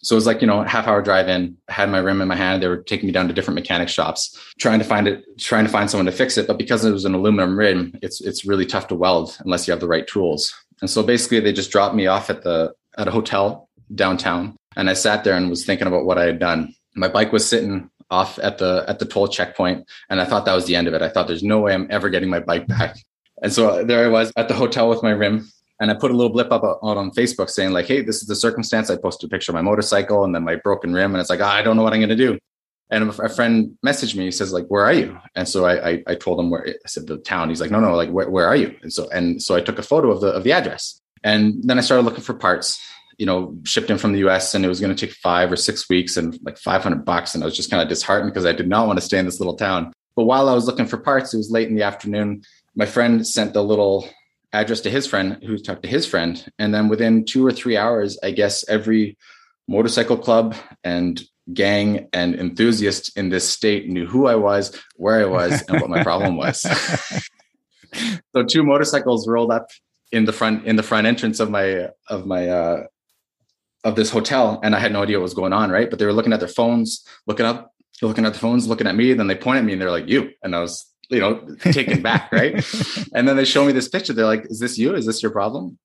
So 0.00 0.14
it 0.14 0.18
was 0.18 0.26
like 0.26 0.40
you 0.40 0.46
know 0.46 0.62
half 0.62 0.86
hour 0.86 1.02
drive 1.02 1.28
in. 1.28 1.56
Had 1.68 1.90
my 1.90 1.98
rim 1.98 2.22
in 2.22 2.28
my 2.28 2.36
hand. 2.36 2.62
They 2.62 2.68
were 2.68 2.82
taking 2.84 3.06
me 3.08 3.12
down 3.12 3.26
to 3.26 3.34
different 3.34 3.56
mechanic 3.56 3.88
shops, 3.88 4.38
trying 4.60 4.78
to 4.78 4.84
find 4.84 5.08
it, 5.08 5.24
trying 5.38 5.64
to 5.64 5.70
find 5.70 5.90
someone 5.90 6.06
to 6.06 6.12
fix 6.12 6.38
it. 6.38 6.46
But 6.46 6.58
because 6.58 6.84
it 6.84 6.92
was 6.92 7.04
an 7.04 7.14
aluminum 7.14 7.58
rim, 7.58 7.98
it's 8.02 8.20
it's 8.20 8.44
really 8.44 8.66
tough 8.66 8.86
to 8.88 8.94
weld 8.94 9.36
unless 9.40 9.66
you 9.66 9.72
have 9.72 9.80
the 9.80 9.88
right 9.88 10.06
tools. 10.06 10.54
And 10.80 10.88
so 10.88 11.02
basically, 11.02 11.40
they 11.40 11.52
just 11.52 11.72
dropped 11.72 11.96
me 11.96 12.06
off 12.06 12.30
at 12.30 12.42
the 12.42 12.72
at 12.96 13.08
a 13.08 13.10
hotel 13.10 13.67
downtown, 13.94 14.56
and 14.76 14.88
I 14.88 14.94
sat 14.94 15.24
there 15.24 15.34
and 15.34 15.50
was 15.50 15.64
thinking 15.64 15.86
about 15.86 16.04
what 16.04 16.18
I 16.18 16.24
had 16.24 16.38
done. 16.38 16.74
My 16.94 17.08
bike 17.08 17.32
was 17.32 17.48
sitting 17.48 17.90
off 18.10 18.38
at 18.38 18.58
the 18.58 18.84
at 18.88 18.98
the 18.98 19.04
toll 19.04 19.28
checkpoint 19.28 19.86
and 20.08 20.20
i 20.20 20.24
thought 20.24 20.44
that 20.44 20.54
was 20.54 20.66
the 20.66 20.76
end 20.76 20.88
of 20.88 20.94
it. 20.94 21.02
I 21.02 21.08
thought 21.08 21.26
there's 21.26 21.42
no 21.42 21.60
way 21.60 21.74
i'm 21.74 21.86
ever 21.90 22.08
getting 22.08 22.30
my 22.30 22.40
bike 22.40 22.66
back. 22.66 22.96
And 23.42 23.52
so 23.52 23.68
uh, 23.68 23.84
there 23.84 24.04
i 24.04 24.08
was 24.08 24.32
at 24.36 24.48
the 24.48 24.54
hotel 24.54 24.88
with 24.88 25.02
my 25.02 25.10
rim 25.10 25.48
and 25.80 25.90
i 25.90 25.94
put 25.94 26.10
a 26.10 26.14
little 26.14 26.32
blip 26.32 26.50
up 26.50 26.62
uh, 26.64 26.86
out 26.86 26.96
on 26.96 27.10
facebook 27.10 27.50
saying 27.50 27.72
like 27.72 27.86
hey 27.86 28.02
this 28.02 28.22
is 28.22 28.28
the 28.28 28.36
circumstance. 28.36 28.90
I 28.90 28.96
posted 28.96 29.28
a 29.28 29.30
picture 29.30 29.52
of 29.52 29.54
my 29.54 29.62
motorcycle 29.62 30.24
and 30.24 30.34
then 30.34 30.44
my 30.44 30.56
broken 30.56 30.92
rim 30.92 31.14
and 31.14 31.20
it's 31.20 31.30
like 31.30 31.40
oh, 31.40 31.44
i 31.44 31.62
don't 31.62 31.76
know 31.76 31.82
what 31.82 31.92
i'm 31.92 32.00
going 32.00 32.08
to 32.08 32.16
do. 32.16 32.38
And 32.90 33.10
a 33.10 33.28
friend 33.28 33.76
messaged 33.84 34.16
me 34.16 34.24
he 34.24 34.30
says 34.30 34.52
like 34.52 34.66
where 34.68 34.86
are 34.86 34.94
you? 34.94 35.18
And 35.34 35.46
so 35.46 35.66
I, 35.66 35.90
I, 35.90 36.02
I 36.06 36.14
told 36.14 36.40
him 36.40 36.48
where 36.48 36.66
i 36.66 36.72
said 36.86 37.06
the 37.06 37.18
town. 37.18 37.50
He's 37.50 37.60
like 37.60 37.70
no 37.70 37.80
no 37.80 37.94
like 37.94 38.10
where, 38.10 38.30
where 38.30 38.46
are 38.46 38.56
you? 38.56 38.74
And 38.82 38.92
so 38.92 39.08
and 39.10 39.42
so 39.42 39.54
i 39.54 39.60
took 39.60 39.78
a 39.78 39.82
photo 39.82 40.10
of 40.10 40.22
the 40.22 40.28
of 40.28 40.44
the 40.44 40.52
address. 40.52 40.98
And 41.22 41.62
then 41.62 41.78
i 41.78 41.82
started 41.82 42.04
looking 42.04 42.24
for 42.24 42.34
parts 42.34 42.80
you 43.18 43.26
know, 43.26 43.56
shipped 43.64 43.90
in 43.90 43.98
from 43.98 44.12
the 44.12 44.26
US 44.28 44.54
and 44.54 44.64
it 44.64 44.68
was 44.68 44.80
going 44.80 44.94
to 44.94 45.06
take 45.06 45.14
five 45.16 45.52
or 45.52 45.56
six 45.56 45.88
weeks 45.88 46.16
and 46.16 46.38
like 46.42 46.56
500 46.56 47.04
bucks. 47.04 47.34
And 47.34 47.42
I 47.42 47.46
was 47.46 47.56
just 47.56 47.70
kind 47.70 47.82
of 47.82 47.88
disheartened 47.88 48.32
because 48.32 48.46
I 48.46 48.52
did 48.52 48.68
not 48.68 48.86
want 48.86 48.98
to 48.98 49.04
stay 49.04 49.18
in 49.18 49.26
this 49.26 49.40
little 49.40 49.56
town. 49.56 49.92
But 50.14 50.24
while 50.24 50.48
I 50.48 50.54
was 50.54 50.66
looking 50.66 50.86
for 50.86 50.96
parts, 50.96 51.34
it 51.34 51.38
was 51.38 51.50
late 51.50 51.68
in 51.68 51.74
the 51.74 51.82
afternoon. 51.82 52.42
My 52.74 52.86
friend 52.86 53.26
sent 53.26 53.52
the 53.52 53.62
little 53.62 54.08
address 54.52 54.80
to 54.82 54.90
his 54.90 55.06
friend 55.06 55.38
who 55.44 55.58
talked 55.58 55.82
to 55.82 55.88
his 55.88 56.06
friend. 56.06 56.44
And 56.58 56.72
then 56.72 56.88
within 56.88 57.24
two 57.24 57.44
or 57.44 57.52
three 57.52 57.76
hours, 57.76 58.18
I 58.22 58.30
guess 58.30 58.66
every 58.68 59.18
motorcycle 59.66 60.16
club 60.16 60.54
and 60.84 61.20
gang 61.52 62.08
and 62.12 62.34
enthusiast 62.34 63.16
in 63.16 63.30
this 63.30 63.48
state 63.48 63.88
knew 63.88 64.06
who 64.06 64.26
I 64.26 64.36
was, 64.36 64.76
where 64.96 65.20
I 65.20 65.24
was, 65.24 65.62
and 65.68 65.80
what 65.80 65.90
my 65.90 66.02
problem 66.02 66.36
was. 66.36 66.60
so 68.32 68.44
two 68.44 68.62
motorcycles 68.62 69.26
rolled 69.28 69.50
up 69.50 69.68
in 70.12 70.24
the 70.24 70.32
front 70.32 70.66
in 70.66 70.76
the 70.76 70.82
front 70.82 71.06
entrance 71.06 71.40
of 71.40 71.50
my 71.50 71.88
of 72.08 72.26
my 72.26 72.48
uh, 72.48 72.84
of 73.88 73.96
this 73.96 74.10
hotel 74.10 74.60
and 74.62 74.74
I 74.74 74.78
had 74.78 74.92
no 74.92 75.02
idea 75.02 75.18
what 75.18 75.24
was 75.24 75.34
going 75.34 75.52
on, 75.52 75.70
right? 75.70 75.90
But 75.90 75.98
they 75.98 76.06
were 76.06 76.12
looking 76.12 76.32
at 76.32 76.40
their 76.40 76.48
phones, 76.48 77.04
looking 77.26 77.46
up, 77.46 77.72
looking 78.02 78.26
at 78.26 78.34
the 78.34 78.38
phones, 78.38 78.68
looking 78.68 78.86
at 78.86 78.94
me. 78.94 79.12
Then 79.14 79.26
they 79.26 79.34
point 79.34 79.58
at 79.58 79.64
me 79.64 79.72
and 79.72 79.82
they're 79.82 79.90
like, 79.90 80.08
you. 80.08 80.30
And 80.42 80.54
I 80.54 80.60
was, 80.60 80.86
you 81.08 81.20
know, 81.20 81.56
taken 81.72 82.02
back, 82.02 82.30
right? 82.32 82.54
And 83.14 83.26
then 83.26 83.36
they 83.36 83.44
show 83.44 83.64
me 83.64 83.72
this 83.72 83.88
picture. 83.88 84.12
They're 84.12 84.26
like, 84.26 84.46
is 84.48 84.60
this 84.60 84.78
you? 84.78 84.94
Is 84.94 85.06
this 85.06 85.22
your 85.22 85.32
problem? 85.32 85.78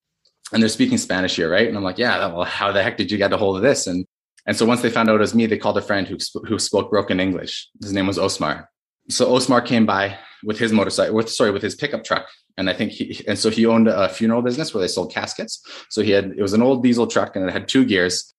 And 0.51 0.61
they're 0.61 0.69
speaking 0.69 0.97
Spanish 0.97 1.35
here, 1.35 1.49
right? 1.49 1.67
And 1.67 1.75
I'm 1.75 1.83
like, 1.83 1.97
yeah, 1.97 2.27
well, 2.27 2.43
how 2.43 2.71
the 2.71 2.83
heck 2.83 2.97
did 2.97 3.11
you 3.11 3.17
get 3.17 3.33
a 3.33 3.37
hold 3.37 3.55
of 3.55 3.63
this? 3.63 3.87
And 3.87 4.05
and 4.45 4.57
so 4.57 4.65
once 4.65 4.81
they 4.81 4.89
found 4.89 5.09
out 5.09 5.15
it 5.15 5.19
was 5.19 5.33
me, 5.33 5.45
they 5.45 5.57
called 5.57 5.77
a 5.77 5.81
friend 5.81 6.07
who, 6.07 6.17
who 6.45 6.59
spoke 6.59 6.89
broken 6.89 7.19
English. 7.19 7.69
His 7.81 7.93
name 7.93 8.07
was 8.07 8.17
Osmar. 8.17 8.67
So 9.09 9.31
Osmar 9.31 9.65
came 9.65 9.85
by 9.85 10.17
with 10.43 10.59
his 10.59 10.71
motorcycle, 10.71 11.15
with 11.15 11.29
sorry, 11.29 11.51
with 11.51 11.61
his 11.61 11.75
pickup 11.75 12.03
truck, 12.03 12.27
and 12.57 12.69
I 12.69 12.73
think 12.73 12.91
he 12.91 13.23
and 13.27 13.37
so 13.37 13.49
he 13.49 13.65
owned 13.65 13.87
a 13.87 14.09
funeral 14.09 14.41
business 14.41 14.73
where 14.73 14.81
they 14.81 14.87
sold 14.87 15.11
caskets. 15.11 15.61
So 15.89 16.01
he 16.01 16.11
had 16.11 16.33
it 16.37 16.41
was 16.41 16.53
an 16.53 16.61
old 16.61 16.83
diesel 16.83 17.07
truck 17.07 17.35
and 17.35 17.47
it 17.47 17.51
had 17.51 17.67
two 17.67 17.85
gears. 17.85 18.33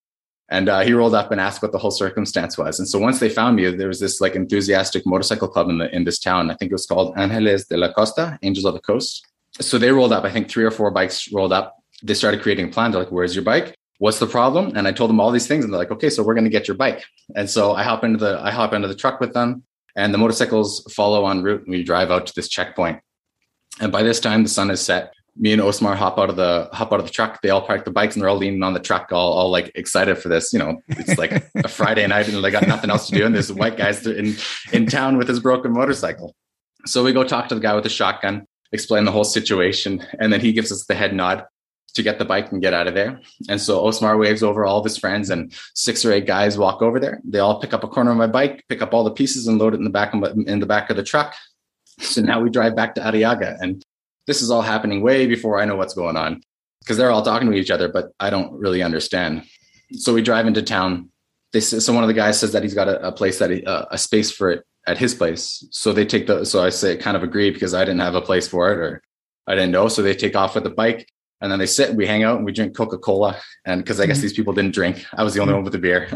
And 0.51 0.69
uh, 0.69 0.81
he 0.81 0.93
rolled 0.93 1.15
up 1.15 1.33
and 1.33 1.41
asked 1.41 1.63
what 1.63 1.73
the 1.73 1.79
whole 1.79 1.91
circumstance 1.91 2.59
was. 2.59 2.79
And 2.79 2.87
so 2.87 2.99
once 2.99 3.19
they 3.19 3.31
found 3.31 3.57
me, 3.57 3.71
there 3.71 3.89
was 3.89 3.99
this 3.99 4.21
like 4.21 4.35
enthusiastic 4.37 5.07
motorcycle 5.07 5.49
club 5.49 5.71
in 5.71 5.79
the 5.79 5.95
in 5.95 6.05
this 6.05 6.19
town. 6.19 6.51
I 6.51 6.55
think 6.55 6.71
it 6.71 6.75
was 6.75 6.87
called 6.87 7.17
Angeles 7.17 7.67
de 7.67 7.77
la 7.79 7.91
Costa, 7.93 8.39
Angels 8.43 8.67
of 8.67 8.75
the 8.75 8.81
Coast. 8.81 9.27
So 9.61 9.79
they 9.79 9.91
rolled 9.91 10.13
up. 10.13 10.25
I 10.25 10.31
think 10.31 10.49
three 10.49 10.65
or 10.65 10.71
four 10.71 10.91
bikes 10.91 11.33
rolled 11.33 11.53
up. 11.53 11.77
They 12.03 12.15
started 12.15 12.43
creating 12.43 12.69
a 12.69 12.71
plan. 12.71 12.91
They're 12.91 13.01
like, 13.01 13.13
"Where's 13.13 13.35
your 13.35 13.45
bike? 13.45 13.75
What's 13.99 14.19
the 14.19 14.27
problem?" 14.27 14.77
And 14.77 14.87
I 14.87 14.93
told 14.93 15.09
them 15.09 15.19
all 15.19 15.31
these 15.31 15.47
things, 15.47 15.65
and 15.65 15.73
they're 15.73 15.79
like, 15.79 15.93
"Okay, 15.93 16.11
so 16.11 16.23
we're 16.23 16.35
going 16.35 16.45
to 16.45 16.51
get 16.51 16.69
your 16.69 16.77
bike." 16.77 17.03
And 17.35 17.49
so 17.49 17.73
I 17.73 17.83
hop 17.83 18.05
into 18.05 18.19
the 18.19 18.39
I 18.41 18.51
hop 18.51 18.75
into 18.75 18.89
the 18.89 18.95
truck 18.95 19.21
with 19.21 19.33
them, 19.33 19.63
and 19.97 20.13
the 20.13 20.19
motorcycles 20.19 20.85
follow 20.93 21.29
en 21.29 21.43
route. 21.43 21.63
And 21.63 21.71
we 21.71 21.83
drive 21.83 22.11
out 22.11 22.27
to 22.27 22.33
this 22.35 22.49
checkpoint. 22.49 23.01
And 23.81 23.93
by 23.93 24.03
this 24.03 24.21
time, 24.21 24.43
the 24.43 24.49
sun 24.49 24.71
is 24.71 24.81
set. 24.81 25.13
Me 25.37 25.53
and 25.53 25.61
Osmar 25.61 25.97
hop 25.97 26.19
out 26.19 26.31
of 26.31 26.37
the 26.37 26.69
hop 26.73 26.93
out 26.93 27.01
of 27.01 27.07
the 27.07 27.13
truck. 27.13 27.43
They 27.43 27.51
all 27.51 27.67
park 27.67 27.85
the 27.85 27.91
bikes 27.91 28.15
and 28.15 28.23
they're 28.23 28.29
all 28.29 28.37
leaning 28.37 28.63
on 28.63 28.73
the 28.73 28.81
truck, 28.81 29.11
all, 29.11 29.33
all 29.33 29.51
like 29.51 29.73
excited 29.75 30.17
for 30.17 30.29
this. 30.29 30.53
You 30.53 30.61
know, 30.61 30.81
it's 30.89 31.19
like 31.19 31.33
a 31.57 31.69
Friday 31.69 32.07
night 32.07 32.29
and 32.29 32.43
they 32.43 32.51
got 32.53 32.69
nothing 32.69 32.91
else 32.91 33.09
to 33.09 33.17
do. 33.17 33.27
And 33.27 33.35
this 33.35 33.51
white 33.51 33.77
guy's 33.77 34.07
in 34.07 34.37
in 34.73 34.87
town 34.87 35.17
with 35.17 35.27
his 35.27 35.41
broken 35.41 35.73
motorcycle. 35.73 36.37
So 36.87 37.03
we 37.03 37.13
go 37.13 37.25
talk 37.25 37.49
to 37.49 37.55
the 37.57 37.61
guy 37.61 37.75
with 37.75 37.83
the 37.83 37.91
shotgun, 37.91 38.47
explain 38.71 39.05
the 39.05 39.13
whole 39.13 39.25
situation, 39.25 40.07
and 40.21 40.33
then 40.33 40.41
he 40.41 40.53
gives 40.53 40.71
us 40.71 40.85
the 40.87 40.95
head 40.95 41.15
nod 41.15 41.45
to 41.95 42.03
get 42.03 42.19
the 42.19 42.25
bike 42.25 42.51
and 42.53 42.61
get 42.61 42.75
out 42.75 42.87
of 42.87 42.95
there. 42.95 43.21
And 43.49 43.61
so 43.61 43.85
Osmar 43.85 44.19
waves 44.19 44.43
over 44.43 44.65
all 44.65 44.79
of 44.79 44.85
his 44.85 44.99
friends, 44.99 45.31
and 45.31 45.53
six 45.75 46.05
or 46.05 46.13
eight 46.13 46.27
guys 46.27 46.59
walk 46.59 46.83
over 46.83 47.01
there. 47.01 47.21
They 47.25 47.39
all 47.39 47.61
pick 47.61 47.73
up 47.73 47.85
a 47.85 47.89
corner 47.89 48.11
of 48.11 48.17
my 48.17 48.27
bike, 48.27 48.65
pick 48.69 48.83
up 48.83 48.93
all 48.93 49.05
the 49.05 49.11
pieces, 49.11 49.47
and 49.47 49.59
load 49.59 49.75
it 49.75 49.79
in 49.79 49.85
the 49.85 49.91
back 49.91 50.15
of 50.15 50.23
in 50.47 50.61
the 50.61 50.67
back 50.67 50.91
of 50.91 50.97
the 50.97 51.05
truck. 51.05 51.35
So 52.01 52.21
now 52.21 52.41
we 52.41 52.51
drive 52.51 52.75
back 52.75 52.95
to 52.97 53.01
Arriaga. 53.01 53.57
And 53.61 53.83
this 54.27 54.43
is 54.43 54.51
all 54.51 54.63
happening 54.63 55.03
way 55.03 55.27
before 55.27 55.61
I 55.61 55.65
know 55.65 55.77
what's 55.77 55.95
going 55.95 56.17
on 56.17 56.43
because 56.81 56.97
they're 56.97 57.11
all 57.11 57.23
talking 57.23 57.51
to 57.51 57.57
each 57.57 57.71
other, 57.71 57.89
but 57.89 58.13
I 58.21 58.31
don't 58.31 58.53
really 58.53 58.83
understand. 58.83 59.45
So 59.93 60.13
we 60.13 60.23
drive 60.23 60.47
into 60.47 60.63
town. 60.63 61.11
They 61.53 61.61
so 61.61 61.93
one 61.93 62.03
of 62.03 62.09
the 62.09 62.15
guys 62.15 62.41
says 62.41 62.53
that 62.53 62.63
he's 62.63 62.75
got 62.75 62.89
a, 62.89 63.09
a 63.09 63.13
place 63.13 63.39
that 63.39 63.51
he, 63.51 63.65
uh, 63.65 63.87
a 63.91 63.99
space 63.99 64.33
for 64.33 64.51
it 64.51 64.65
at 64.87 64.99
his 64.99 65.15
place. 65.15 65.65
So 65.71 65.93
they 65.93 66.05
take 66.05 66.27
the 66.27 66.45
so 66.45 66.63
I 66.63 66.71
say 66.71 66.97
kind 66.97 67.17
of 67.17 67.23
agree 67.23 67.51
because 67.51 67.75
I 67.75 67.85
didn't 67.85 68.01
have 68.01 68.17
a 68.17 68.21
place 68.21 68.49
for 68.49 68.73
it 68.73 68.79
or 68.79 69.03
I 69.47 69.55
didn't 69.55 69.71
know. 69.71 69.89
So 69.89 70.03
they 70.03 70.15
take 70.15 70.35
off 70.35 70.57
with 70.57 70.65
the 70.65 70.71
bike 70.71 71.09
and 71.45 71.53
then 71.53 71.59
they 71.59 71.67
sit, 71.67 71.91
and 71.91 71.99
we 71.99 72.07
hang 72.07 72.23
out 72.23 72.37
and 72.39 72.47
we 72.47 72.53
drink 72.53 72.75
Coca-Cola. 72.75 73.37
And 73.67 73.83
because 73.83 74.01
I 74.01 74.07
guess 74.07 74.17
mm-hmm. 74.17 74.23
these 74.23 74.33
people 74.33 74.55
didn't 74.55 74.73
drink, 74.73 75.05
I 75.13 75.23
was 75.23 75.35
the 75.35 75.41
only 75.41 75.53
one 75.53 75.63
with 75.63 75.75
the 75.75 75.79
beer 75.79 76.09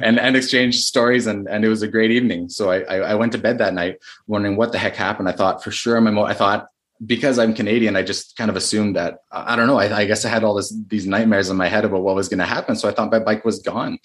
and, 0.00 0.18
and 0.18 0.34
exchange 0.34 0.76
stories. 0.76 1.26
And, 1.26 1.46
and 1.46 1.66
it 1.66 1.68
was 1.68 1.82
a 1.82 1.86
great 1.86 2.10
evening. 2.10 2.48
So 2.48 2.70
I, 2.70 2.78
I, 2.80 2.96
I 2.96 3.14
went 3.14 3.32
to 3.32 3.38
bed 3.38 3.58
that 3.58 3.74
night 3.74 3.98
wondering 4.26 4.56
what 4.56 4.72
the 4.72 4.78
heck 4.78 4.96
happened. 4.96 5.28
I 5.28 5.32
thought 5.32 5.62
for 5.62 5.70
sure 5.70 6.00
my, 6.00 6.10
mo- 6.10 6.24
I 6.24 6.32
thought 6.32 6.68
because 7.04 7.38
I'm 7.38 7.52
Canadian, 7.52 7.94
I 7.94 8.02
just 8.02 8.38
kind 8.38 8.48
of 8.48 8.56
assumed 8.56 8.96
that, 8.96 9.18
I 9.30 9.54
don't 9.54 9.66
know. 9.66 9.78
I, 9.78 9.94
I 9.94 10.06
guess 10.06 10.24
I 10.24 10.30
had 10.30 10.44
all 10.44 10.54
this, 10.54 10.74
these 10.88 11.06
nightmares 11.06 11.50
in 11.50 11.58
my 11.58 11.68
head 11.68 11.84
about 11.84 12.00
what 12.00 12.14
was 12.14 12.30
going 12.30 12.38
to 12.38 12.46
happen. 12.46 12.74
So 12.74 12.88
I 12.88 12.92
thought 12.92 13.12
my 13.12 13.18
bike 13.18 13.44
was 13.44 13.58
gone. 13.58 13.98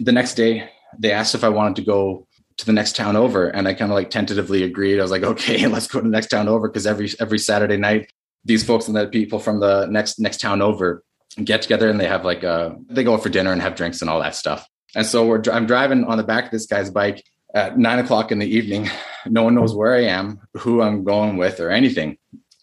The 0.00 0.12
next 0.12 0.32
day 0.32 0.70
they 0.98 1.12
asked 1.12 1.34
if 1.34 1.44
I 1.44 1.50
wanted 1.50 1.76
to 1.76 1.82
go 1.82 2.26
to 2.58 2.66
the 2.66 2.72
next 2.72 2.96
town 2.96 3.16
over 3.16 3.48
and 3.48 3.66
i 3.66 3.72
kind 3.72 3.90
of 3.90 3.94
like 3.94 4.10
tentatively 4.10 4.64
agreed 4.64 4.98
i 4.98 5.02
was 5.02 5.10
like 5.10 5.22
okay 5.22 5.66
let's 5.68 5.86
go 5.86 6.00
to 6.00 6.04
the 6.04 6.10
next 6.10 6.26
town 6.26 6.48
over 6.48 6.68
because 6.68 6.86
every 6.86 7.08
every 7.20 7.38
saturday 7.38 7.76
night 7.76 8.12
these 8.48 8.64
folks 8.64 8.88
and 8.88 8.96
the 8.96 9.06
people 9.06 9.38
from 9.38 9.60
the 9.60 9.86
next 9.86 10.18
next 10.18 10.40
town 10.40 10.60
over 10.60 11.04
get 11.44 11.62
together 11.62 11.88
and 11.88 12.00
they 12.00 12.08
have 12.08 12.24
like 12.24 12.42
a 12.42 12.74
they 12.88 13.04
go 13.04 13.16
for 13.18 13.28
dinner 13.28 13.52
and 13.52 13.62
have 13.62 13.76
drinks 13.76 14.00
and 14.00 14.10
all 14.10 14.20
that 14.20 14.34
stuff. 14.34 14.66
And 14.96 15.06
so 15.06 15.26
we're 15.26 15.42
I'm 15.52 15.66
driving 15.66 16.04
on 16.04 16.16
the 16.16 16.24
back 16.24 16.46
of 16.46 16.50
this 16.50 16.66
guy's 16.66 16.90
bike 16.90 17.22
at 17.54 17.78
nine 17.78 17.98
o'clock 18.00 18.32
in 18.32 18.40
the 18.40 18.48
evening. 18.48 18.90
No 19.26 19.42
one 19.42 19.56
knows 19.56 19.74
where 19.74 19.94
I 19.94 20.04
am, 20.04 20.40
who 20.56 20.80
I'm 20.80 21.04
going 21.04 21.36
with, 21.36 21.60
or 21.60 21.70
anything. 21.70 22.16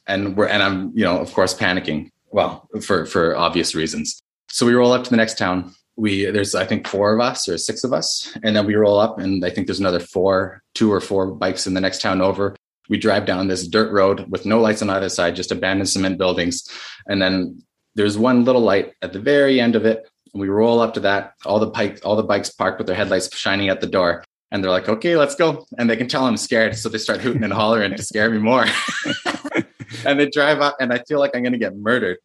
And 0.08 0.36
we're 0.36 0.48
and 0.48 0.64
I'm 0.64 0.92
you 0.96 1.04
know 1.04 1.20
of 1.20 1.32
course 1.32 1.54
panicking. 1.54 2.10
Well, 2.32 2.68
for 2.82 3.06
for 3.06 3.36
obvious 3.36 3.76
reasons. 3.76 4.20
So 4.50 4.66
we 4.66 4.74
roll 4.74 4.92
up 4.92 5.04
to 5.04 5.10
the 5.12 5.18
next 5.18 5.38
town. 5.38 5.76
We 5.96 6.26
there's 6.26 6.56
I 6.56 6.66
think 6.66 6.88
four 6.88 7.14
of 7.14 7.20
us 7.20 7.48
or 7.48 7.60
six 7.60 7.84
of 7.84 7.94
us, 7.94 8.36
and 8.42 8.56
then 8.56 8.66
we 8.66 8.74
roll 8.74 8.98
up, 8.98 9.20
and 9.20 9.46
I 9.46 9.52
think 9.52 9.68
there's 9.68 9.82
another 9.82 10.00
four, 10.00 10.64
two 10.74 10.92
or 10.92 11.02
four 11.02 11.28
bikes 11.28 11.68
in 11.68 11.76
the 11.76 11.82
next 11.82 12.02
town 12.02 12.20
over 12.20 12.56
we 12.90 12.98
drive 12.98 13.26
down 13.26 13.48
this 13.48 13.68
dirt 13.68 13.92
road 13.92 14.26
with 14.30 14.46
no 14.46 14.60
lights 14.60 14.82
on 14.82 14.90
either 14.90 15.10
side, 15.10 15.36
just 15.36 15.52
abandoned 15.52 15.90
cement 15.90 16.18
buildings. 16.18 16.70
And 17.08 17.22
then 17.22 17.64
there's 17.96 18.18
one 18.18 18.46
little 18.46 18.62
light 18.62 18.94
at 19.02 19.14
the 19.14 19.20
very 19.20 19.60
end 19.60 19.76
of 19.76 19.86
it. 19.86 20.08
And 20.34 20.42
we 20.42 20.50
roll 20.50 20.80
up 20.80 20.94
to 20.96 21.00
that. 21.02 21.34
All 21.46 21.60
the 21.60 21.68
bikes, 21.68 22.02
all 22.02 22.16
the 22.16 22.24
bikes 22.24 22.50
parked 22.50 22.78
with 22.78 22.88
their 22.88 22.96
headlights 22.96 23.36
shining 23.36 23.70
at 23.70 23.82
the 23.82 23.88
door. 23.88 24.24
And 24.52 24.64
they're 24.64 24.72
like, 24.72 24.88
okay, 24.88 25.18
let's 25.18 25.36
go. 25.36 25.66
And 25.78 25.90
they 25.90 25.98
can 25.98 26.08
tell 26.08 26.26
I'm 26.26 26.38
scared. 26.38 26.78
So 26.78 26.90
they 26.90 26.98
start 26.98 27.22
hooting 27.22 27.44
and 27.44 27.54
hollering 27.54 27.96
to 27.96 28.04
scare 28.04 28.30
me 28.30 28.38
more. 28.38 28.66
and 30.06 30.20
they 30.20 30.30
drive 30.30 30.62
up 30.62 30.78
and 30.80 30.94
I 30.94 31.00
feel 31.08 31.20
like 31.20 31.36
I'm 31.36 31.42
going 31.42 31.54
to 31.54 31.60
get 31.60 31.76
murdered. 31.76 32.18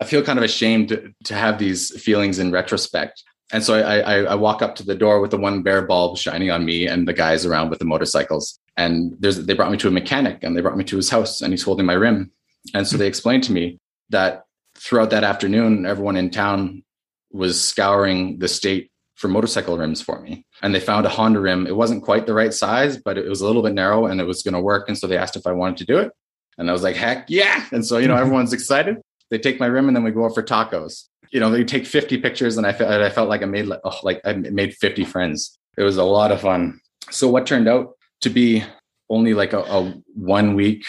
I 0.00 0.04
feel 0.04 0.22
kind 0.22 0.38
of 0.38 0.44
ashamed 0.44 0.88
to, 0.90 1.12
to 1.24 1.34
have 1.34 1.58
these 1.58 1.98
feelings 2.00 2.38
in 2.38 2.52
retrospect. 2.52 3.22
And 3.52 3.64
so 3.64 3.74
I, 3.74 3.98
I, 3.98 4.14
I 4.24 4.34
walk 4.34 4.60
up 4.60 4.74
to 4.76 4.84
the 4.84 4.94
door 4.94 5.20
with 5.20 5.30
the 5.30 5.38
one 5.38 5.62
bare 5.62 5.82
bulb 5.82 6.18
shining 6.18 6.50
on 6.50 6.64
me 6.64 6.86
and 6.86 7.08
the 7.08 7.14
guys 7.14 7.46
around 7.46 7.70
with 7.70 7.78
the 7.78 7.84
motorcycles 7.84 8.58
and 8.78 9.16
there's 9.18 9.44
they 9.44 9.54
brought 9.54 9.72
me 9.72 9.76
to 9.76 9.88
a 9.88 9.90
mechanic 9.90 10.38
and 10.42 10.56
they 10.56 10.62
brought 10.62 10.78
me 10.78 10.84
to 10.84 10.96
his 10.96 11.10
house 11.10 11.42
and 11.42 11.52
he's 11.52 11.64
holding 11.64 11.84
my 11.84 11.92
rim. 11.94 12.30
And 12.72 12.86
so 12.86 12.96
they 12.96 13.04
hmm. 13.04 13.08
explained 13.08 13.42
to 13.44 13.52
me 13.52 13.78
that 14.08 14.44
throughout 14.76 15.10
that 15.10 15.24
afternoon 15.24 15.84
everyone 15.84 16.16
in 16.16 16.30
town 16.30 16.84
was 17.32 17.60
scouring 17.60 18.38
the 18.38 18.48
state 18.48 18.90
for 19.16 19.26
motorcycle 19.26 19.76
rims 19.76 20.00
for 20.00 20.20
me. 20.20 20.46
And 20.62 20.72
they 20.72 20.80
found 20.80 21.04
a 21.04 21.08
honda 21.08 21.40
rim. 21.40 21.66
It 21.66 21.74
wasn't 21.74 22.04
quite 22.04 22.26
the 22.26 22.34
right 22.34 22.54
size 22.54 22.96
but 22.96 23.18
it 23.18 23.28
was 23.28 23.40
a 23.40 23.46
little 23.46 23.62
bit 23.62 23.74
narrow 23.74 24.06
and 24.06 24.20
it 24.20 24.24
was 24.24 24.42
going 24.42 24.54
to 24.54 24.60
work. 24.60 24.88
And 24.88 24.96
so 24.96 25.06
they 25.06 25.18
asked 25.18 25.36
if 25.36 25.46
i 25.46 25.52
wanted 25.52 25.76
to 25.78 25.84
do 25.84 25.98
it. 25.98 26.12
And 26.56 26.70
i 26.70 26.72
was 26.72 26.84
like 26.84 26.96
heck 26.96 27.28
yeah. 27.28 27.66
And 27.72 27.84
so 27.84 27.98
you 27.98 28.06
know 28.06 28.14
hmm. 28.14 28.22
everyone's 28.22 28.52
excited. 28.52 28.98
They 29.30 29.38
take 29.38 29.58
my 29.58 29.66
rim 29.66 29.88
and 29.88 29.96
then 29.96 30.04
we 30.04 30.12
go 30.12 30.24
out 30.24 30.34
for 30.34 30.42
tacos. 30.42 31.08
You 31.30 31.40
know, 31.40 31.50
they 31.50 31.62
take 31.62 31.84
50 31.84 32.18
pictures 32.18 32.56
and 32.56 32.66
I 32.66 32.72
felt 32.72 32.90
I 32.90 33.10
felt 33.10 33.28
like 33.28 33.42
I 33.42 33.46
made 33.46 33.66
like, 33.66 33.80
oh, 33.84 33.98
like 34.02 34.20
I 34.24 34.32
made 34.34 34.74
50 34.74 35.04
friends. 35.04 35.58
It 35.76 35.82
was 35.82 35.98
a 35.98 36.04
lot 36.04 36.32
of 36.32 36.40
fun. 36.40 36.80
So 37.10 37.28
what 37.28 37.46
turned 37.46 37.68
out 37.68 37.97
to 38.20 38.30
be 38.30 38.64
only 39.10 39.34
like 39.34 39.52
a, 39.52 39.60
a 39.60 39.94
one 40.14 40.54
week, 40.54 40.84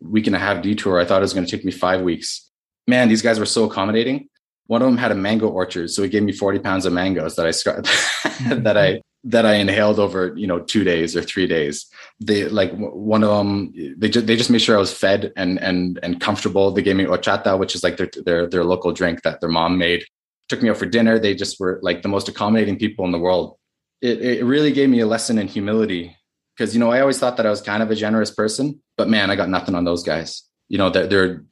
week 0.00 0.26
and 0.26 0.36
a 0.36 0.38
half 0.38 0.62
detour. 0.62 1.00
I 1.00 1.04
thought 1.04 1.18
it 1.18 1.22
was 1.22 1.34
going 1.34 1.46
to 1.46 1.50
take 1.50 1.64
me 1.64 1.72
five 1.72 2.02
weeks. 2.02 2.50
Man, 2.86 3.08
these 3.08 3.22
guys 3.22 3.38
were 3.38 3.46
so 3.46 3.64
accommodating. 3.64 4.28
One 4.66 4.82
of 4.82 4.86
them 4.86 4.98
had 4.98 5.12
a 5.12 5.14
mango 5.14 5.48
orchard, 5.48 5.90
so 5.90 6.02
he 6.02 6.08
gave 6.08 6.22
me 6.22 6.32
40 6.32 6.58
pounds 6.58 6.84
of 6.84 6.92
mangoes 6.92 7.36
that 7.36 7.46
I 7.46 7.50
mm-hmm. 7.50 8.62
that 8.62 8.76
I 8.76 9.00
that 9.24 9.44
I 9.44 9.54
inhaled 9.54 9.98
over, 9.98 10.32
you 10.36 10.46
know, 10.46 10.60
two 10.60 10.84
days 10.84 11.16
or 11.16 11.22
three 11.22 11.46
days. 11.46 11.86
They 12.20 12.48
like 12.48 12.72
one 12.72 13.24
of 13.24 13.30
them, 13.30 13.72
they 13.96 14.08
just, 14.08 14.26
they 14.26 14.36
just 14.36 14.50
made 14.50 14.60
sure 14.60 14.76
I 14.76 14.80
was 14.80 14.92
fed 14.92 15.32
and, 15.36 15.60
and, 15.60 15.98
and 16.02 16.20
comfortable. 16.20 16.70
They 16.70 16.82
gave 16.82 16.96
me 16.96 17.04
horchata, 17.04 17.58
which 17.58 17.74
is 17.74 17.82
like 17.82 17.96
their, 17.96 18.10
their, 18.24 18.46
their 18.46 18.64
local 18.64 18.92
drink 18.92 19.22
that 19.22 19.40
their 19.40 19.50
mom 19.50 19.76
made, 19.76 20.04
took 20.48 20.62
me 20.62 20.70
out 20.70 20.76
for 20.76 20.86
dinner. 20.86 21.18
They 21.18 21.34
just 21.34 21.58
were 21.58 21.80
like 21.82 22.02
the 22.02 22.08
most 22.08 22.28
accommodating 22.28 22.78
people 22.78 23.04
in 23.04 23.10
the 23.10 23.18
world. 23.18 23.56
It, 24.00 24.22
it 24.22 24.44
really 24.44 24.72
gave 24.72 24.88
me 24.88 25.00
a 25.00 25.06
lesson 25.06 25.38
in 25.38 25.48
humility 25.48 26.16
because, 26.58 26.74
you 26.74 26.80
know, 26.80 26.90
I 26.90 27.00
always 27.00 27.20
thought 27.20 27.36
that 27.36 27.46
I 27.46 27.50
was 27.50 27.60
kind 27.60 27.84
of 27.84 27.90
a 27.92 27.94
generous 27.94 28.32
person, 28.32 28.80
but 28.96 29.08
man, 29.08 29.30
I 29.30 29.36
got 29.36 29.48
nothing 29.48 29.76
on 29.76 29.84
those 29.84 30.02
guys. 30.02 30.42
You 30.68 30.76
know, 30.76 30.90
they're, 30.90 31.06
they're 31.06 31.44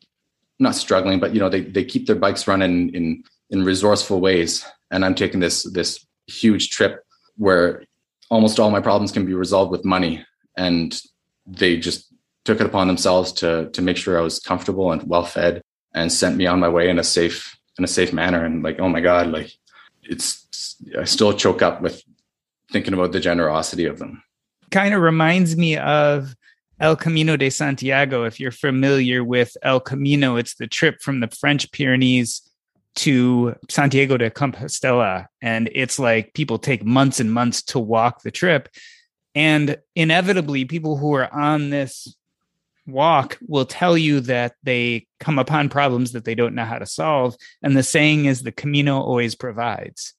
not 0.59 0.75
struggling, 0.75 1.21
but 1.21 1.33
you 1.33 1.39
know, 1.39 1.49
they, 1.49 1.61
they 1.61 1.85
keep 1.85 2.07
their 2.07 2.17
bikes 2.17 2.49
running 2.49 2.93
in, 2.93 3.23
in 3.51 3.65
resourceful 3.65 4.21
ways. 4.21 4.67
And 4.91 5.05
I'm 5.05 5.15
taking 5.15 5.39
this, 5.39 5.63
this 5.63 6.05
huge 6.27 6.71
trip 6.71 7.05
where 7.37 7.85
almost 8.31 8.59
all 8.59 8.73
my 8.73 8.81
problems 8.81 9.13
can 9.13 9.25
be 9.25 9.35
resolved 9.35 9.71
with 9.71 9.85
money 9.85 10.27
and 10.57 11.01
they 11.47 11.77
just 11.77 12.13
took 12.45 12.61
it 12.61 12.67
upon 12.67 12.89
themselves 12.89 13.31
to 13.33 13.71
to 13.71 13.83
make 13.83 13.97
sure 13.97 14.19
I 14.19 14.23
was 14.23 14.41
comfortable 14.41 14.91
and 14.91 15.03
well 15.09 15.25
fed 15.25 15.63
and 15.95 16.13
sent 16.13 16.37
me 16.37 16.47
on 16.47 16.59
my 16.59 16.69
way 16.69 16.89
in 16.89 16.99
a 16.99 17.05
safe 17.05 17.57
in 17.79 17.85
a 17.85 17.89
safe 17.89 18.13
manner 18.13 18.45
and 18.45 18.63
like 18.63 18.81
oh 18.81 18.89
my 18.89 19.01
god 19.01 19.29
like 19.29 19.53
it's 20.03 20.77
I 20.99 21.05
still 21.05 21.33
choke 21.33 21.63
up 21.63 21.83
with 21.83 22.03
thinking 22.73 22.95
about 22.95 23.13
the 23.13 23.21
generosity 23.21 23.85
of 23.85 23.99
them 23.99 24.23
kind 24.71 24.95
of 24.95 25.01
reminds 25.01 25.57
me 25.57 25.77
of 25.77 26.35
El 26.79 26.97
Camino 26.97 27.37
de 27.37 27.51
Santiago 27.51 28.25
if 28.25 28.39
you're 28.39 28.51
familiar 28.51 29.25
with 29.25 29.57
El 29.63 29.81
Camino 29.81 30.37
it's 30.37 30.57
the 30.57 30.67
trip 30.67 31.01
from 31.01 31.21
the 31.21 31.29
French 31.29 31.71
Pyrenees 31.73 32.43
to 32.97 33.55
Santiago 33.69 34.17
de 34.17 34.31
Compostela. 34.31 35.27
And 35.41 35.71
it's 35.73 35.99
like 35.99 36.35
people 36.35 36.59
take 36.59 36.85
months 36.85 37.21
and 37.21 37.33
months 37.33 37.63
to 37.65 37.79
walk 37.79 38.23
the 38.23 38.31
trip. 38.31 38.69
And 39.35 39.77
inevitably, 39.95 40.65
people 40.65 40.97
who 40.97 41.15
are 41.15 41.33
on 41.33 41.71
this 41.71 42.17
walk 42.87 43.39
will 43.47 43.67
tell 43.67 43.99
you 43.99 44.21
that 44.21 44.55
they 44.63 45.07
come 45.21 45.39
upon 45.39 45.69
problems 45.69 46.13
that 46.13 46.25
they 46.25 46.35
don't 46.35 46.55
know 46.55 46.65
how 46.65 46.79
to 46.79 46.87
solve. 46.87 47.37
And 47.63 47.77
the 47.77 47.83
saying 47.83 48.25
is 48.25 48.43
the 48.43 48.53
Camino 48.53 48.99
always 48.99 49.35
provides. 49.35 50.15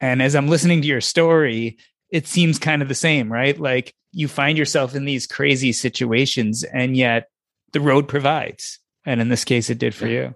And 0.00 0.22
as 0.22 0.34
I'm 0.34 0.48
listening 0.48 0.80
to 0.82 0.88
your 0.88 1.00
story, 1.00 1.76
it 2.10 2.26
seems 2.26 2.58
kind 2.58 2.82
of 2.82 2.88
the 2.88 2.94
same, 2.94 3.32
right? 3.32 3.58
Like 3.58 3.94
you 4.12 4.28
find 4.28 4.56
yourself 4.56 4.94
in 4.94 5.04
these 5.04 5.26
crazy 5.26 5.72
situations, 5.72 6.64
and 6.64 6.96
yet 6.96 7.28
the 7.72 7.80
road 7.80 8.08
provides. 8.08 8.78
And 9.04 9.20
in 9.20 9.28
this 9.28 9.44
case, 9.44 9.70
it 9.70 9.78
did 9.78 9.94
for 9.94 10.06
you. 10.06 10.34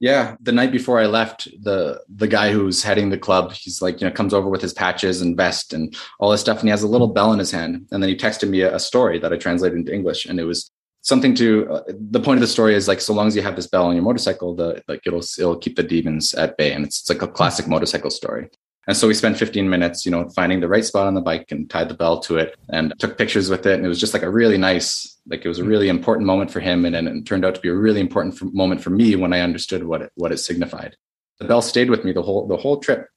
Yeah, 0.00 0.36
the 0.40 0.52
night 0.52 0.72
before 0.72 1.00
I 1.00 1.06
left, 1.06 1.48
the 1.62 2.00
the 2.08 2.26
guy 2.26 2.52
who's 2.52 2.82
heading 2.82 3.10
the 3.10 3.18
club, 3.18 3.52
he's 3.52 3.80
like, 3.80 4.00
you 4.00 4.06
know, 4.06 4.12
comes 4.12 4.34
over 4.34 4.48
with 4.48 4.60
his 4.60 4.72
patches 4.72 5.22
and 5.22 5.36
vest 5.36 5.72
and 5.72 5.96
all 6.18 6.30
this 6.30 6.40
stuff, 6.40 6.58
and 6.58 6.68
he 6.68 6.70
has 6.70 6.82
a 6.82 6.88
little 6.88 7.08
bell 7.08 7.32
in 7.32 7.38
his 7.38 7.50
hand. 7.50 7.86
And 7.90 8.02
then 8.02 8.10
he 8.10 8.16
texted 8.16 8.48
me 8.48 8.60
a, 8.62 8.74
a 8.74 8.80
story 8.80 9.18
that 9.20 9.32
I 9.32 9.36
translated 9.36 9.78
into 9.78 9.94
English, 9.94 10.26
and 10.26 10.38
it 10.38 10.44
was 10.44 10.70
something 11.02 11.34
to. 11.36 11.70
Uh, 11.70 11.82
the 11.88 12.20
point 12.20 12.38
of 12.38 12.42
the 12.42 12.48
story 12.48 12.74
is 12.74 12.88
like, 12.88 13.00
so 13.00 13.14
long 13.14 13.28
as 13.28 13.36
you 13.36 13.42
have 13.42 13.56
this 13.56 13.68
bell 13.68 13.86
on 13.86 13.94
your 13.94 14.04
motorcycle, 14.04 14.54
the 14.54 14.82
like 14.88 15.00
it'll 15.06 15.22
it'll 15.38 15.56
keep 15.56 15.76
the 15.76 15.82
demons 15.82 16.34
at 16.34 16.56
bay, 16.58 16.72
and 16.72 16.84
it's, 16.84 17.00
it's 17.00 17.08
like 17.08 17.22
a 17.22 17.28
classic 17.28 17.66
motorcycle 17.68 18.10
story. 18.10 18.50
And 18.86 18.96
so 18.96 19.08
we 19.08 19.14
spent 19.14 19.38
15 19.38 19.68
minutes, 19.68 20.04
you 20.04 20.12
know, 20.12 20.28
finding 20.30 20.60
the 20.60 20.68
right 20.68 20.84
spot 20.84 21.06
on 21.06 21.14
the 21.14 21.20
bike 21.20 21.50
and 21.50 21.68
tied 21.70 21.88
the 21.88 21.94
bell 21.94 22.20
to 22.20 22.36
it 22.36 22.54
and 22.68 22.92
took 22.98 23.16
pictures 23.16 23.48
with 23.48 23.66
it. 23.66 23.74
And 23.74 23.84
it 23.84 23.88
was 23.88 24.00
just 24.00 24.12
like 24.12 24.22
a 24.22 24.30
really 24.30 24.58
nice, 24.58 25.18
like 25.26 25.44
it 25.44 25.48
was 25.48 25.58
a 25.58 25.62
hmm. 25.62 25.68
really 25.68 25.88
important 25.88 26.26
moment 26.26 26.50
for 26.50 26.60
him. 26.60 26.84
And, 26.84 26.94
and 26.94 27.08
it 27.08 27.26
turned 27.26 27.44
out 27.44 27.54
to 27.54 27.60
be 27.60 27.68
a 27.68 27.74
really 27.74 28.00
important 28.00 28.36
for, 28.36 28.46
moment 28.46 28.82
for 28.82 28.90
me 28.90 29.16
when 29.16 29.32
I 29.32 29.40
understood 29.40 29.84
what 29.84 30.02
it, 30.02 30.12
what 30.16 30.32
it 30.32 30.38
signified. 30.38 30.96
The 31.38 31.46
bell 31.46 31.62
stayed 31.62 31.90
with 31.90 32.04
me 32.04 32.12
the 32.12 32.22
whole, 32.22 32.46
the 32.46 32.56
whole 32.56 32.78
trip. 32.78 33.08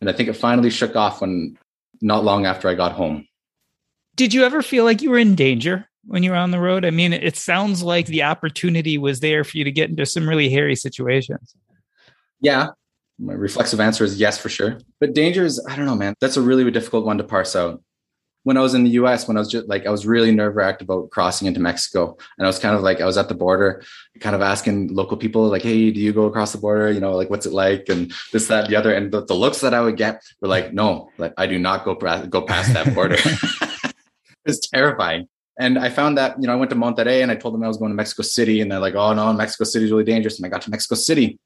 And 0.00 0.10
I 0.10 0.12
think 0.12 0.28
it 0.28 0.34
finally 0.34 0.70
shook 0.70 0.96
off 0.96 1.20
when 1.20 1.56
not 2.00 2.24
long 2.24 2.44
after 2.44 2.68
I 2.68 2.74
got 2.74 2.92
home. 2.92 3.26
Did 4.16 4.34
you 4.34 4.44
ever 4.44 4.60
feel 4.60 4.84
like 4.84 5.00
you 5.00 5.10
were 5.10 5.18
in 5.18 5.36
danger 5.36 5.88
when 6.04 6.22
you 6.22 6.30
were 6.30 6.36
on 6.36 6.50
the 6.50 6.58
road? 6.58 6.84
I 6.84 6.90
mean, 6.90 7.12
it 7.12 7.36
sounds 7.36 7.82
like 7.82 8.06
the 8.06 8.24
opportunity 8.24 8.98
was 8.98 9.20
there 9.20 9.44
for 9.44 9.56
you 9.56 9.64
to 9.64 9.70
get 9.70 9.88
into 9.88 10.04
some 10.04 10.28
really 10.28 10.50
hairy 10.50 10.74
situations. 10.74 11.54
Yeah, 12.40 12.70
my 13.22 13.32
reflexive 13.34 13.80
answer 13.80 14.04
is 14.04 14.18
yes 14.18 14.38
for 14.38 14.48
sure. 14.48 14.78
But 15.00 15.14
danger 15.14 15.44
is 15.44 15.64
i 15.68 15.76
don't 15.76 15.86
know 15.86 15.94
man. 15.94 16.14
That's 16.20 16.36
a 16.36 16.42
really 16.42 16.68
difficult 16.70 17.06
one 17.06 17.18
to 17.18 17.24
parse 17.24 17.54
out. 17.56 17.82
When 18.44 18.56
i 18.56 18.60
was 18.60 18.74
in 18.74 18.84
the 18.84 18.90
us 18.90 19.28
when 19.28 19.36
i 19.36 19.40
was 19.40 19.48
just 19.48 19.68
like 19.68 19.86
i 19.86 19.90
was 19.90 20.04
really 20.06 20.32
nerve 20.32 20.56
wracked 20.56 20.82
about 20.82 21.10
crossing 21.10 21.46
into 21.46 21.60
mexico. 21.60 22.16
And 22.36 22.46
i 22.46 22.48
was 22.48 22.58
kind 22.58 22.74
of 22.74 22.82
like 22.82 23.00
i 23.00 23.06
was 23.06 23.16
at 23.16 23.28
the 23.28 23.34
border 23.34 23.82
kind 24.20 24.34
of 24.34 24.42
asking 24.42 24.94
local 24.94 25.16
people 25.16 25.46
like 25.48 25.62
hey 25.62 25.90
do 25.90 26.00
you 26.00 26.12
go 26.12 26.26
across 26.26 26.52
the 26.52 26.58
border? 26.58 26.90
You 26.90 27.00
know 27.00 27.12
like 27.12 27.30
what's 27.30 27.46
it 27.46 27.52
like? 27.52 27.88
And 27.88 28.12
this 28.32 28.48
that 28.48 28.68
the 28.68 28.76
other. 28.76 28.92
And 28.92 29.12
the, 29.12 29.24
the 29.24 29.34
looks 29.34 29.60
that 29.60 29.74
i 29.74 29.80
would 29.80 29.96
get 29.96 30.22
were 30.40 30.48
like 30.48 30.72
no 30.72 31.10
like 31.18 31.34
i 31.38 31.46
do 31.46 31.58
not 31.58 31.84
go 31.84 31.94
go 31.94 32.42
past 32.42 32.72
that 32.74 32.94
border. 32.94 33.18
It's 34.44 34.68
terrifying. 34.68 35.28
And 35.58 35.78
I 35.78 35.90
found 35.90 36.18
that, 36.18 36.40
you 36.40 36.46
know, 36.46 36.54
I 36.54 36.56
went 36.56 36.70
to 36.70 36.76
Monterrey 36.76 37.22
and 37.22 37.30
I 37.30 37.36
told 37.36 37.54
them 37.54 37.62
I 37.62 37.68
was 37.68 37.76
going 37.76 37.90
to 37.90 37.94
Mexico 37.94 38.22
City. 38.22 38.60
And 38.60 38.72
they're 38.72 38.80
like, 38.80 38.94
oh, 38.94 39.12
no, 39.12 39.32
Mexico 39.32 39.64
City 39.64 39.84
is 39.84 39.92
really 39.92 40.04
dangerous. 40.04 40.38
And 40.38 40.46
I 40.46 40.48
got 40.48 40.62
to 40.62 40.70
Mexico 40.70 40.94
City 40.94 41.38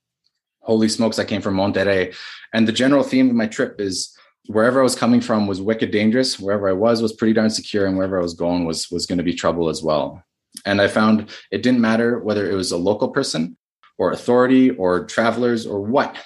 holy 0.66 0.88
smokes, 0.88 1.18
I 1.18 1.24
came 1.24 1.40
from 1.40 1.56
Monterrey. 1.56 2.14
And 2.52 2.66
the 2.66 2.72
general 2.72 3.02
theme 3.02 3.30
of 3.30 3.36
my 3.36 3.46
trip 3.46 3.80
is 3.80 4.16
wherever 4.46 4.80
I 4.80 4.82
was 4.82 4.94
coming 4.94 5.20
from 5.20 5.46
was 5.46 5.60
wicked 5.60 5.90
dangerous. 5.90 6.38
Wherever 6.38 6.68
I 6.68 6.72
was 6.72 7.02
was 7.02 7.12
pretty 7.12 7.32
darn 7.32 7.50
secure, 7.50 7.86
and 7.86 7.96
wherever 7.96 8.18
I 8.18 8.22
was 8.22 8.34
going 8.34 8.64
was 8.64 8.90
was 8.90 9.06
going 9.06 9.18
to 9.18 9.24
be 9.24 9.34
trouble 9.34 9.68
as 9.68 9.82
well. 9.82 10.22
And 10.64 10.80
I 10.80 10.88
found 10.88 11.30
it 11.50 11.62
didn't 11.62 11.80
matter 11.80 12.18
whether 12.18 12.50
it 12.50 12.54
was 12.54 12.72
a 12.72 12.76
local 12.76 13.08
person 13.08 13.56
or 13.98 14.12
authority 14.12 14.70
or 14.70 15.04
travelers 15.06 15.66
or 15.66 15.80
what. 15.80 16.16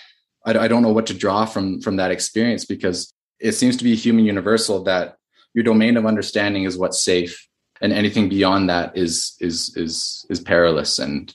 I, 0.44 0.58
I 0.58 0.68
don't 0.68 0.82
know 0.82 0.92
what 0.92 1.06
to 1.06 1.14
draw 1.14 1.44
from 1.46 1.80
from 1.80 1.96
that 1.96 2.10
experience 2.10 2.64
because 2.64 3.12
it 3.38 3.52
seems 3.52 3.76
to 3.78 3.84
be 3.84 3.94
human 3.94 4.24
universal 4.24 4.82
that 4.84 5.16
your 5.54 5.64
domain 5.64 5.96
of 5.96 6.06
understanding 6.06 6.64
is 6.64 6.78
what's 6.78 7.02
safe 7.02 7.46
and 7.80 7.92
anything 7.92 8.28
beyond 8.28 8.70
that 8.70 8.96
is 8.96 9.36
is 9.40 9.74
is 9.76 10.26
is 10.30 10.40
perilous 10.40 10.98
and 10.98 11.34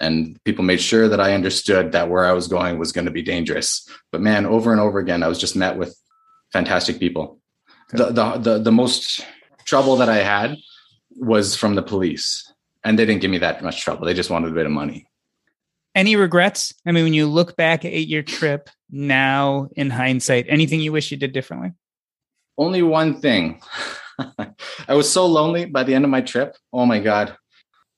and 0.00 0.42
people 0.44 0.64
made 0.64 0.80
sure 0.80 1.08
that 1.08 1.20
I 1.20 1.34
understood 1.34 1.92
that 1.92 2.08
where 2.08 2.24
I 2.24 2.32
was 2.32 2.48
going 2.48 2.78
was 2.78 2.92
going 2.92 3.06
to 3.06 3.10
be 3.10 3.22
dangerous. 3.22 3.88
But 4.12 4.20
man, 4.20 4.46
over 4.46 4.72
and 4.72 4.80
over 4.80 4.98
again, 4.98 5.22
I 5.22 5.28
was 5.28 5.38
just 5.38 5.56
met 5.56 5.76
with 5.76 5.96
fantastic 6.52 6.98
people. 6.98 7.40
The, 7.90 8.06
the, 8.06 8.38
the, 8.38 8.58
the 8.58 8.72
most 8.72 9.24
trouble 9.64 9.96
that 9.96 10.08
I 10.08 10.18
had 10.18 10.56
was 11.16 11.56
from 11.56 11.74
the 11.74 11.82
police, 11.82 12.52
and 12.84 12.98
they 12.98 13.06
didn't 13.06 13.22
give 13.22 13.30
me 13.30 13.38
that 13.38 13.62
much 13.62 13.80
trouble. 13.80 14.06
They 14.06 14.14
just 14.14 14.30
wanted 14.30 14.50
a 14.50 14.54
bit 14.54 14.66
of 14.66 14.72
money. 14.72 15.06
Any 15.94 16.14
regrets? 16.14 16.74
I 16.84 16.92
mean, 16.92 17.04
when 17.04 17.14
you 17.14 17.26
look 17.26 17.56
back 17.56 17.84
at 17.84 18.06
your 18.06 18.22
trip 18.22 18.68
now 18.90 19.68
in 19.76 19.88
hindsight, 19.88 20.44
anything 20.48 20.80
you 20.80 20.92
wish 20.92 21.10
you 21.10 21.16
did 21.16 21.32
differently? 21.32 21.72
Only 22.58 22.82
one 22.82 23.20
thing. 23.20 23.60
I 24.88 24.94
was 24.94 25.10
so 25.10 25.26
lonely 25.26 25.64
by 25.64 25.84
the 25.84 25.94
end 25.94 26.04
of 26.04 26.10
my 26.10 26.20
trip. 26.20 26.56
Oh 26.72 26.84
my 26.86 26.98
God. 26.98 27.36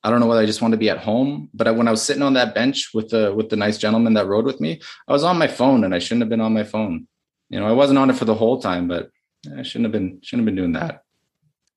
I 0.04 0.10
don't 0.10 0.20
know 0.20 0.26
whether 0.26 0.40
I 0.40 0.46
just 0.46 0.62
wanted 0.62 0.76
to 0.76 0.80
be 0.80 0.90
at 0.90 0.98
home, 0.98 1.50
but 1.52 1.66
I, 1.66 1.72
when 1.72 1.88
I 1.88 1.90
was 1.90 2.02
sitting 2.02 2.22
on 2.22 2.34
that 2.34 2.54
bench 2.54 2.90
with 2.94 3.10
the 3.10 3.34
with 3.34 3.50
the 3.50 3.56
nice 3.56 3.78
gentleman 3.78 4.14
that 4.14 4.26
rode 4.26 4.44
with 4.44 4.60
me, 4.60 4.80
I 5.08 5.12
was 5.12 5.24
on 5.24 5.38
my 5.38 5.48
phone 5.48 5.84
and 5.84 5.94
I 5.94 5.98
shouldn't 5.98 6.22
have 6.22 6.28
been 6.28 6.40
on 6.40 6.54
my 6.54 6.64
phone. 6.64 7.08
You 7.50 7.58
know, 7.58 7.66
I 7.66 7.72
wasn't 7.72 7.98
on 7.98 8.10
it 8.10 8.16
for 8.16 8.24
the 8.24 8.34
whole 8.34 8.60
time, 8.60 8.86
but 8.86 9.10
I 9.56 9.62
shouldn't 9.62 9.86
have 9.86 9.92
been 9.92 10.20
shouldn't 10.22 10.46
have 10.46 10.54
been 10.54 10.62
doing 10.62 10.72
that. 10.72 11.02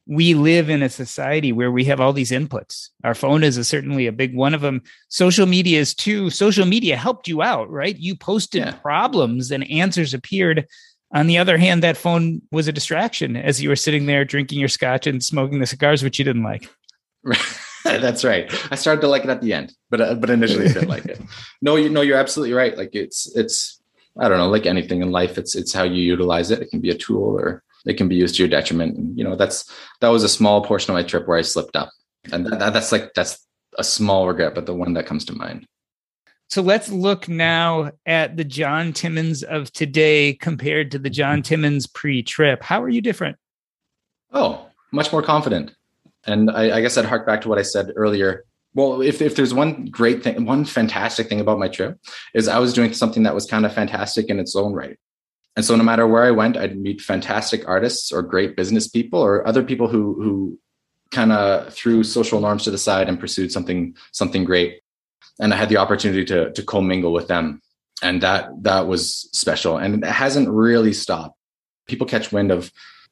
We 0.07 0.33
live 0.33 0.69
in 0.69 0.81
a 0.83 0.89
society 0.89 1.51
where 1.51 1.71
we 1.71 1.85
have 1.85 2.01
all 2.01 2.11
these 2.11 2.31
inputs. 2.31 2.89
Our 3.03 3.13
phone 3.13 3.43
is 3.43 3.57
a, 3.57 3.63
certainly 3.63 4.07
a 4.07 4.11
big 4.11 4.35
one 4.35 4.53
of 4.53 4.61
them. 4.61 4.81
Social 5.09 5.45
media 5.45 5.79
is 5.79 5.93
too. 5.93 6.29
Social 6.29 6.65
media 6.65 6.97
helped 6.97 7.27
you 7.27 7.41
out, 7.41 7.69
right? 7.69 7.97
You 7.97 8.15
posted 8.15 8.65
yeah. 8.65 8.71
problems 8.73 9.51
and 9.51 9.69
answers 9.69 10.13
appeared. 10.13 10.67
On 11.13 11.27
the 11.27 11.37
other 11.37 11.57
hand, 11.57 11.83
that 11.83 11.97
phone 11.97 12.41
was 12.51 12.67
a 12.67 12.71
distraction 12.71 13.35
as 13.35 13.61
you 13.61 13.69
were 13.69 13.75
sitting 13.75 14.05
there 14.05 14.25
drinking 14.25 14.59
your 14.59 14.69
scotch 14.69 15.07
and 15.07 15.23
smoking 15.23 15.59
the 15.59 15.65
cigars, 15.65 16.03
which 16.03 16.17
you 16.17 16.25
didn't 16.25 16.43
like. 16.43 16.69
That's 18.01 18.23
right. 18.23 18.51
I 18.71 18.75
started 18.75 19.01
to 19.01 19.07
like 19.07 19.23
it 19.23 19.29
at 19.29 19.41
the 19.41 19.53
end, 19.53 19.73
but 19.89 20.01
uh, 20.01 20.15
but 20.15 20.29
initially 20.29 20.65
I 20.65 20.73
didn't 20.73 20.89
like 20.89 21.05
it. 21.05 21.19
No, 21.61 21.75
you 21.75 21.89
know 21.89 22.01
you're 22.01 22.17
absolutely 22.17 22.53
right. 22.53 22.75
Like 22.77 22.95
it's 22.95 23.35
it's 23.35 23.81
I 24.19 24.27
don't 24.27 24.37
know, 24.37 24.49
like 24.49 24.65
anything 24.65 25.01
in 25.01 25.11
life, 25.11 25.37
it's 25.37 25.55
it's 25.55 25.73
how 25.73 25.83
you 25.83 26.01
utilize 26.01 26.51
it. 26.51 26.61
It 26.61 26.69
can 26.69 26.81
be 26.81 26.89
a 26.89 26.97
tool 26.97 27.39
or 27.39 27.63
it 27.85 27.95
can 27.95 28.07
be 28.07 28.15
used 28.15 28.35
to 28.35 28.43
your 28.43 28.49
detriment. 28.49 28.97
And, 28.97 29.17
you 29.17 29.23
know, 29.23 29.35
that's 29.35 29.71
that 30.01 30.09
was 30.09 30.23
a 30.23 30.29
small 30.29 30.63
portion 30.63 30.91
of 30.91 30.95
my 30.95 31.03
trip 31.03 31.27
where 31.27 31.37
I 31.37 31.41
slipped 31.41 31.75
up, 31.75 31.89
and 32.31 32.45
that, 32.45 32.59
that, 32.59 32.73
that's 32.73 32.91
like 32.91 33.13
that's 33.15 33.45
a 33.77 33.83
small 33.83 34.27
regret, 34.27 34.55
but 34.55 34.65
the 34.65 34.73
one 34.75 34.93
that 34.93 35.05
comes 35.05 35.25
to 35.25 35.33
mind. 35.33 35.65
So 36.49 36.61
let's 36.61 36.89
look 36.89 37.29
now 37.29 37.91
at 38.05 38.35
the 38.35 38.43
John 38.43 38.91
Timmons 38.91 39.41
of 39.41 39.71
today 39.71 40.33
compared 40.33 40.91
to 40.91 40.99
the 40.99 41.09
John 41.09 41.41
Timmons 41.41 41.87
pre-trip. 41.87 42.61
How 42.61 42.83
are 42.83 42.89
you 42.89 42.99
different? 42.99 43.37
Oh, 44.33 44.67
much 44.91 45.13
more 45.13 45.23
confident 45.23 45.71
and 46.25 46.51
I, 46.51 46.77
I 46.77 46.81
guess 46.81 46.97
I'd 46.97 47.05
hark 47.05 47.25
back 47.25 47.41
to 47.41 47.49
what 47.49 47.59
I 47.59 47.63
said 47.63 47.91
earlier. 47.95 48.45
Well, 48.73 49.01
if, 49.01 49.21
if 49.21 49.35
there's 49.35 49.53
one 49.53 49.85
great 49.85 50.23
thing, 50.23 50.45
one 50.45 50.63
fantastic 50.63 51.27
thing 51.27 51.41
about 51.41 51.59
my 51.59 51.67
trip 51.67 51.99
is 52.33 52.47
I 52.47 52.59
was 52.59 52.73
doing 52.73 52.93
something 52.93 53.23
that 53.23 53.35
was 53.35 53.45
kind 53.45 53.65
of 53.65 53.73
fantastic 53.73 54.27
in 54.29 54.39
its 54.39 54.55
own 54.55 54.73
right. 54.73 54.97
And 55.55 55.65
so 55.65 55.75
no 55.75 55.83
matter 55.83 56.07
where 56.07 56.23
I 56.23 56.31
went, 56.31 56.55
I'd 56.55 56.79
meet 56.79 57.01
fantastic 57.01 57.67
artists 57.67 58.11
or 58.11 58.21
great 58.21 58.55
business 58.55 58.87
people 58.87 59.19
or 59.19 59.45
other 59.45 59.63
people 59.63 59.87
who 59.89 60.15
who 60.21 60.57
kind 61.11 61.33
of 61.33 61.73
threw 61.73 62.03
social 62.03 62.39
norms 62.39 62.63
to 62.63 62.71
the 62.71 62.77
side 62.77 63.09
and 63.09 63.19
pursued 63.19 63.51
something 63.51 63.95
something 64.13 64.45
great. 64.45 64.79
And 65.41 65.53
I 65.53 65.57
had 65.57 65.67
the 65.67 65.77
opportunity 65.77 66.23
to 66.25 66.51
to 66.53 66.63
commingle 66.63 67.11
with 67.11 67.27
them. 67.27 67.61
And 68.01 68.23
that 68.23 68.49
that 68.63 68.87
was 68.87 69.29
special. 69.33 69.77
And 69.77 70.03
it 70.03 70.09
hasn't 70.09 70.49
really 70.49 70.93
stopped. 70.93 71.35
People 71.87 72.07
catch 72.07 72.31
wind 72.31 72.51
of 72.51 72.71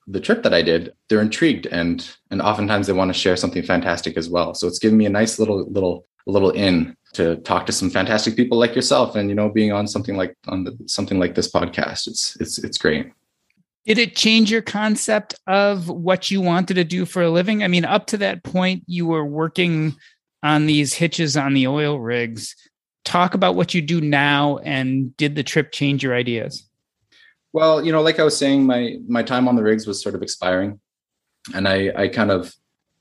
the 0.10 0.20
trip 0.20 0.42
that 0.44 0.54
I 0.54 0.62
did, 0.62 0.92
they're 1.08 1.22
intrigued 1.22 1.68
and 1.68 2.10
and 2.32 2.42
oftentimes 2.42 2.88
they 2.88 2.94
want 2.94 3.10
to 3.10 3.20
share 3.20 3.38
something 3.38 3.64
fantastic 3.64 4.18
as 4.18 4.30
well. 4.30 4.54
So 4.54 4.68
it's 4.68 4.80
given 4.80 4.98
me 4.98 5.06
a 5.06 5.10
nice 5.10 5.38
little 5.38 5.66
little 5.70 6.06
little 6.26 6.52
in 6.52 6.96
to 7.14 7.38
talk 7.38 7.66
to 7.68 7.72
some 7.72 7.90
fantastic 7.90 8.36
people 8.36 8.58
like 8.58 8.76
yourself 8.76 9.16
and 9.16 9.30
you 9.30 9.36
know 9.36 9.50
being 9.50 9.72
on 9.72 9.88
something 9.88 10.16
like 10.16 10.36
on 10.48 10.64
the, 10.64 10.78
something 10.88 11.20
like 11.20 11.36
this 11.36 11.52
podcast. 11.52 12.08
It's 12.08 12.36
it's 12.40 12.58
it's 12.58 12.78
great. 12.78 13.12
Did 13.86 13.98
it 13.98 14.16
change 14.16 14.52
your 14.52 14.62
concept 14.62 15.36
of 15.48 15.90
what 15.90 16.30
you 16.30 16.42
wanted 16.42 16.76
to 16.76 16.84
do 16.84 17.06
for 17.06 17.24
a 17.24 17.30
living? 17.30 17.64
I 17.64 17.68
mean, 17.68 17.86
up 17.86 18.08
to 18.08 18.18
that 18.18 18.44
point 18.44 18.84
you 18.88 19.06
were 19.06 19.26
working 19.26 19.96
on 20.44 20.66
these 20.66 20.94
hitches 20.94 21.38
on 21.38 21.54
the 21.54 21.68
oil 21.68 22.00
rigs. 22.00 22.56
Talk 23.06 23.34
about 23.34 23.56
what 23.56 23.74
you 23.74 23.82
do 23.82 24.02
now 24.02 24.58
and 24.60 25.16
did 25.18 25.36
the 25.36 25.44
trip 25.44 25.72
change 25.72 26.04
your 26.04 26.16
ideas? 26.16 26.69
Well, 27.52 27.84
you 27.84 27.92
know, 27.92 28.02
like 28.02 28.20
I 28.20 28.24
was 28.24 28.38
saying, 28.38 28.66
my 28.66 28.98
my 29.08 29.24
time 29.24 29.48
on 29.48 29.56
the 29.56 29.64
rigs 29.64 29.88
was 29.88 30.02
sort 30.02 30.16
of 30.16 30.22
expiring, 30.22 30.80
and 31.54 31.68
I 31.68 31.92
I 31.96 32.08
kind 32.08 32.32
of 32.32 32.54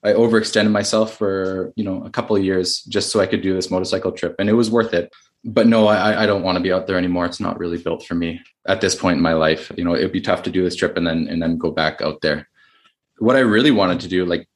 I 0.03 0.13
overextended 0.13 0.71
myself 0.71 1.17
for 1.17 1.73
you 1.77 1.85
know 1.85 2.05
a 2.05 2.11
couple 2.11 2.37
of 2.37 2.45
years 2.45 2.83
just 2.85 3.11
so 3.11 3.21
I 3.21 3.27
could 3.27 3.43
do 3.43 3.55
this 3.55 3.71
motorcycle 3.71 4.13
trip, 4.13 4.37
and 4.39 4.49
it 4.49 4.55
was 4.55 4.71
worth 4.71 4.95
it. 4.95 5.13
But 5.45 5.67
no, 5.67 5.87
I 5.87 6.23
I 6.23 6.27
don't 6.27 6.43
want 6.43 6.57
to 6.57 6.63
be 6.63 6.73
out 6.73 6.87
there 6.87 6.97
anymore. 6.97 7.27
It's 7.27 7.41
not 7.41 7.59
really 7.59 7.79
built 7.79 8.07
for 8.07 8.15
me 8.15 8.41
at 8.67 8.81
this 8.81 8.95
point 8.95 9.17
in 9.17 9.23
my 9.23 9.35
life. 9.35 9.71
You 9.77 9.85
know, 9.85 9.95
it'd 9.95 10.13
be 10.13 10.21
tough 10.21 10.43
to 10.45 10.51
do 10.51 10.63
this 10.63 10.77
trip 10.77 10.97
and 10.97 11.07
then 11.07 11.29
and 11.29 11.43
then 11.43 11.59
go 11.59 11.71
back 11.71 12.01
out 12.01 12.21
there. 12.23 12.49
What 13.19 13.37
I 13.37 13.41
really 13.41 13.73
wanted 13.73 14.01
to 14.01 14.09
do, 14.09 14.25
like, 14.25 14.49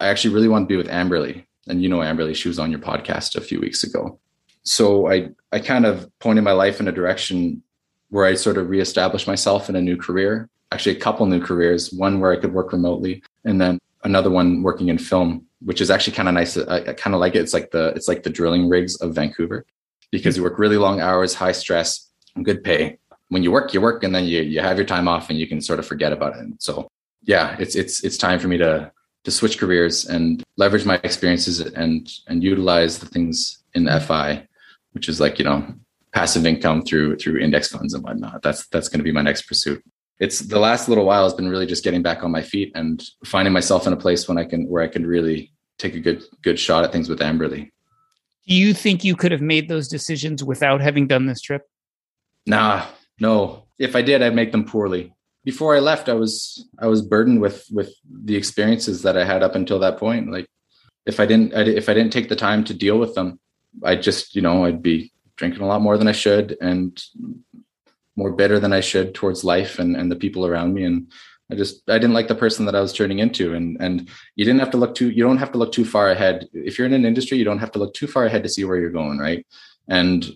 I 0.00 0.08
actually 0.08 0.34
really 0.34 0.48
wanted 0.48 0.64
to 0.64 0.68
be 0.68 0.76
with 0.76 0.88
Amberly, 0.88 1.44
and 1.68 1.82
you 1.82 1.88
know 1.88 1.98
Amberly, 1.98 2.34
she 2.34 2.48
was 2.48 2.58
on 2.58 2.70
your 2.70 2.80
podcast 2.80 3.36
a 3.36 3.40
few 3.40 3.60
weeks 3.60 3.84
ago. 3.84 4.18
So 4.64 5.10
I 5.10 5.30
I 5.52 5.60
kind 5.60 5.86
of 5.86 6.10
pointed 6.18 6.42
my 6.42 6.52
life 6.52 6.80
in 6.80 6.88
a 6.88 6.92
direction 6.92 7.62
where 8.10 8.24
I 8.24 8.34
sort 8.34 8.58
of 8.58 8.68
reestablished 8.68 9.26
myself 9.26 9.68
in 9.68 9.76
a 9.76 9.80
new 9.80 9.96
career, 9.96 10.48
actually 10.72 10.96
a 10.96 11.00
couple 11.00 11.26
new 11.26 11.40
careers, 11.40 11.92
one 11.92 12.20
where 12.20 12.32
I 12.32 12.36
could 12.36 12.52
work 12.52 12.72
remotely 12.72 13.22
and 13.44 13.60
then 13.60 13.78
another 14.04 14.30
one 14.30 14.62
working 14.62 14.88
in 14.88 14.98
film, 14.98 15.46
which 15.60 15.80
is 15.80 15.90
actually 15.90 16.14
kind 16.14 16.28
of 16.28 16.34
nice. 16.34 16.56
I, 16.56 16.78
I 16.78 16.92
kind 16.92 17.14
of 17.14 17.20
like 17.20 17.34
it. 17.34 17.40
It's 17.40 17.54
like 17.54 17.70
the, 17.70 17.88
it's 17.88 18.08
like 18.08 18.22
the 18.22 18.30
drilling 18.30 18.68
rigs 18.68 18.96
of 18.96 19.14
Vancouver 19.14 19.64
because 20.10 20.36
you 20.36 20.42
work 20.42 20.58
really 20.58 20.76
long 20.76 21.00
hours, 21.00 21.34
high 21.34 21.52
stress, 21.52 22.10
good 22.42 22.62
pay. 22.62 22.98
When 23.28 23.42
you 23.42 23.50
work, 23.50 23.74
you 23.74 23.80
work 23.80 24.04
and 24.04 24.14
then 24.14 24.24
you, 24.24 24.40
you 24.42 24.60
have 24.60 24.78
your 24.78 24.86
time 24.86 25.08
off 25.08 25.28
and 25.28 25.38
you 25.38 25.46
can 25.46 25.60
sort 25.60 25.78
of 25.78 25.86
forget 25.86 26.12
about 26.12 26.36
it. 26.36 26.40
And 26.40 26.54
so 26.58 26.88
yeah, 27.24 27.56
it's, 27.58 27.74
it's, 27.74 28.04
it's 28.04 28.16
time 28.16 28.38
for 28.38 28.48
me 28.48 28.56
to, 28.58 28.90
to 29.24 29.30
switch 29.30 29.58
careers 29.58 30.06
and 30.06 30.42
leverage 30.56 30.86
my 30.86 30.98
experiences 31.04 31.60
and, 31.60 32.10
and 32.28 32.42
utilize 32.42 32.98
the 32.98 33.06
things 33.06 33.62
in 33.74 33.86
FI, 34.00 34.46
which 34.92 35.08
is 35.08 35.20
like, 35.20 35.38
you 35.38 35.44
know, 35.44 35.74
passive 36.18 36.44
income 36.46 36.82
through 36.82 37.16
through 37.16 37.38
index 37.38 37.68
funds 37.68 37.94
and 37.94 38.02
whatnot. 38.02 38.42
That's 38.42 38.66
that's 38.68 38.88
going 38.88 38.98
to 38.98 39.04
be 39.04 39.12
my 39.12 39.22
next 39.22 39.42
pursuit. 39.42 39.82
It's 40.18 40.40
the 40.40 40.58
last 40.58 40.88
little 40.88 41.04
while 41.04 41.22
has 41.22 41.34
been 41.34 41.48
really 41.48 41.66
just 41.66 41.84
getting 41.84 42.02
back 42.02 42.24
on 42.24 42.32
my 42.32 42.42
feet 42.42 42.72
and 42.74 43.00
finding 43.24 43.52
myself 43.52 43.86
in 43.86 43.92
a 43.92 43.96
place 43.96 44.26
when 44.26 44.36
I 44.36 44.44
can 44.44 44.68
where 44.68 44.82
I 44.82 44.88
can 44.88 45.06
really 45.06 45.52
take 45.78 45.94
a 45.94 46.00
good 46.00 46.24
good 46.42 46.58
shot 46.58 46.82
at 46.82 46.90
things 46.90 47.08
with 47.08 47.20
Amberly. 47.20 47.70
Do 48.48 48.54
you 48.54 48.74
think 48.74 49.04
you 49.04 49.14
could 49.14 49.30
have 49.30 49.40
made 49.40 49.68
those 49.68 49.86
decisions 49.86 50.42
without 50.42 50.80
having 50.80 51.06
done 51.06 51.26
this 51.26 51.40
trip? 51.40 51.62
Nah, 52.46 52.86
no. 53.20 53.68
If 53.78 53.94
I 53.94 54.02
did, 54.02 54.20
I'd 54.20 54.34
make 54.34 54.50
them 54.50 54.64
poorly. 54.64 55.12
Before 55.44 55.76
I 55.76 55.78
left, 55.78 56.08
I 56.08 56.14
was 56.14 56.66
I 56.80 56.88
was 56.88 57.00
burdened 57.00 57.40
with 57.40 57.64
with 57.70 57.94
the 58.10 58.36
experiences 58.36 59.02
that 59.02 59.16
I 59.16 59.24
had 59.24 59.44
up 59.44 59.54
until 59.54 59.78
that 59.78 59.98
point. 59.98 60.32
Like 60.32 60.46
if 61.06 61.20
I 61.20 61.26
didn't 61.26 61.52
if 61.52 61.88
I 61.88 61.94
didn't 61.94 62.12
take 62.12 62.28
the 62.28 62.42
time 62.48 62.64
to 62.64 62.74
deal 62.74 62.98
with 62.98 63.14
them, 63.14 63.38
I 63.84 63.94
just 63.94 64.34
you 64.34 64.42
know 64.42 64.64
I'd 64.64 64.82
be 64.82 65.12
drinking 65.38 65.62
a 65.62 65.66
lot 65.66 65.80
more 65.80 65.96
than 65.96 66.08
I 66.08 66.12
should 66.12 66.58
and 66.60 67.02
more 68.16 68.32
bitter 68.32 68.58
than 68.58 68.72
I 68.72 68.80
should 68.80 69.14
towards 69.14 69.44
life 69.44 69.78
and, 69.78 69.96
and 69.96 70.10
the 70.10 70.16
people 70.16 70.44
around 70.44 70.74
me. 70.74 70.84
And 70.84 71.10
I 71.50 71.54
just 71.54 71.88
I 71.88 71.94
didn't 71.94 72.12
like 72.12 72.28
the 72.28 72.34
person 72.34 72.66
that 72.66 72.74
I 72.74 72.80
was 72.80 72.92
turning 72.92 73.20
into. 73.20 73.54
And 73.54 73.80
and 73.80 74.10
you 74.36 74.44
didn't 74.44 74.60
have 74.60 74.72
to 74.72 74.76
look 74.76 74.94
too 74.94 75.10
you 75.10 75.22
don't 75.22 75.38
have 75.38 75.52
to 75.52 75.58
look 75.58 75.72
too 75.72 75.84
far 75.84 76.10
ahead. 76.10 76.48
If 76.52 76.76
you're 76.76 76.86
in 76.86 76.92
an 76.92 77.06
industry, 77.06 77.38
you 77.38 77.44
don't 77.44 77.60
have 77.60 77.72
to 77.72 77.78
look 77.78 77.94
too 77.94 78.06
far 78.06 78.26
ahead 78.26 78.42
to 78.42 78.48
see 78.48 78.64
where 78.64 78.76
you're 78.76 78.90
going, 78.90 79.18
right? 79.18 79.46
And 79.86 80.26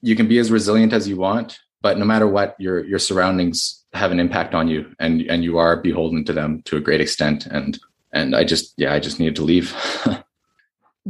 you 0.00 0.16
can 0.16 0.28
be 0.28 0.38
as 0.38 0.50
resilient 0.50 0.92
as 0.92 1.08
you 1.08 1.16
want, 1.16 1.58
but 1.82 1.98
no 1.98 2.04
matter 2.04 2.28
what, 2.28 2.54
your 2.58 2.84
your 2.84 2.98
surroundings 2.98 3.84
have 3.92 4.12
an 4.12 4.20
impact 4.20 4.54
on 4.54 4.68
you 4.68 4.94
and 4.98 5.22
and 5.22 5.44
you 5.44 5.58
are 5.58 5.76
beholden 5.76 6.24
to 6.24 6.32
them 6.32 6.62
to 6.62 6.76
a 6.76 6.80
great 6.80 7.00
extent. 7.00 7.46
And 7.46 7.78
and 8.12 8.34
I 8.34 8.44
just 8.44 8.74
yeah, 8.76 8.94
I 8.94 9.00
just 9.00 9.18
needed 9.18 9.36
to 9.36 9.42
leave. 9.42 9.74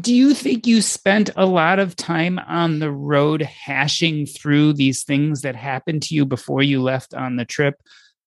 do 0.01 0.13
you 0.13 0.35
think 0.35 0.67
you 0.67 0.83
spent 0.83 1.31
a 1.37 1.47
lot 1.47 1.79
of 1.79 1.95
time 1.95 2.41
on 2.41 2.81
the 2.81 2.91
road 2.91 3.43
hashing 3.43 4.27
through 4.27 4.73
these 4.73 5.05
things 5.05 5.43
that 5.43 5.55
happened 5.55 6.03
to 6.05 6.15
you 6.15 6.25
before 6.25 6.63
you 6.63 6.83
left 6.83 7.15
on 7.15 7.37
the 7.37 7.45
trip? 7.45 7.81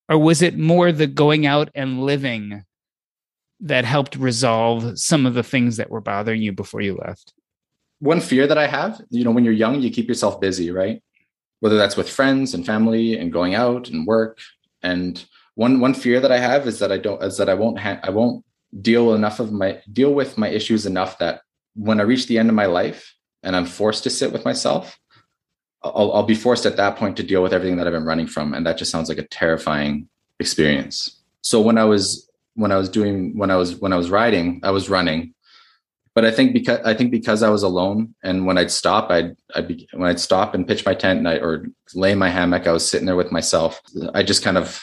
Or 0.08 0.18
was 0.18 0.42
it 0.42 0.58
more 0.58 0.92
the 0.94 1.08
going 1.08 1.46
out 1.46 1.70
and 1.76 2.04
living 2.04 2.64
that 3.60 3.84
helped 3.84 4.16
resolve 4.16 4.98
some 4.98 5.26
of 5.26 5.34
the 5.34 5.44
things 5.44 5.78
that 5.78 5.90
were 5.90 6.00
bothering 6.00 6.42
you 6.42 6.54
before 6.54 6.80
you 6.80 6.96
left? 6.96 7.34
One 8.00 8.22
fear 8.22 8.46
that 8.48 8.60
i 8.60 8.68
have 8.68 9.02
you 9.10 9.24
know 9.24 9.32
when 9.32 9.44
you're 9.44 9.54
young 9.54 9.82
you 9.82 9.90
keep 9.90 10.08
yourself 10.08 10.40
busy 10.40 10.72
right? 10.72 11.02
Whether 11.60 11.78
that's 11.78 11.98
with 11.98 12.10
friends 12.10 12.54
and 12.54 12.66
family 12.66 13.18
and 13.18 13.34
going 13.34 13.56
out 13.56 13.90
and 13.90 14.06
work. 14.08 14.40
And 14.84 15.26
one 15.56 15.80
one 15.80 15.96
fear 15.96 16.22
that 16.22 16.32
i 16.32 16.38
have 16.38 16.68
is 16.68 16.80
that 16.80 16.92
i 16.92 16.98
don't 16.98 17.22
is 17.24 17.38
that 17.38 17.50
i 17.50 17.56
won't 17.56 17.80
ha- 17.80 18.00
i 18.04 18.12
won't 18.12 18.46
deal 18.80 19.16
enough 19.16 19.40
of 19.40 19.52
my 19.52 19.82
deal 19.92 20.14
with 20.14 20.38
my 20.38 20.48
issues 20.50 20.86
enough 20.86 21.18
that 21.18 21.42
when 21.78 22.00
I 22.00 22.04
reach 22.04 22.28
the 22.28 22.40
end 22.40 22.50
of 22.50 22.56
my 22.56 22.66
life 22.66 23.14
and 23.44 23.56
I'm 23.56 23.66
forced 23.66 24.04
to 24.04 24.10
sit 24.10 24.34
with 24.34 24.44
myself, 24.44 25.00
I'll, 25.84 26.12
I'll, 26.12 26.24
be 26.24 26.36
forced 26.36 26.66
at 26.66 26.78
that 26.78 26.98
point 26.98 27.18
to 27.18 27.24
deal 27.24 27.44
with 27.44 27.54
everything 27.54 27.78
that 27.78 27.88
I've 27.88 27.94
been 27.94 28.04
running 28.04 28.28
from, 28.28 28.54
and 28.54 28.66
that 28.66 28.78
just 28.78 28.92
sounds 28.92 29.10
like 29.10 29.20
a 29.20 29.28
terrifying 29.28 30.10
experience. 30.40 31.22
So 31.42 31.62
when 31.62 31.78
I 31.78 31.86
was 31.86 32.30
when 32.56 32.72
I 32.72 32.78
was 32.78 32.90
doing 32.90 33.38
when 33.38 33.52
I 33.52 33.56
was 33.56 33.76
when 33.76 33.94
I 33.94 33.96
was 33.96 34.10
riding, 34.10 34.60
I 34.64 34.72
was 34.72 34.90
running, 34.90 35.36
but 36.16 36.26
I 36.26 36.32
think 36.32 36.54
because 36.54 36.80
I 36.84 36.96
think 36.96 37.12
because 37.12 37.44
I 37.44 37.50
was 37.50 37.62
alone, 37.62 38.16
and 38.24 38.48
when 38.48 38.58
I'd 38.58 38.72
stop, 38.72 39.12
I'd 39.12 39.36
I'd 39.56 39.68
be, 39.68 39.88
when 39.94 40.10
I'd 40.10 40.20
stop 40.20 40.56
and 40.56 40.68
pitch 40.68 40.84
my 40.84 40.96
tent 40.96 41.20
and 41.20 41.30
I, 41.30 41.38
or 41.38 41.68
lay 41.94 42.12
in 42.12 42.18
my 42.18 42.30
hammock, 42.30 42.66
I 42.66 42.72
was 42.72 42.90
sitting 42.90 43.06
there 43.06 43.16
with 43.16 43.32
myself. 43.32 43.80
I 44.16 44.24
just 44.24 44.44
kind 44.44 44.58
of 44.58 44.82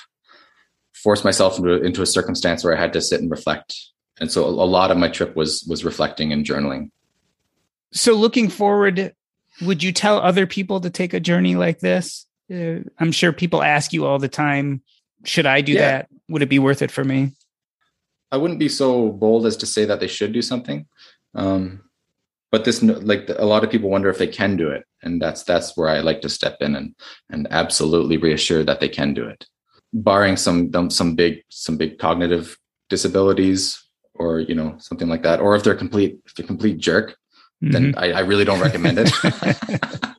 forced 0.94 1.24
myself 1.24 1.58
into, 1.58 1.82
into 1.82 2.02
a 2.02 2.06
circumstance 2.06 2.64
where 2.64 2.74
I 2.74 2.80
had 2.80 2.92
to 2.94 3.00
sit 3.00 3.20
and 3.20 3.30
reflect 3.30 3.74
and 4.20 4.30
so 4.30 4.44
a 4.44 4.48
lot 4.48 4.90
of 4.90 4.96
my 4.96 5.08
trip 5.08 5.36
was 5.36 5.64
was 5.68 5.84
reflecting 5.84 6.32
and 6.32 6.44
journaling. 6.44 6.90
So 7.92 8.14
looking 8.14 8.48
forward 8.48 9.14
would 9.62 9.82
you 9.84 9.92
tell 9.92 10.18
other 10.18 10.48
people 10.48 10.80
to 10.80 10.90
take 10.90 11.14
a 11.14 11.20
journey 11.20 11.54
like 11.54 11.78
this? 11.80 12.26
Uh, 12.52 12.80
i'm 12.98 13.10
sure 13.10 13.32
people 13.32 13.62
ask 13.62 13.94
you 13.94 14.04
all 14.04 14.18
the 14.18 14.28
time 14.28 14.82
should 15.24 15.46
i 15.46 15.60
do 15.60 15.72
yeah. 15.72 15.80
that? 15.80 16.08
Would 16.28 16.42
it 16.42 16.48
be 16.48 16.58
worth 16.58 16.82
it 16.82 16.90
for 16.90 17.04
me? 17.04 17.32
I 18.30 18.36
wouldn't 18.36 18.60
be 18.60 18.68
so 18.68 19.10
bold 19.10 19.46
as 19.46 19.56
to 19.58 19.66
say 19.66 19.84
that 19.84 20.00
they 20.00 20.06
should 20.06 20.32
do 20.32 20.42
something. 20.42 20.86
Um, 21.34 21.82
but 22.50 22.64
this 22.64 22.82
like 22.82 23.28
a 23.28 23.44
lot 23.44 23.64
of 23.64 23.70
people 23.70 23.90
wonder 23.90 24.08
if 24.08 24.18
they 24.18 24.26
can 24.26 24.56
do 24.56 24.70
it. 24.70 24.84
And 25.02 25.20
that's 25.20 25.42
that's 25.42 25.76
where 25.76 25.88
i 25.88 26.00
like 26.00 26.20
to 26.22 26.28
step 26.28 26.58
in 26.60 26.74
and 26.76 26.94
and 27.28 27.48
absolutely 27.50 28.16
reassure 28.16 28.64
that 28.64 28.80
they 28.80 28.88
can 28.88 29.12
do 29.14 29.26
it. 29.26 29.46
Barring 29.92 30.36
some 30.36 30.70
some 30.90 31.14
big 31.14 31.42
some 31.48 31.76
big 31.76 31.98
cognitive 31.98 32.56
disabilities 32.88 33.83
or 34.14 34.40
you 34.40 34.54
know 34.54 34.74
something 34.78 35.08
like 35.08 35.22
that. 35.22 35.40
Or 35.40 35.54
if 35.56 35.62
they're 35.62 35.74
complete 35.74 36.18
if 36.24 36.34
they're 36.34 36.46
complete 36.46 36.78
jerk 36.78 37.16
mm-hmm. 37.62 37.70
then 37.72 37.94
I, 37.96 38.12
I 38.12 38.20
really 38.20 38.44
don't 38.44 38.60
recommend 38.60 38.98
it. 39.00 39.10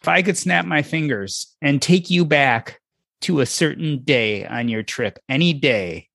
If 0.00 0.06
i 0.08 0.22
could 0.22 0.38
snap 0.38 0.64
my 0.64 0.80
fingers 0.80 1.54
and 1.60 1.82
take 1.82 2.08
you 2.08 2.24
back 2.24 2.80
to 3.22 3.40
a 3.40 3.46
certain 3.46 4.02
day 4.04 4.46
on 4.46 4.68
your 4.68 4.82
trip 4.82 5.18
any 5.28 5.52
day 5.52 6.08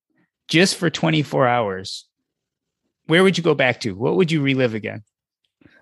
just 0.47 0.77
for 0.77 0.89
24 0.89 1.47
hours 1.47 2.07
where 3.05 3.21
would 3.21 3.37
you 3.37 3.43
go 3.43 3.53
back 3.53 3.81
to? 3.81 3.95
What 3.95 4.15
would 4.15 4.31
you 4.31 4.41
relive 4.41 4.73
again? 4.73 5.03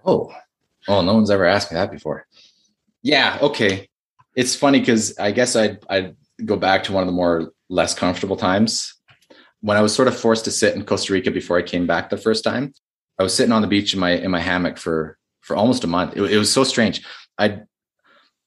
Oh 0.05 0.33
oh 0.87 1.01
no 1.01 1.13
one's 1.13 1.31
ever 1.31 1.45
asked 1.45 1.71
me 1.71 1.75
that 1.75 1.91
before. 1.91 2.25
Yeah 3.01 3.37
okay. 3.41 3.87
It's 4.35 4.55
funny 4.55 4.79
because 4.79 5.17
i 5.19 5.31
guess 5.31 5.55
i'd 5.55 5.77
i'd 5.89 6.15
go 6.45 6.55
back 6.55 6.83
to 6.83 6.93
one 6.93 7.03
of 7.03 7.07
the 7.07 7.13
more 7.13 7.51
less 7.69 7.93
comfortable 7.93 8.37
times 8.37 8.95
when 9.61 9.77
I 9.77 9.81
was 9.81 9.95
sort 9.95 10.07
of 10.07 10.19
forced 10.19 10.45
to 10.45 10.51
sit 10.51 10.75
in 10.75 10.83
Costa 10.83 11.13
Rica 11.13 11.31
before 11.31 11.57
I 11.57 11.61
came 11.61 11.87
back 11.87 12.09
the 12.09 12.17
first 12.17 12.43
time, 12.43 12.73
I 13.19 13.23
was 13.23 13.33
sitting 13.33 13.51
on 13.51 13.61
the 13.61 13.67
beach 13.67 13.93
in 13.93 13.99
my 13.99 14.11
in 14.11 14.31
my 14.31 14.39
hammock 14.39 14.77
for 14.77 15.17
for 15.41 15.55
almost 15.55 15.83
a 15.83 15.87
month. 15.87 16.17
It, 16.17 16.23
it 16.23 16.37
was 16.37 16.51
so 16.51 16.63
strange. 16.63 17.05
I'd 17.37 17.65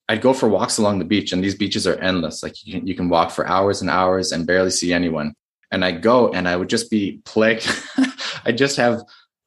I'd 0.09 0.21
go 0.21 0.35
for 0.35 0.49
walks 0.49 0.79
along 0.79 0.99
the 0.99 1.05
beach, 1.05 1.33
and 1.33 1.43
these 1.43 1.55
beaches 1.55 1.87
are 1.87 1.97
endless. 1.97 2.43
Like 2.43 2.67
you 2.67 2.75
can, 2.75 2.87
you 2.87 2.95
can 2.95 3.09
walk 3.09 3.31
for 3.31 3.47
hours 3.47 3.81
and 3.81 3.89
hours 3.89 4.33
and 4.33 4.47
barely 4.47 4.71
see 4.71 4.93
anyone. 4.93 5.35
And 5.71 5.85
I 5.85 5.93
go, 5.93 6.31
and 6.31 6.49
I 6.49 6.57
would 6.57 6.69
just 6.69 6.91
be 6.91 7.21
plagued. 7.25 7.69
I 8.45 8.53
just 8.53 8.77
have 8.77 9.03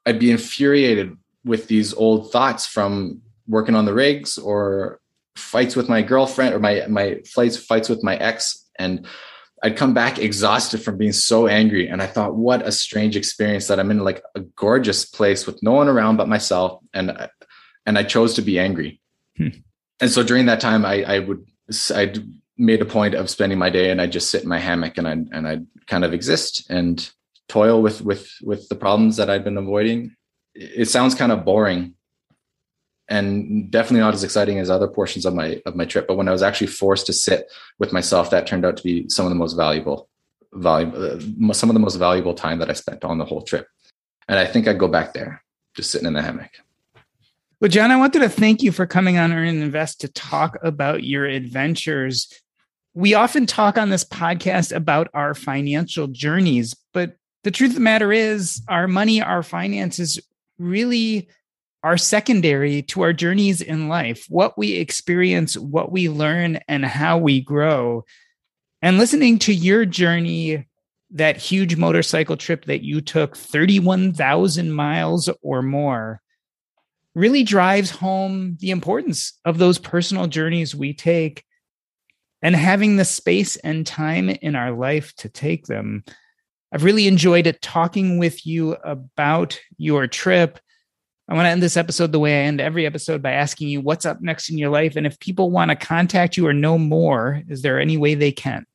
I'd 0.05 0.19
be 0.19 0.31
infuriated 0.31 1.17
with 1.43 1.67
these 1.67 1.93
old 1.93 2.31
thoughts 2.31 2.65
from 2.65 3.21
working 3.47 3.75
on 3.75 3.85
the 3.85 3.93
rigs 3.93 4.37
or 4.37 4.99
fights 5.35 5.75
with 5.75 5.87
my 5.89 6.01
girlfriend 6.01 6.55
or 6.55 6.59
my 6.59 6.85
my 6.87 7.19
fights 7.25 7.57
fights 7.57 7.89
with 7.89 8.03
my 8.03 8.15
ex 8.17 8.65
and 8.79 9.05
I'd 9.63 9.77
come 9.77 9.93
back 9.93 10.19
exhausted 10.19 10.81
from 10.81 10.97
being 10.97 11.13
so 11.13 11.47
angry 11.47 11.87
and 11.87 12.01
I 12.01 12.07
thought 12.07 12.35
what 12.35 12.65
a 12.65 12.71
strange 12.71 13.15
experience 13.15 13.67
that 13.67 13.79
I'm 13.79 13.91
in 13.91 13.99
like 13.99 14.23
a 14.35 14.41
gorgeous 14.41 15.05
place 15.05 15.47
with 15.47 15.63
no 15.63 15.71
one 15.71 15.87
around 15.87 16.17
but 16.17 16.27
myself 16.27 16.81
and 16.93 17.29
and 17.85 17.97
I 17.97 18.03
chose 18.03 18.35
to 18.35 18.41
be 18.41 18.59
angry. 18.59 19.01
Hmm. 19.37 19.49
And 19.99 20.11
so 20.11 20.23
during 20.23 20.45
that 20.45 20.61
time 20.61 20.85
I 20.85 21.03
I 21.03 21.19
would 21.19 21.45
I 21.93 22.13
made 22.57 22.81
a 22.81 22.85
point 22.85 23.15
of 23.15 23.29
spending 23.29 23.57
my 23.57 23.69
day 23.69 23.91
and 23.91 24.01
I 24.01 24.07
just 24.07 24.29
sit 24.29 24.43
in 24.43 24.49
my 24.49 24.59
hammock 24.59 24.97
and 24.97 25.07
I 25.07 25.11
and 25.11 25.47
I 25.47 25.59
kind 25.87 26.05
of 26.05 26.13
exist 26.13 26.69
and 26.69 27.09
toil 27.47 27.81
with 27.81 28.01
with 28.01 28.31
with 28.43 28.69
the 28.69 28.75
problems 28.75 29.17
that 29.17 29.29
I've 29.29 29.43
been 29.43 29.57
avoiding. 29.57 30.15
It 30.53 30.89
sounds 30.89 31.15
kind 31.15 31.31
of 31.31 31.45
boring 31.45 31.95
and 33.09 33.71
definitely 33.71 34.01
not 34.01 34.13
as 34.13 34.23
exciting 34.23 34.59
as 34.59 34.69
other 34.69 34.87
portions 34.87 35.25
of 35.25 35.33
my 35.33 35.61
of 35.65 35.75
my 35.75 35.85
trip. 35.85 36.07
But 36.07 36.17
when 36.17 36.27
I 36.27 36.31
was 36.31 36.43
actually 36.43 36.67
forced 36.67 37.05
to 37.07 37.13
sit 37.13 37.51
with 37.79 37.93
myself, 37.93 38.29
that 38.29 38.47
turned 38.47 38.65
out 38.65 38.77
to 38.77 38.83
be 38.83 39.07
some 39.09 39.25
of 39.25 39.29
the 39.29 39.35
most 39.35 39.53
valuable 39.53 40.09
valuable 40.53 41.03
uh, 41.03 41.53
some 41.53 41.69
of 41.69 41.73
the 41.73 41.79
most 41.79 41.95
valuable 41.95 42.33
time 42.33 42.59
that 42.59 42.69
I 42.69 42.73
spent 42.73 43.03
on 43.03 43.17
the 43.17 43.25
whole 43.25 43.41
trip. 43.41 43.67
And 44.27 44.39
I 44.39 44.45
think 44.45 44.67
I'd 44.67 44.79
go 44.79 44.87
back 44.87 45.13
there, 45.13 45.43
just 45.75 45.91
sitting 45.91 46.07
in 46.07 46.13
the 46.13 46.21
hammock. 46.21 46.51
Well, 47.59 47.69
John, 47.69 47.91
I 47.91 47.95
wanted 47.95 48.19
to 48.19 48.29
thank 48.29 48.61
you 48.61 48.71
for 48.71 48.85
coming 48.85 49.17
on 49.17 49.33
Earn 49.33 49.47
and 49.47 49.63
Invest 49.63 50.01
to 50.01 50.07
talk 50.09 50.57
about 50.61 51.03
your 51.03 51.25
adventures. 51.25 52.31
We 52.93 53.13
often 53.13 53.45
talk 53.45 53.77
on 53.77 53.89
this 53.89 54.03
podcast 54.03 54.75
about 54.75 55.07
our 55.13 55.33
financial 55.33 56.07
journeys, 56.07 56.75
but 56.93 57.15
the 57.43 57.51
truth 57.51 57.71
of 57.71 57.75
the 57.75 57.81
matter 57.81 58.11
is, 58.11 58.61
our 58.67 58.87
money, 58.87 59.21
our 59.21 59.41
finances 59.41 60.19
really 60.59 61.29
are 61.83 61.97
secondary 61.97 62.81
to 62.81 63.01
our 63.01 63.13
journeys 63.13 63.61
in 63.61 63.87
life, 63.87 64.25
what 64.29 64.57
we 64.57 64.73
experience, 64.73 65.57
what 65.57 65.91
we 65.91 66.09
learn, 66.09 66.59
and 66.67 66.85
how 66.85 67.17
we 67.17 67.41
grow. 67.41 68.03
And 68.81 68.97
listening 68.97 69.39
to 69.39 69.53
your 69.53 69.85
journey, 69.85 70.67
that 71.11 71.37
huge 71.37 71.75
motorcycle 71.75 72.37
trip 72.37 72.65
that 72.65 72.83
you 72.83 73.01
took 73.01 73.37
31,000 73.37 74.71
miles 74.71 75.29
or 75.41 75.61
more, 75.61 76.21
really 77.15 77.43
drives 77.43 77.89
home 77.89 78.57
the 78.59 78.69
importance 78.69 79.33
of 79.45 79.57
those 79.57 79.79
personal 79.79 80.27
journeys 80.27 80.75
we 80.75 80.93
take 80.93 81.43
and 82.43 82.55
having 82.55 82.97
the 82.97 83.05
space 83.05 83.55
and 83.57 83.87
time 83.87 84.29
in 84.29 84.55
our 84.55 84.71
life 84.71 85.15
to 85.15 85.29
take 85.29 85.65
them. 85.65 86.03
I've 86.71 86.83
really 86.83 87.07
enjoyed 87.07 87.57
talking 87.61 88.19
with 88.19 88.45
you 88.45 88.73
about 88.83 89.59
your 89.77 90.05
trip 90.05 90.59
I 91.29 91.33
want 91.33 91.45
to 91.45 91.49
end 91.49 91.61
this 91.61 91.75
episode 91.75 92.13
the 92.13 92.19
way 92.19 92.41
I 92.41 92.45
end 92.45 92.61
every 92.61 92.85
episode 92.85 93.21
by 93.21 93.33
asking 93.33 93.67
you 93.67 93.81
what's 93.81 94.05
up 94.05 94.21
next 94.21 94.49
in 94.49 94.57
your 94.57 94.69
life. 94.69 94.95
And 94.95 95.05
if 95.05 95.19
people 95.19 95.51
want 95.51 95.69
to 95.71 95.75
contact 95.75 96.37
you 96.37 96.47
or 96.47 96.53
know 96.53 96.77
more, 96.77 97.43
is 97.49 97.61
there 97.61 97.79
any 97.79 97.97
way 97.97 98.15
they 98.15 98.31
can? 98.31 98.65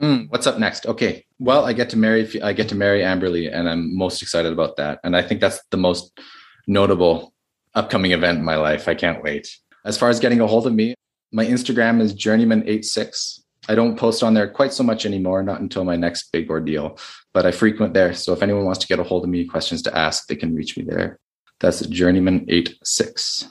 Mm, 0.00 0.28
what's 0.28 0.46
up 0.46 0.58
next? 0.58 0.86
Okay. 0.86 1.24
Well, 1.38 1.64
I 1.64 1.72
get 1.72 1.88
to 1.90 1.96
marry, 1.96 2.42
I 2.42 2.52
get 2.52 2.68
to 2.68 2.74
marry 2.74 3.00
Amberly 3.00 3.50
and 3.50 3.68
I'm 3.68 3.96
most 3.96 4.20
excited 4.20 4.52
about 4.52 4.76
that. 4.76 5.00
And 5.04 5.16
I 5.16 5.22
think 5.22 5.40
that's 5.40 5.60
the 5.70 5.78
most 5.78 6.18
notable 6.66 7.32
upcoming 7.74 8.12
event 8.12 8.38
in 8.38 8.44
my 8.44 8.56
life. 8.56 8.86
I 8.86 8.94
can't 8.94 9.22
wait. 9.22 9.56
As 9.86 9.96
far 9.96 10.10
as 10.10 10.20
getting 10.20 10.40
a 10.40 10.46
hold 10.46 10.66
of 10.66 10.74
me, 10.74 10.94
my 11.32 11.46
Instagram 11.46 12.00
is 12.00 12.14
journeyman86. 12.14 13.40
I 13.68 13.74
don't 13.74 13.96
post 13.96 14.22
on 14.22 14.34
there 14.34 14.48
quite 14.48 14.74
so 14.74 14.82
much 14.82 15.06
anymore, 15.06 15.42
not 15.42 15.60
until 15.60 15.84
my 15.84 15.96
next 15.96 16.30
big 16.30 16.50
ordeal, 16.50 16.98
but 17.32 17.46
I 17.46 17.52
frequent 17.52 17.94
there. 17.94 18.12
So 18.12 18.34
if 18.34 18.42
anyone 18.42 18.66
wants 18.66 18.80
to 18.80 18.86
get 18.86 18.98
a 18.98 19.02
hold 19.02 19.24
of 19.24 19.30
me, 19.30 19.46
questions 19.46 19.80
to 19.82 19.96
ask, 19.96 20.26
they 20.26 20.36
can 20.36 20.54
reach 20.54 20.76
me 20.76 20.84
there. 20.84 21.18
That's 21.60 21.82
Journeyman86. 21.86 23.48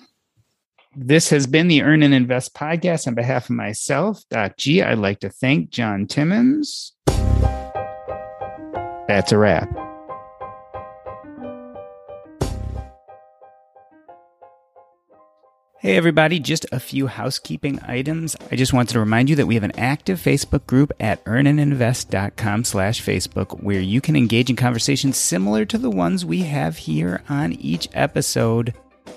This 0.96 1.30
has 1.30 1.48
been 1.48 1.68
the 1.68 1.82
Earn 1.82 2.04
and 2.04 2.14
Invest 2.14 2.54
podcast 2.54 3.08
on 3.08 3.16
behalf 3.16 3.50
of 3.50 3.56
myself, 3.56 4.22
Doc 4.30 4.58
G. 4.58 4.84
I'd 4.84 5.00
like 5.00 5.20
to 5.22 5.30
thank 5.30 5.72
John 5.72 6.06
Timmons. 6.06 6.94
That's 9.08 9.32
a 9.32 9.38
wrap. 9.38 9.93
Hey, 15.84 15.98
everybody, 15.98 16.40
just 16.40 16.66
a 16.72 16.80
few 16.80 17.08
housekeeping 17.08 17.78
items. 17.86 18.38
I 18.50 18.56
just 18.56 18.72
wanted 18.72 18.94
to 18.94 19.02
remind 19.02 19.30
you 19.30 19.36
that 19.36 19.48
we 19.48 19.56
have 19.56 19.66
an 19.66 19.78
active 19.78 20.18
Facebook 20.18 20.66
group 20.66 20.94
at 20.98 21.22
earnandinvest.com 21.26 22.64
slash 22.64 23.02
Facebook 23.02 23.62
where 23.62 23.82
you 23.82 24.00
can 24.00 24.16
engage 24.16 24.50
in 24.50 24.56
conversations 24.56 25.18
similar 25.18 25.66
to 25.66 25.78
the 25.78 25.90
ones 25.90 26.26
we 26.26 26.44
have 26.44 26.78
here 26.78 27.22
on 27.28 27.52
each 27.52 27.90
episode. 27.92 28.74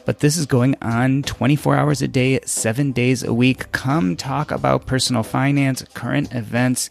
But 0.06 0.18
this 0.18 0.36
is 0.36 0.46
going 0.46 0.74
on 0.82 1.22
24 1.22 1.76
hours 1.76 2.02
a 2.02 2.08
day, 2.08 2.40
seven 2.44 2.90
days 2.90 3.22
a 3.22 3.32
week. 3.32 3.70
Come 3.70 4.16
talk 4.16 4.50
about 4.50 4.86
personal 4.86 5.22
finance, 5.22 5.84
current 5.94 6.34
events, 6.34 6.90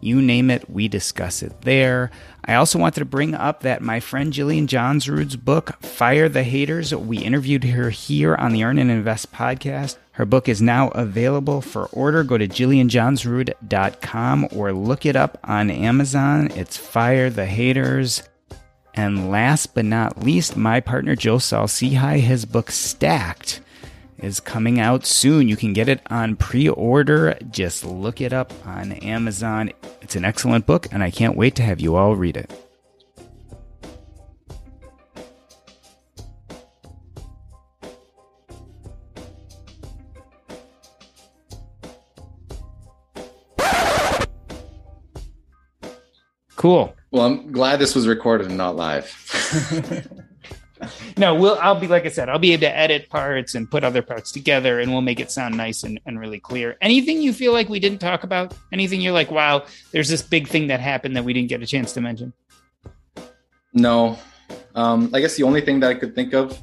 you 0.00 0.22
name 0.22 0.50
it, 0.50 0.70
we 0.70 0.88
discuss 0.88 1.42
it 1.42 1.62
there. 1.62 2.10
I 2.44 2.54
also 2.54 2.78
wanted 2.78 3.00
to 3.00 3.06
bring 3.06 3.34
up 3.34 3.60
that 3.60 3.82
my 3.82 4.00
friend 4.00 4.32
Jillian 4.32 4.66
Johnsrud's 4.66 5.36
book, 5.36 5.80
Fire 5.82 6.28
the 6.28 6.44
Haters, 6.44 6.94
we 6.94 7.18
interviewed 7.18 7.64
her 7.64 7.90
here 7.90 8.34
on 8.34 8.52
the 8.52 8.64
Earn 8.64 8.78
and 8.78 8.90
Invest 8.90 9.32
podcast. 9.32 9.96
Her 10.12 10.24
book 10.24 10.48
is 10.48 10.62
now 10.62 10.88
available 10.88 11.60
for 11.60 11.86
order. 11.86 12.24
Go 12.24 12.38
to 12.38 12.48
jillianjohnsrud.com 12.48 14.48
or 14.52 14.72
look 14.72 15.04
it 15.04 15.16
up 15.16 15.38
on 15.44 15.70
Amazon. 15.70 16.50
It's 16.54 16.76
Fire 16.76 17.28
the 17.28 17.46
Haters. 17.46 18.22
And 18.94 19.30
last 19.30 19.74
but 19.74 19.84
not 19.84 20.22
least, 20.22 20.56
my 20.56 20.80
partner 20.80 21.16
Joe 21.16 21.38
Saul-Sehy, 21.38 22.20
his 22.20 22.46
book 22.46 22.70
Stacked 22.70 23.60
is 24.18 24.40
coming 24.40 24.80
out 24.80 25.06
soon. 25.06 25.48
You 25.48 25.56
can 25.56 25.72
get 25.72 25.88
it 25.88 26.00
on 26.08 26.36
pre 26.36 26.68
order. 26.68 27.36
Just 27.50 27.84
look 27.84 28.20
it 28.20 28.32
up 28.32 28.52
on 28.66 28.92
Amazon. 28.92 29.72
It's 30.00 30.16
an 30.16 30.24
excellent 30.24 30.66
book, 30.66 30.86
and 30.92 31.02
I 31.02 31.10
can't 31.10 31.36
wait 31.36 31.54
to 31.56 31.62
have 31.62 31.80
you 31.80 31.96
all 31.96 32.16
read 32.16 32.36
it. 32.36 32.50
Cool. 46.56 46.96
Well, 47.10 47.26
I'm 47.26 47.52
glad 47.52 47.78
this 47.78 47.94
was 47.94 48.08
recorded 48.08 48.48
and 48.48 48.56
not 48.56 48.76
live. 48.76 49.06
no, 51.16 51.34
we'll 51.34 51.58
I'll 51.60 51.78
be 51.78 51.88
like 51.88 52.06
I 52.06 52.10
said, 52.10 52.28
I'll 52.28 52.38
be 52.38 52.52
able 52.52 52.62
to 52.62 52.76
edit 52.76 53.08
parts 53.08 53.54
and 53.54 53.70
put 53.70 53.84
other 53.84 54.02
parts 54.02 54.32
together 54.32 54.80
and 54.80 54.92
we'll 54.92 55.02
make 55.02 55.20
it 55.20 55.30
sound 55.30 55.56
nice 55.56 55.82
and, 55.82 56.00
and 56.06 56.20
really 56.20 56.40
clear. 56.40 56.76
Anything 56.80 57.22
you 57.22 57.32
feel 57.32 57.52
like 57.52 57.68
we 57.68 57.80
didn't 57.80 57.98
talk 57.98 58.24
about? 58.24 58.54
Anything 58.72 59.00
you're 59.00 59.12
like, 59.12 59.30
wow, 59.30 59.64
there's 59.92 60.08
this 60.08 60.22
big 60.22 60.48
thing 60.48 60.66
that 60.68 60.80
happened 60.80 61.16
that 61.16 61.24
we 61.24 61.32
didn't 61.32 61.48
get 61.48 61.62
a 61.62 61.66
chance 61.66 61.92
to 61.94 62.00
mention? 62.00 62.32
No. 63.72 64.18
Um, 64.74 65.10
I 65.14 65.20
guess 65.20 65.36
the 65.36 65.42
only 65.42 65.60
thing 65.60 65.80
that 65.80 65.90
I 65.90 65.94
could 65.94 66.14
think 66.14 66.34
of 66.34 66.62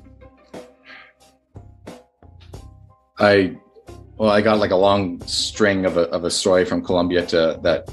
I 3.19 3.55
well, 4.17 4.29
I 4.29 4.41
got 4.41 4.59
like 4.59 4.71
a 4.71 4.75
long 4.75 5.21
string 5.25 5.85
of 5.85 5.97
a 5.97 6.03
of 6.09 6.23
a 6.23 6.31
story 6.31 6.65
from 6.65 6.83
Colombia 6.83 7.25
to 7.27 7.59
that. 7.63 7.89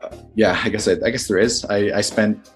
Uh, 0.00 0.16
yeah, 0.34 0.60
I 0.62 0.68
guess 0.68 0.88
I, 0.88 0.92
I 1.04 1.10
guess 1.10 1.26
there 1.28 1.38
is. 1.38 1.64
I 1.64 1.98
I 1.98 2.00
spent 2.00 2.50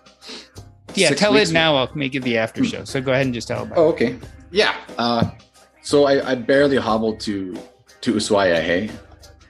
yeah, 1.01 1.11
tell 1.11 1.37
it 1.37 1.53
now. 1.53 1.77
I'll 1.77 1.95
make 1.95 2.15
it 2.15 2.21
the 2.21 2.39
after 2.39 2.65
show. 2.65 2.85
So 2.85 3.01
go 3.01 3.13
ahead 3.13 3.27
and 3.27 3.35
just 3.35 3.49
tell 3.49 3.63
about 3.63 3.79
oh, 3.79 3.89
okay. 3.89 4.19
Yeah. 4.51 4.75
Uh, 4.97 5.31
so 5.83 6.05
I, 6.05 6.33
I 6.33 6.35
barely 6.35 6.77
hobbled 6.77 7.21
to 7.21 7.57
to 8.03 8.15
Ushuaia. 8.15 8.61
Hey. 8.61 8.91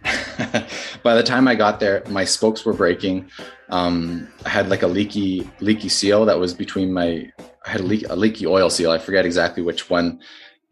By 1.03 1.15
the 1.15 1.23
time 1.23 1.49
I 1.49 1.55
got 1.55 1.81
there, 1.81 2.03
my 2.09 2.25
spokes 2.25 2.65
were 2.65 2.73
breaking. 2.73 3.29
Um, 3.71 4.29
I 4.47 4.49
had 4.49 4.69
like 4.69 4.83
a 4.83 4.87
leaky 4.87 5.51
leaky 5.61 5.89
seal 5.89 6.25
that 6.27 6.39
was 6.39 6.55
between 6.55 6.93
my. 6.93 7.31
I 7.67 7.71
had 7.71 7.81
a, 7.81 7.85
leak, 7.85 8.09
a 8.09 8.17
leaky 8.17 8.47
oil 8.47 8.71
seal. 8.71 8.91
I 8.91 8.99
forget 8.99 9.27
exactly 9.27 9.63
which 9.63 9.91
one. 9.91 10.21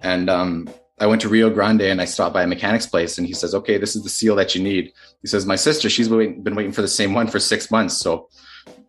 And 0.01 0.31
um, 0.31 0.69
I 0.99 1.07
went 1.07 1.21
to 1.23 1.29
Rio 1.29 1.51
Grande 1.51 1.83
and 1.83 2.01
I 2.01 2.07
stopped 2.07 2.33
by 2.33 2.43
a 2.43 2.47
mechanic's 2.47 2.87
place 2.87 3.19
and 3.19 3.27
he 3.27 3.35
says, 3.35 3.55
"Okay, 3.55 3.77
this 3.77 3.97
is 3.97 4.03
the 4.03 4.09
seal 4.09 4.37
that 4.37 4.55
you 4.55 4.63
need." 4.63 4.93
He 5.21 5.29
says, 5.29 5.45
"My 5.45 5.57
sister, 5.57 5.91
she's 5.91 6.09
been 6.09 6.55
waiting 6.55 6.73
for 6.73 6.83
the 6.83 6.89
same 6.89 7.13
one 7.13 7.27
for 7.27 7.39
six 7.39 7.71
months, 7.71 7.99
so 7.99 8.29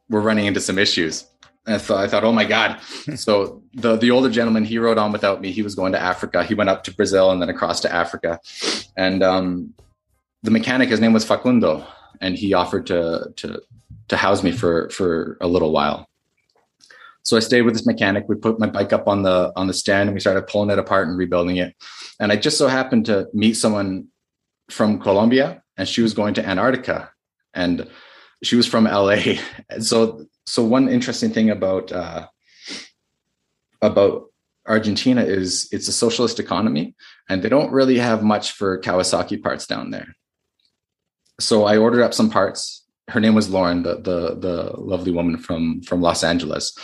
we're 0.10 0.22
running 0.22 0.46
into 0.46 0.62
some 0.62 0.80
issues." 0.80 1.26
And 1.68 1.82
so 1.82 1.98
I 1.98 2.08
thought, 2.08 2.24
oh 2.24 2.32
my 2.32 2.46
God. 2.46 2.80
so 3.16 3.62
the 3.74 3.98
the 3.98 4.10
older 4.10 4.30
gentleman, 4.30 4.64
he 4.64 4.80
rode 4.80 4.98
on 4.98 5.12
without 5.12 5.42
me. 5.42 5.52
He 5.52 5.62
was 5.62 5.76
going 5.76 5.92
to 5.92 6.00
Africa. 6.00 6.44
He 6.44 6.54
went 6.54 6.70
up 6.70 6.84
to 6.86 6.94
Brazil 6.94 7.30
and 7.30 7.42
then 7.42 7.50
across 7.50 7.82
to 7.82 7.94
Africa. 7.94 8.40
And 8.96 9.22
um, 9.22 9.74
the 10.44 10.52
mechanic, 10.52 10.90
his 10.90 11.02
name 11.02 11.14
was 11.14 11.26
Facundo, 11.26 11.86
and 12.22 12.38
he 12.38 12.54
offered 12.54 12.88
to 12.88 13.34
to 13.36 13.62
to 14.08 14.18
house 14.18 14.44
me 14.44 14.52
for 14.52 14.90
for 14.90 15.38
a 15.42 15.48
little 15.48 15.72
while. 15.72 16.08
So 17.24 17.36
I 17.36 17.42
stayed 17.42 17.64
with 17.64 17.74
this 17.74 17.86
mechanic. 17.86 18.24
We 18.30 18.36
put 18.36 18.58
my 18.58 18.68
bike 18.68 18.94
up 18.94 19.10
on 19.10 19.24
the 19.24 19.52
on 19.58 19.68
the 19.68 19.74
stand 19.74 20.08
and 20.08 20.14
we 20.14 20.22
started 20.22 20.48
pulling 20.48 20.70
it 20.70 20.80
apart 20.80 21.10
and 21.10 21.18
rebuilding 21.18 21.58
it. 21.58 21.76
And 22.22 22.32
I 22.32 22.38
just 22.38 22.58
so 22.58 22.68
happened 22.68 23.06
to 23.08 23.28
meet 23.34 23.56
someone 23.56 24.08
from 24.70 25.00
Colombia, 25.00 25.62
and 25.76 25.88
she 25.88 26.02
was 26.02 26.14
going 26.14 26.34
to 26.36 26.46
Antarctica, 26.46 27.12
and 27.54 27.88
she 28.44 28.56
was 28.56 28.66
from 28.66 28.86
LA. 28.86 29.36
And 29.70 29.86
so 29.86 30.26
so 30.48 30.64
one 30.64 30.88
interesting 30.88 31.32
thing 31.32 31.50
about 31.50 31.92
uh, 31.92 32.28
about 33.82 34.32
Argentina 34.66 35.22
is 35.22 35.68
it's 35.72 35.88
a 35.90 35.94
socialist 35.94 36.40
economy 36.40 36.96
and 37.30 37.44
they 37.44 37.50
don't 37.50 37.72
really 37.72 37.98
have 37.98 38.24
much 38.24 38.54
for 38.54 38.80
Kawasaki 38.82 39.42
parts 39.44 39.68
down 39.68 39.92
there. 39.92 40.16
So 41.40 41.66
I 41.66 41.78
ordered 41.78 42.04
up 42.04 42.14
some 42.14 42.30
parts. 42.30 42.86
Her 43.10 43.20
name 43.20 43.36
was 43.36 43.50
Lauren, 43.50 43.84
the 43.84 43.96
the 43.96 44.36
the 44.40 44.74
lovely 44.78 45.12
woman 45.12 45.38
from 45.38 45.82
from 45.82 46.02
Los 46.02 46.24
Angeles. 46.24 46.76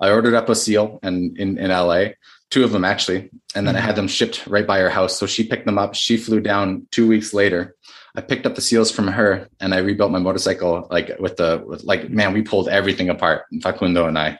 I 0.00 0.10
ordered 0.10 0.34
up 0.34 0.48
a 0.48 0.54
seal 0.54 0.98
and 1.02 1.36
in 1.38 1.58
in 1.58 1.70
LA, 1.70 2.12
two 2.50 2.64
of 2.64 2.72
them 2.72 2.86
actually, 2.86 3.30
and 3.54 3.68
then 3.68 3.76
I 3.76 3.80
had 3.80 3.96
them 3.96 4.08
shipped 4.08 4.46
right 4.46 4.66
by 4.66 4.78
her 4.78 4.90
house. 4.90 5.18
So 5.18 5.26
she 5.26 5.46
picked 5.46 5.66
them 5.66 5.78
up. 5.78 5.94
She 5.94 6.16
flew 6.16 6.40
down 6.40 6.86
2 6.90 7.06
weeks 7.06 7.34
later. 7.34 7.76
I 8.16 8.20
picked 8.20 8.46
up 8.46 8.54
the 8.54 8.60
seals 8.60 8.90
from 8.90 9.08
her 9.08 9.48
and 9.60 9.72
I 9.72 9.78
rebuilt 9.78 10.10
my 10.10 10.18
motorcycle 10.18 10.88
like 10.90 11.18
with 11.18 11.36
the 11.36 11.62
with 11.66 11.84
like 11.84 12.10
man, 12.10 12.32
we 12.32 12.42
pulled 12.42 12.68
everything 12.68 13.08
apart, 13.08 13.44
Facundo 13.62 14.06
and 14.06 14.18
I 14.18 14.38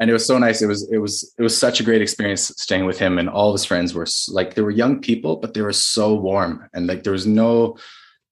and 0.00 0.08
it 0.08 0.12
was 0.12 0.26
so 0.26 0.38
nice. 0.38 0.62
It 0.62 0.66
was 0.66 0.90
it 0.90 0.98
was 0.98 1.34
it 1.38 1.42
was 1.42 1.56
such 1.56 1.80
a 1.80 1.82
great 1.82 2.02
experience 2.02 2.52
staying 2.56 2.86
with 2.86 2.98
him, 2.98 3.18
and 3.18 3.28
all 3.28 3.50
of 3.50 3.54
his 3.54 3.64
friends 3.64 3.94
were 3.94 4.06
like 4.28 4.54
they 4.54 4.62
were 4.62 4.70
young 4.70 5.00
people, 5.00 5.36
but 5.36 5.54
they 5.54 5.62
were 5.62 5.72
so 5.72 6.14
warm, 6.14 6.68
and 6.72 6.86
like 6.86 7.02
there 7.02 7.12
was 7.12 7.26
no 7.26 7.76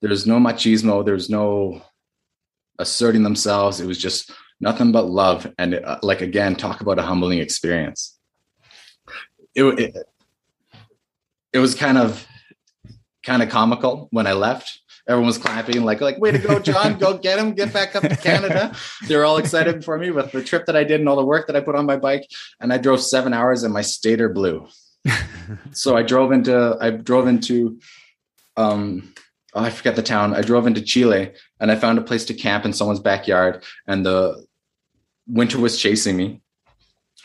there 0.00 0.10
was 0.10 0.26
no 0.26 0.38
machismo, 0.38 1.04
there 1.04 1.14
was 1.14 1.30
no 1.30 1.82
asserting 2.78 3.22
themselves. 3.22 3.80
It 3.80 3.86
was 3.86 3.98
just 3.98 4.30
nothing 4.60 4.92
but 4.92 5.06
love, 5.06 5.52
and 5.58 5.74
it, 5.74 5.84
uh, 5.84 5.98
like 6.02 6.20
again, 6.20 6.54
talk 6.54 6.80
about 6.80 6.98
a 6.98 7.02
humbling 7.02 7.40
experience. 7.40 8.16
It, 9.54 9.64
it 9.64 9.96
it 11.52 11.58
was 11.58 11.74
kind 11.74 11.98
of 11.98 12.26
kind 13.26 13.42
of 13.42 13.50
comical 13.50 14.08
when 14.12 14.26
I 14.26 14.32
left. 14.32 14.80
Everyone 15.08 15.26
was 15.26 15.38
clapping 15.38 15.84
like 15.84 16.00
like 16.00 16.18
way 16.18 16.32
to 16.32 16.38
go 16.38 16.58
john 16.58 16.98
go 16.98 17.16
get 17.16 17.38
him 17.38 17.52
get 17.52 17.72
back 17.72 17.94
up 17.94 18.02
to 18.02 18.16
canada. 18.16 18.74
They 19.06 19.14
were 19.14 19.24
all 19.24 19.36
excited 19.36 19.84
for 19.84 19.98
me 19.98 20.10
with 20.10 20.32
the 20.32 20.42
trip 20.42 20.66
that 20.66 20.74
i 20.74 20.82
did 20.82 20.98
and 20.98 21.08
all 21.08 21.14
the 21.14 21.24
work 21.24 21.46
that 21.46 21.54
i 21.54 21.60
put 21.60 21.76
on 21.76 21.86
my 21.86 21.96
bike 21.96 22.28
and 22.58 22.72
i 22.72 22.78
drove 22.78 23.00
seven 23.00 23.32
hours 23.32 23.62
and 23.62 23.72
my 23.72 23.82
stator 23.82 24.28
blew. 24.28 24.66
So 25.72 25.96
i 25.96 26.02
drove 26.02 26.32
into 26.32 26.76
i 26.80 26.90
drove 26.90 27.28
into 27.28 27.78
um 28.56 29.14
oh, 29.54 29.62
i 29.62 29.70
forget 29.70 29.94
the 29.94 30.02
town. 30.02 30.34
I 30.34 30.40
drove 30.40 30.66
into 30.66 30.82
chile 30.82 31.34
and 31.60 31.70
i 31.70 31.76
found 31.76 31.98
a 31.98 32.02
place 32.02 32.24
to 32.26 32.34
camp 32.34 32.64
in 32.64 32.72
someone's 32.72 32.98
backyard 32.98 33.62
and 33.86 34.04
the 34.04 34.44
winter 35.28 35.58
was 35.60 35.78
chasing 35.78 36.16
me. 36.16 36.40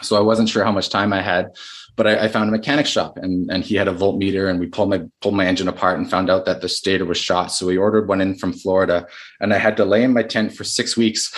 So 0.04 0.18
i 0.18 0.20
wasn't 0.20 0.50
sure 0.50 0.64
how 0.64 0.72
much 0.72 0.90
time 0.90 1.14
i 1.14 1.22
had 1.22 1.56
but 1.96 2.08
I, 2.08 2.26
I, 2.26 2.28
found 2.28 2.50
a 2.50 2.52
mechanic 2.52 2.86
shop 2.86 3.18
and, 3.18 3.50
and 3.52 3.64
he 3.64 3.76
had 3.76 3.88
a 3.88 3.94
voltmeter 3.94 4.50
and 4.50 4.60
we 4.60 4.68
pulled 4.68 4.90
my 4.90 5.02
pulled 5.22 5.36
my 5.36 5.46
engine 5.46 5.68
apart 5.68 5.98
and 5.98 6.10
found 6.10 6.30
out 6.30 6.46
that 6.46 6.62
the 6.62 6.70
stator 6.70 7.06
was 7.06 7.18
shot. 7.18 7.48
So 7.48 7.68
we 7.68 7.78
ordered 7.78 8.08
one 8.08 8.22
in 8.22 8.36
from 8.36 8.54
Florida 8.54 9.08
and 9.40 9.54
I 9.54 9.58
had 9.58 9.78
to 9.78 9.86
lay 9.86 10.04
in 10.04 10.14
my 10.14 10.24
tent 10.24 10.56
for 10.56 10.64
six 10.64 10.96
weeks 10.96 11.32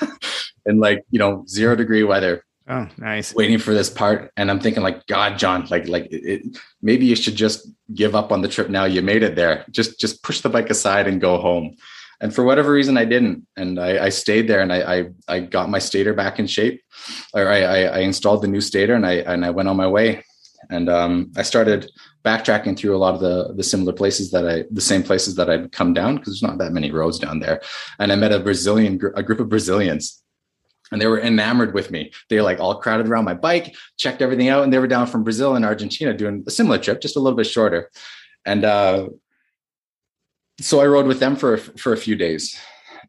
in 0.66 0.80
like, 0.80 1.04
you 1.10 1.18
know, 1.18 1.44
zero 1.46 1.76
degree 1.76 2.04
weather. 2.04 2.44
Oh, 2.70 2.86
nice. 2.98 3.34
Waiting 3.34 3.58
for 3.58 3.72
this 3.72 3.88
part. 3.88 4.30
And 4.36 4.50
I'm 4.50 4.60
thinking 4.60 4.82
like, 4.82 5.06
God, 5.06 5.38
John, 5.38 5.66
like, 5.70 5.88
like 5.88 6.08
it, 6.10 6.58
maybe 6.82 7.06
you 7.06 7.16
should 7.16 7.34
just 7.34 7.66
give 7.94 8.14
up 8.14 8.30
on 8.30 8.42
the 8.42 8.48
trip 8.48 8.68
now. 8.68 8.84
You 8.84 9.00
made 9.00 9.22
it 9.22 9.36
there. 9.36 9.64
Just, 9.70 9.98
just 9.98 10.22
push 10.22 10.42
the 10.42 10.50
bike 10.50 10.68
aside 10.68 11.08
and 11.08 11.18
go 11.18 11.38
home 11.38 11.76
and 12.20 12.34
for 12.34 12.44
whatever 12.44 12.72
reason 12.72 12.96
i 12.96 13.04
didn't 13.04 13.46
and 13.56 13.78
i, 13.78 14.06
I 14.06 14.08
stayed 14.08 14.48
there 14.48 14.60
and 14.60 14.72
I, 14.72 14.98
I, 14.98 15.06
I 15.28 15.40
got 15.40 15.70
my 15.70 15.78
stator 15.78 16.14
back 16.14 16.38
in 16.38 16.46
shape 16.46 16.82
or 17.34 17.48
I, 17.48 17.84
I 17.84 17.98
installed 18.00 18.42
the 18.42 18.48
new 18.48 18.60
stator 18.60 18.94
and 18.94 19.06
i 19.06 19.14
and 19.14 19.44
i 19.44 19.50
went 19.50 19.68
on 19.68 19.76
my 19.76 19.88
way 19.88 20.24
and 20.70 20.88
um, 20.88 21.32
i 21.36 21.42
started 21.42 21.90
backtracking 22.24 22.76
through 22.76 22.96
a 22.96 22.98
lot 22.98 23.14
of 23.14 23.20
the 23.20 23.54
the 23.54 23.62
similar 23.62 23.92
places 23.92 24.30
that 24.32 24.48
i 24.48 24.64
the 24.70 24.80
same 24.80 25.02
places 25.02 25.34
that 25.36 25.48
i'd 25.50 25.72
come 25.72 25.92
down 25.92 26.16
because 26.16 26.32
there's 26.32 26.42
not 26.42 26.58
that 26.58 26.72
many 26.72 26.90
roads 26.90 27.18
down 27.18 27.40
there 27.40 27.60
and 27.98 28.12
i 28.12 28.16
met 28.16 28.32
a 28.32 28.40
brazilian 28.40 29.00
a 29.14 29.22
group 29.22 29.40
of 29.40 29.48
brazilians 29.48 30.22
and 30.90 31.00
they 31.00 31.06
were 31.06 31.20
enamored 31.20 31.74
with 31.74 31.90
me. 31.90 32.12
They 32.30 32.40
like 32.40 32.60
all 32.60 32.76
crowded 32.76 33.08
around 33.08 33.24
my 33.24 33.34
bike, 33.34 33.74
checked 33.96 34.22
everything 34.22 34.48
out, 34.48 34.64
and 34.64 34.72
they 34.72 34.78
were 34.78 34.86
down 34.86 35.06
from 35.06 35.24
Brazil 35.24 35.54
and 35.54 35.64
Argentina 35.64 36.14
doing 36.14 36.44
a 36.46 36.50
similar 36.50 36.78
trip, 36.78 37.00
just 37.00 37.16
a 37.16 37.20
little 37.20 37.36
bit 37.36 37.46
shorter. 37.46 37.90
And 38.44 38.64
uh, 38.64 39.08
so 40.60 40.80
I 40.80 40.86
rode 40.86 41.06
with 41.06 41.20
them 41.20 41.36
for 41.36 41.56
for 41.56 41.92
a 41.92 41.96
few 41.96 42.16
days, 42.16 42.58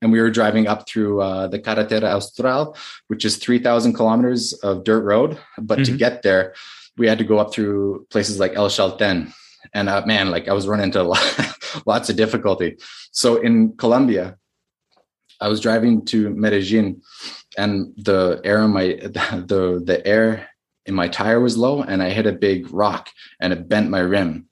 and 0.02 0.12
we 0.12 0.20
were 0.20 0.30
driving 0.30 0.68
up 0.68 0.88
through 0.88 1.22
uh, 1.22 1.48
the 1.48 1.60
Carretera 1.60 2.16
Austral, 2.16 2.76
which 3.08 3.26
is 3.26 3.38
three 3.38 3.60
thousand 3.60 3.94
kilometers 3.94 4.54
of 4.54 4.84
dirt 4.84 5.04
road. 5.04 5.38
But 5.58 5.80
mm-hmm. 5.80 5.92
to 5.92 5.98
get 5.98 6.22
there, 6.22 6.54
we 6.98 7.08
had 7.08 7.18
to 7.18 7.24
go 7.24 7.40
up 7.40 7.54
through 7.54 8.08
places 8.10 8.40
like 8.40 8.56
El 8.56 8.70
Chalten, 8.70 9.34
and 9.74 9.90
uh, 9.90 10.04
man, 10.06 10.32
like 10.32 10.48
I 10.48 10.54
was 10.54 10.68
running 10.68 10.86
into 10.86 11.04
lots 11.86 12.10
of 12.10 12.16
difficulty. 12.16 12.78
So 13.12 13.38
in 13.38 13.74
Colombia, 13.78 14.38
I 15.42 15.48
was 15.48 15.60
driving 15.60 16.06
to 16.06 16.30
Medellin, 16.30 17.02
and 17.58 17.94
the 17.98 18.42
air 18.44 18.64
in 18.64 18.72
my 18.72 18.88
the 19.02 19.82
the 19.84 20.06
air 20.06 20.50
in 20.86 20.94
my 20.94 21.08
tire 21.08 21.40
was 21.40 21.58
low, 21.58 21.82
and 21.82 22.04
I 22.04 22.10
hit 22.10 22.28
a 22.28 22.34
big 22.34 22.72
rock, 22.72 23.10
and 23.40 23.54
it 23.54 23.70
bent 23.70 23.90
my 23.90 24.00
rim. 24.00 24.49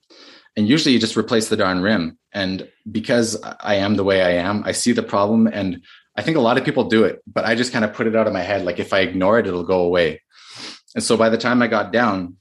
And 0.57 0.67
usually, 0.67 0.93
you 0.93 0.99
just 0.99 1.15
replace 1.15 1.47
the 1.47 1.55
darn 1.55 1.81
rim 1.81 2.17
and 2.33 2.67
because 2.91 3.41
I 3.61 3.75
am 3.75 3.95
the 3.95 4.03
way 4.03 4.21
I 4.21 4.31
am, 4.47 4.63
I 4.63 4.71
see 4.71 4.91
the 4.91 5.03
problem. 5.03 5.47
And 5.47 5.81
I 6.15 6.21
think 6.21 6.37
a 6.37 6.41
lot 6.41 6.57
of 6.57 6.65
people 6.65 6.83
do 6.83 7.03
it, 7.03 7.21
but 7.25 7.45
I 7.45 7.55
just 7.55 7.73
kind 7.73 7.85
of 7.85 7.93
put 7.93 8.05
it 8.05 8.15
out 8.15 8.27
of 8.27 8.33
my 8.33 8.43
head. 8.43 8.63
Like 8.63 8.79
if 8.79 8.93
I 8.93 8.99
ignore 8.99 9.39
it, 9.39 9.47
it'll 9.47 9.63
go 9.63 9.81
away. 9.81 10.21
And 10.93 11.03
so 11.03 11.17
by 11.17 11.29
the 11.29 11.37
time 11.37 11.61
I 11.61 11.67
got 11.67 11.91
down, 11.91 12.37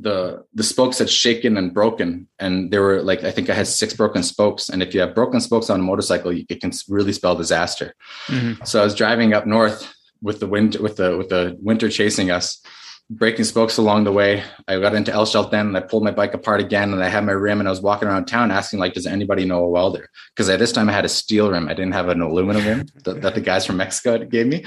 the 0.00 0.44
the 0.54 0.62
spokes 0.62 0.98
had 0.98 1.10
shaken 1.10 1.56
and 1.56 1.74
broken 1.74 2.28
and 2.38 2.70
there 2.70 2.82
were 2.82 3.02
like 3.02 3.24
i 3.24 3.32
think 3.32 3.50
i 3.50 3.52
had 3.52 3.66
six 3.66 3.92
broken 3.92 4.22
spokes 4.22 4.68
and 4.68 4.80
if 4.80 4.94
you 4.94 5.00
have 5.00 5.12
broken 5.12 5.40
spokes 5.40 5.68
on 5.70 5.80
a 5.80 5.82
motorcycle 5.82 6.30
it 6.30 6.60
can 6.60 6.70
really 6.88 7.12
spell 7.12 7.34
disaster 7.34 7.96
mm-hmm. 8.28 8.62
so 8.64 8.80
i 8.80 8.84
was 8.84 8.94
driving 8.94 9.34
up 9.34 9.44
north 9.44 9.92
with 10.22 10.38
the 10.38 10.46
wind 10.46 10.76
with 10.76 10.94
the 10.98 11.16
with 11.16 11.30
the 11.30 11.56
winter 11.60 11.88
chasing 11.88 12.30
us 12.30 12.62
breaking 13.10 13.44
spokes 13.44 13.78
along 13.78 14.04
the 14.04 14.12
way. 14.12 14.42
I 14.66 14.78
got 14.78 14.94
into 14.94 15.12
El 15.12 15.24
Chalten 15.24 15.60
and 15.60 15.76
I 15.76 15.80
pulled 15.80 16.04
my 16.04 16.10
bike 16.10 16.34
apart 16.34 16.60
again 16.60 16.92
and 16.92 17.02
I 17.02 17.08
had 17.08 17.24
my 17.24 17.32
rim 17.32 17.58
and 17.58 17.68
I 17.68 17.70
was 17.70 17.80
walking 17.80 18.06
around 18.06 18.26
town 18.26 18.50
asking 18.50 18.80
like, 18.80 18.92
does 18.92 19.06
anybody 19.06 19.44
know 19.44 19.64
a 19.64 19.68
welder? 19.68 20.08
Because 20.34 20.46
this 20.46 20.72
time 20.72 20.88
I 20.88 20.92
had 20.92 21.06
a 21.06 21.08
steel 21.08 21.50
rim. 21.50 21.68
I 21.68 21.74
didn't 21.74 21.92
have 21.92 22.08
an 22.08 22.20
aluminum 22.20 22.66
rim 22.66 22.86
that, 23.04 23.22
that 23.22 23.34
the 23.34 23.40
guys 23.40 23.64
from 23.64 23.78
Mexico 23.78 24.22
gave 24.24 24.46
me. 24.46 24.64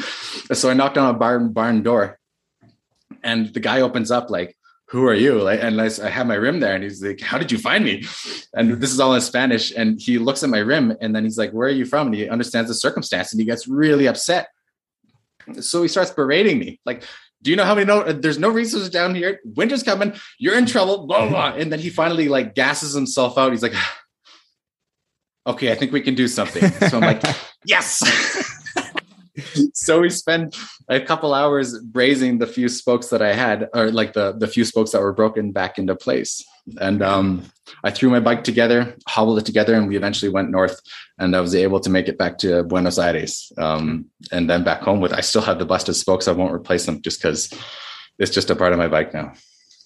So 0.54 0.70
I 0.70 0.74
knocked 0.74 0.98
on 0.98 1.14
a 1.14 1.18
barn, 1.18 1.54
barn 1.54 1.84
door 1.84 2.20
and 3.24 3.54
the 3.54 3.60
guy 3.60 3.82
opens 3.82 4.10
up 4.10 4.30
like, 4.30 4.58
who 4.88 5.06
are 5.08 5.14
you? 5.14 5.42
Like, 5.42 5.64
and 5.64 5.80
I, 5.80 5.90
I 6.04 6.10
have 6.10 6.28
my 6.28 6.36
rim 6.36 6.60
there 6.60 6.74
and 6.74 6.84
he's 6.84 7.02
like, 7.02 7.22
how 7.22 7.38
did 7.38 7.52
you 7.52 7.58
find 7.58 7.86
me? 7.86 8.04
And 8.54 8.74
this 8.82 8.92
is 8.92 9.00
all 9.00 9.14
in 9.14 9.22
Spanish. 9.22 9.72
And 9.72 10.02
he 10.02 10.18
looks 10.18 10.44
at 10.44 10.50
my 10.50 10.58
rim 10.58 10.98
and 11.00 11.16
then 11.16 11.24
he's 11.24 11.38
like, 11.38 11.52
where 11.52 11.68
are 11.68 11.72
you 11.72 11.86
from? 11.86 12.08
And 12.08 12.16
he 12.16 12.28
understands 12.28 12.70
the 12.70 12.76
circumstance 12.76 13.32
and 13.32 13.40
he 13.40 13.46
gets 13.46 13.68
really 13.68 14.08
upset 14.08 14.50
so 15.60 15.82
he 15.82 15.88
starts 15.88 16.12
berating 16.12 16.60
me 16.60 16.80
like 16.86 17.04
do 17.42 17.50
you 17.50 17.56
know 17.56 17.66
how 17.66 17.76
many 17.76 17.86
no 17.86 18.04
there's 18.12 18.38
no 18.38 18.50
resources 18.50 18.90
down 18.90 19.16
here? 19.16 19.40
Winter's 19.44 19.84
coming. 19.84 20.14
You're 20.38 20.58
in 20.58 20.66
trouble. 20.66 21.08
Blah 21.08 21.30
blah 21.30 21.54
and 21.54 21.72
then 21.72 21.80
he 21.80 21.90
finally 21.90 22.28
like 22.30 22.56
gasses 22.56 22.94
himself 22.94 23.38
out. 23.38 23.52
He's 23.52 23.64
like 23.64 23.74
okay 25.48 25.72
i 25.72 25.76
think 25.76 25.92
we 25.92 26.02
can 26.02 26.16
do 26.16 26.28
something. 26.28 26.70
So 26.90 26.98
i'm 26.98 27.04
like 27.04 27.24
yes 27.66 28.04
so 29.82 30.02
we 30.02 30.10
spent 30.10 30.58
a 30.90 31.00
couple 31.00 31.34
hours 31.34 31.80
brazing 31.80 32.40
the 32.40 32.48
few 32.48 32.70
spokes 32.70 33.08
that 33.08 33.22
i 33.22 33.34
had 33.34 33.70
or 33.74 33.92
like 33.92 34.14
the 34.14 34.34
the 34.34 34.48
few 34.48 34.64
spokes 34.64 34.92
that 34.92 35.02
were 35.02 35.14
broken 35.14 35.52
back 35.52 35.78
into 35.78 35.96
place 35.96 36.46
and 36.80 37.02
um, 37.02 37.44
I 37.84 37.92
threw 37.92 38.10
my 38.10 38.20
bike 38.20 38.44
together, 38.44 38.96
hobbled 39.08 39.40
it 39.40 39.46
together, 39.46 39.74
and 39.74 39.88
we 39.88 39.96
eventually 39.96 40.32
went 40.32 40.50
north. 40.50 40.80
And 41.18 41.36
I 41.36 41.42
was 41.42 41.56
able 41.56 41.80
to 41.80 41.90
make 41.90 42.08
it 42.08 42.18
back 42.18 42.38
to 42.40 42.64
Buenos 42.64 43.00
Aires, 43.00 43.52
um, 43.58 44.06
and 44.32 44.50
then 44.50 44.64
back 44.64 44.82
home 44.82 45.02
with. 45.02 45.14
I 45.14 45.22
still 45.22 45.42
have 45.42 45.60
the 45.60 45.66
busted 45.66 45.96
spokes. 45.96 46.28
I 46.28 46.34
won't 46.34 46.54
replace 46.54 46.86
them 46.86 47.02
just 47.02 47.22
because 47.22 47.52
it's 48.20 48.32
just 48.32 48.50
a 48.50 48.56
part 48.56 48.74
of 48.74 48.80
my 48.80 48.88
bike 48.88 49.14
now. 49.14 49.34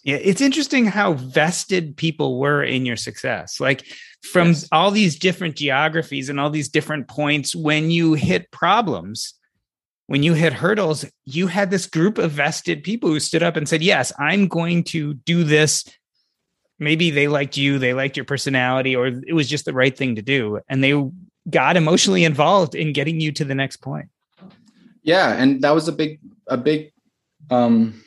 Yeah, 0.04 0.18
it's 0.18 0.42
interesting 0.42 0.86
how 0.86 1.14
vested 1.14 1.98
people 1.98 2.40
were 2.40 2.64
in 2.64 2.86
your 2.86 2.96
success. 2.96 3.60
Like 3.60 3.86
from 4.22 4.50
yes. 4.50 4.68
all 4.72 4.92
these 4.92 5.18
different 5.18 5.56
geographies 5.56 6.30
and 6.30 6.40
all 6.40 6.52
these 6.52 6.70
different 6.70 7.08
points, 7.08 7.56
when 7.56 7.90
you 7.90 8.14
hit 8.14 8.52
problems, 8.52 9.34
when 10.08 10.24
you 10.24 10.34
hit 10.34 10.54
hurdles, 10.54 11.06
you 11.26 11.48
had 11.48 11.72
this 11.72 11.88
group 11.88 12.18
of 12.18 12.32
vested 12.32 12.84
people 12.84 13.10
who 13.10 13.20
stood 13.20 13.44
up 13.44 13.56
and 13.56 13.68
said, 13.68 13.82
Yes, 13.82 14.12
I'm 14.20 14.48
going 14.48 14.84
to 14.86 15.14
do 15.14 15.44
this 15.44 15.84
maybe 16.80 17.10
they 17.12 17.28
liked 17.28 17.58
you, 17.58 17.80
they 17.80 17.94
liked 17.94 18.18
your 18.18 18.26
personality, 18.26 18.96
or 18.96 19.08
it 19.08 19.34
was 19.34 19.48
just 19.48 19.66
the 19.66 19.74
right 19.74 19.96
thing 19.96 20.16
to 20.16 20.22
do. 20.22 20.60
And 20.68 20.84
they 20.84 21.02
got 21.50 21.78
emotionally 21.78 22.24
involved 22.24 22.76
in 22.76 22.94
getting 22.94 23.20
you 23.20 23.32
to 23.34 23.46
the 23.46 23.56
next 23.56 23.78
point. 23.78 24.08
Yeah. 25.04 25.34
And 25.34 25.62
that 25.62 25.72
was 25.72 25.88
a 25.88 25.92
big, 25.92 26.20
a 26.48 26.58
big 26.58 26.92
um, 27.50 28.02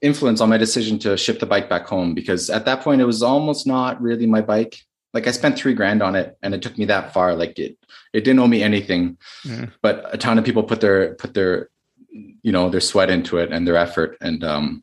influence 0.00 0.40
on 0.40 0.48
my 0.48 0.58
decision 0.58 0.98
to 1.00 1.16
ship 1.16 1.38
the 1.38 1.46
bike 1.46 1.68
back 1.68 1.86
home 1.86 2.14
because 2.14 2.50
at 2.50 2.64
that 2.64 2.80
point 2.80 3.00
it 3.00 3.04
was 3.04 3.22
almost 3.22 3.66
not 3.66 4.00
really 4.02 4.26
my 4.26 4.40
bike. 4.40 4.76
Like 5.12 5.26
I 5.26 5.30
spent 5.30 5.58
three 5.58 5.74
grand 5.74 6.02
on 6.02 6.14
it 6.14 6.36
and 6.42 6.54
it 6.54 6.62
took 6.62 6.78
me 6.78 6.86
that 6.86 7.12
far. 7.12 7.34
Like 7.34 7.58
it, 7.58 7.76
it 8.12 8.24
didn't 8.24 8.40
owe 8.40 8.46
me 8.46 8.62
anything, 8.62 9.18
mm. 9.44 9.70
but 9.82 10.08
a 10.12 10.18
ton 10.18 10.38
of 10.38 10.44
people 10.44 10.62
put 10.62 10.80
their, 10.80 11.14
put 11.14 11.34
their, 11.34 11.68
you 12.10 12.52
know, 12.52 12.68
their 12.70 12.80
sweat 12.80 13.10
into 13.10 13.38
it 13.38 13.52
and 13.52 13.66
their 13.66 13.76
effort. 13.76 14.16
And, 14.20 14.42
um, 14.44 14.82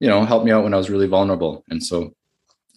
you 0.00 0.08
know, 0.08 0.24
helped 0.24 0.44
me 0.44 0.52
out 0.52 0.64
when 0.64 0.74
I 0.74 0.76
was 0.76 0.90
really 0.90 1.06
vulnerable. 1.06 1.64
And 1.70 1.82
so 1.82 2.14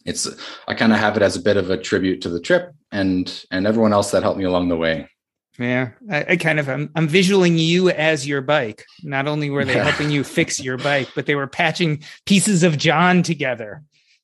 it's 0.05 0.27
I 0.67 0.73
kind 0.73 0.93
of 0.93 0.99
have 0.99 1.17
it 1.17 1.23
as 1.23 1.35
a 1.35 1.41
bit 1.41 1.57
of 1.57 1.69
a 1.69 1.77
tribute 1.77 2.21
to 2.21 2.29
the 2.29 2.39
trip 2.39 2.73
and 2.91 3.45
and 3.51 3.67
everyone 3.67 3.93
else 3.93 4.11
that 4.11 4.23
helped 4.23 4.39
me 4.39 4.45
along 4.45 4.69
the 4.69 4.77
way. 4.77 5.09
Yeah, 5.57 5.89
I, 6.09 6.25
I, 6.29 6.37
kind 6.37 6.57
of 6.57 6.69
I'm, 6.69 6.89
I'm 6.95 7.09
visualing 7.09 7.57
you 7.57 7.89
as 7.89 8.25
your 8.25 8.41
bike. 8.41 8.85
Not 9.03 9.27
only 9.27 9.49
were 9.49 9.65
they 9.65 9.75
Yeah. 9.75 9.83
helping 9.83 10.09
you 10.09 10.23
fix 10.23 10.63
your 10.63 10.77
bike, 10.77 11.09
but 11.15 11.25
they 11.25 11.35
were 11.35 11.47
patching 11.47 12.01
pieces 12.25 12.63
of 12.63 12.77
John 12.77 13.23
together, 13.23 13.83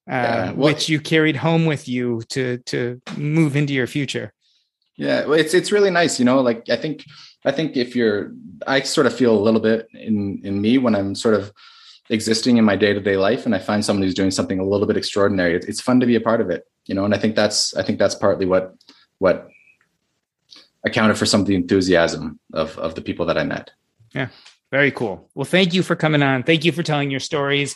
uh, 0.09 0.13
Yeah, 0.13 0.51
well- 0.51 0.73
which 0.73 0.89
you 0.89 0.99
carried 0.99 1.37
home 1.37 1.65
with 1.65 1.87
you 1.87 2.21
to 2.29 2.57
to 2.59 3.01
move 3.17 3.55
into 3.55 3.73
your 3.73 3.87
future. 3.87 4.31
Yeah, 4.97 5.25
well, 5.25 5.39
it's 5.39 5.53
it's 5.53 5.71
really 5.71 5.91
nice, 5.91 6.19
you 6.19 6.25
know. 6.25 6.39
Like 6.41 6.69
I 6.69 6.77
think 6.77 7.03
I 7.43 7.51
think 7.51 7.75
if 7.75 7.95
you're, 7.95 8.31
I 8.65 8.81
sort 8.81 9.07
of 9.07 9.13
feel 9.13 9.37
a 9.37 9.43
little 9.45 9.59
bit 9.59 9.87
in 9.93 10.41
in 10.43 10.61
me 10.61 10.77
when 10.77 10.95
I'm 10.95 11.15
sort 11.15 11.35
of 11.35 11.51
existing 12.09 12.57
in 12.57 12.65
my 12.65 12.75
day 12.75 12.93
to 12.93 13.01
day 13.01 13.17
life, 13.17 13.45
and 13.45 13.53
I 13.53 13.59
find 13.59 13.83
someone 13.83 14.03
who's 14.03 14.13
doing 14.13 14.31
something 14.31 14.59
a 14.59 14.63
little 14.65 14.87
bit 14.87 14.95
extraordinary. 14.97 15.55
It's, 15.55 15.65
it's 15.65 15.81
fun 15.81 15.99
to 15.99 16.05
be 16.05 16.15
a 16.15 16.21
part 16.21 16.39
of 16.39 16.49
it, 16.49 16.63
you 16.85 16.95
know. 16.95 17.03
And 17.03 17.13
I 17.13 17.17
think 17.17 17.35
that's 17.35 17.75
I 17.75 17.83
think 17.83 17.99
that's 17.99 18.15
partly 18.15 18.45
what 18.45 18.73
what 19.19 19.49
accounted 20.85 21.17
for 21.17 21.25
some 21.25 21.41
of 21.41 21.47
the 21.47 21.55
enthusiasm 21.55 22.39
of 22.53 22.77
of 22.79 22.95
the 22.95 23.01
people 23.01 23.25
that 23.25 23.37
I 23.37 23.43
met. 23.43 23.71
Yeah, 24.13 24.29
very 24.71 24.91
cool. 24.91 25.29
Well, 25.35 25.45
thank 25.45 25.73
you 25.73 25.83
for 25.83 25.95
coming 25.95 26.23
on. 26.23 26.43
Thank 26.43 26.63
you 26.63 26.71
for 26.71 26.83
telling 26.83 27.11
your 27.11 27.19
stories. 27.19 27.75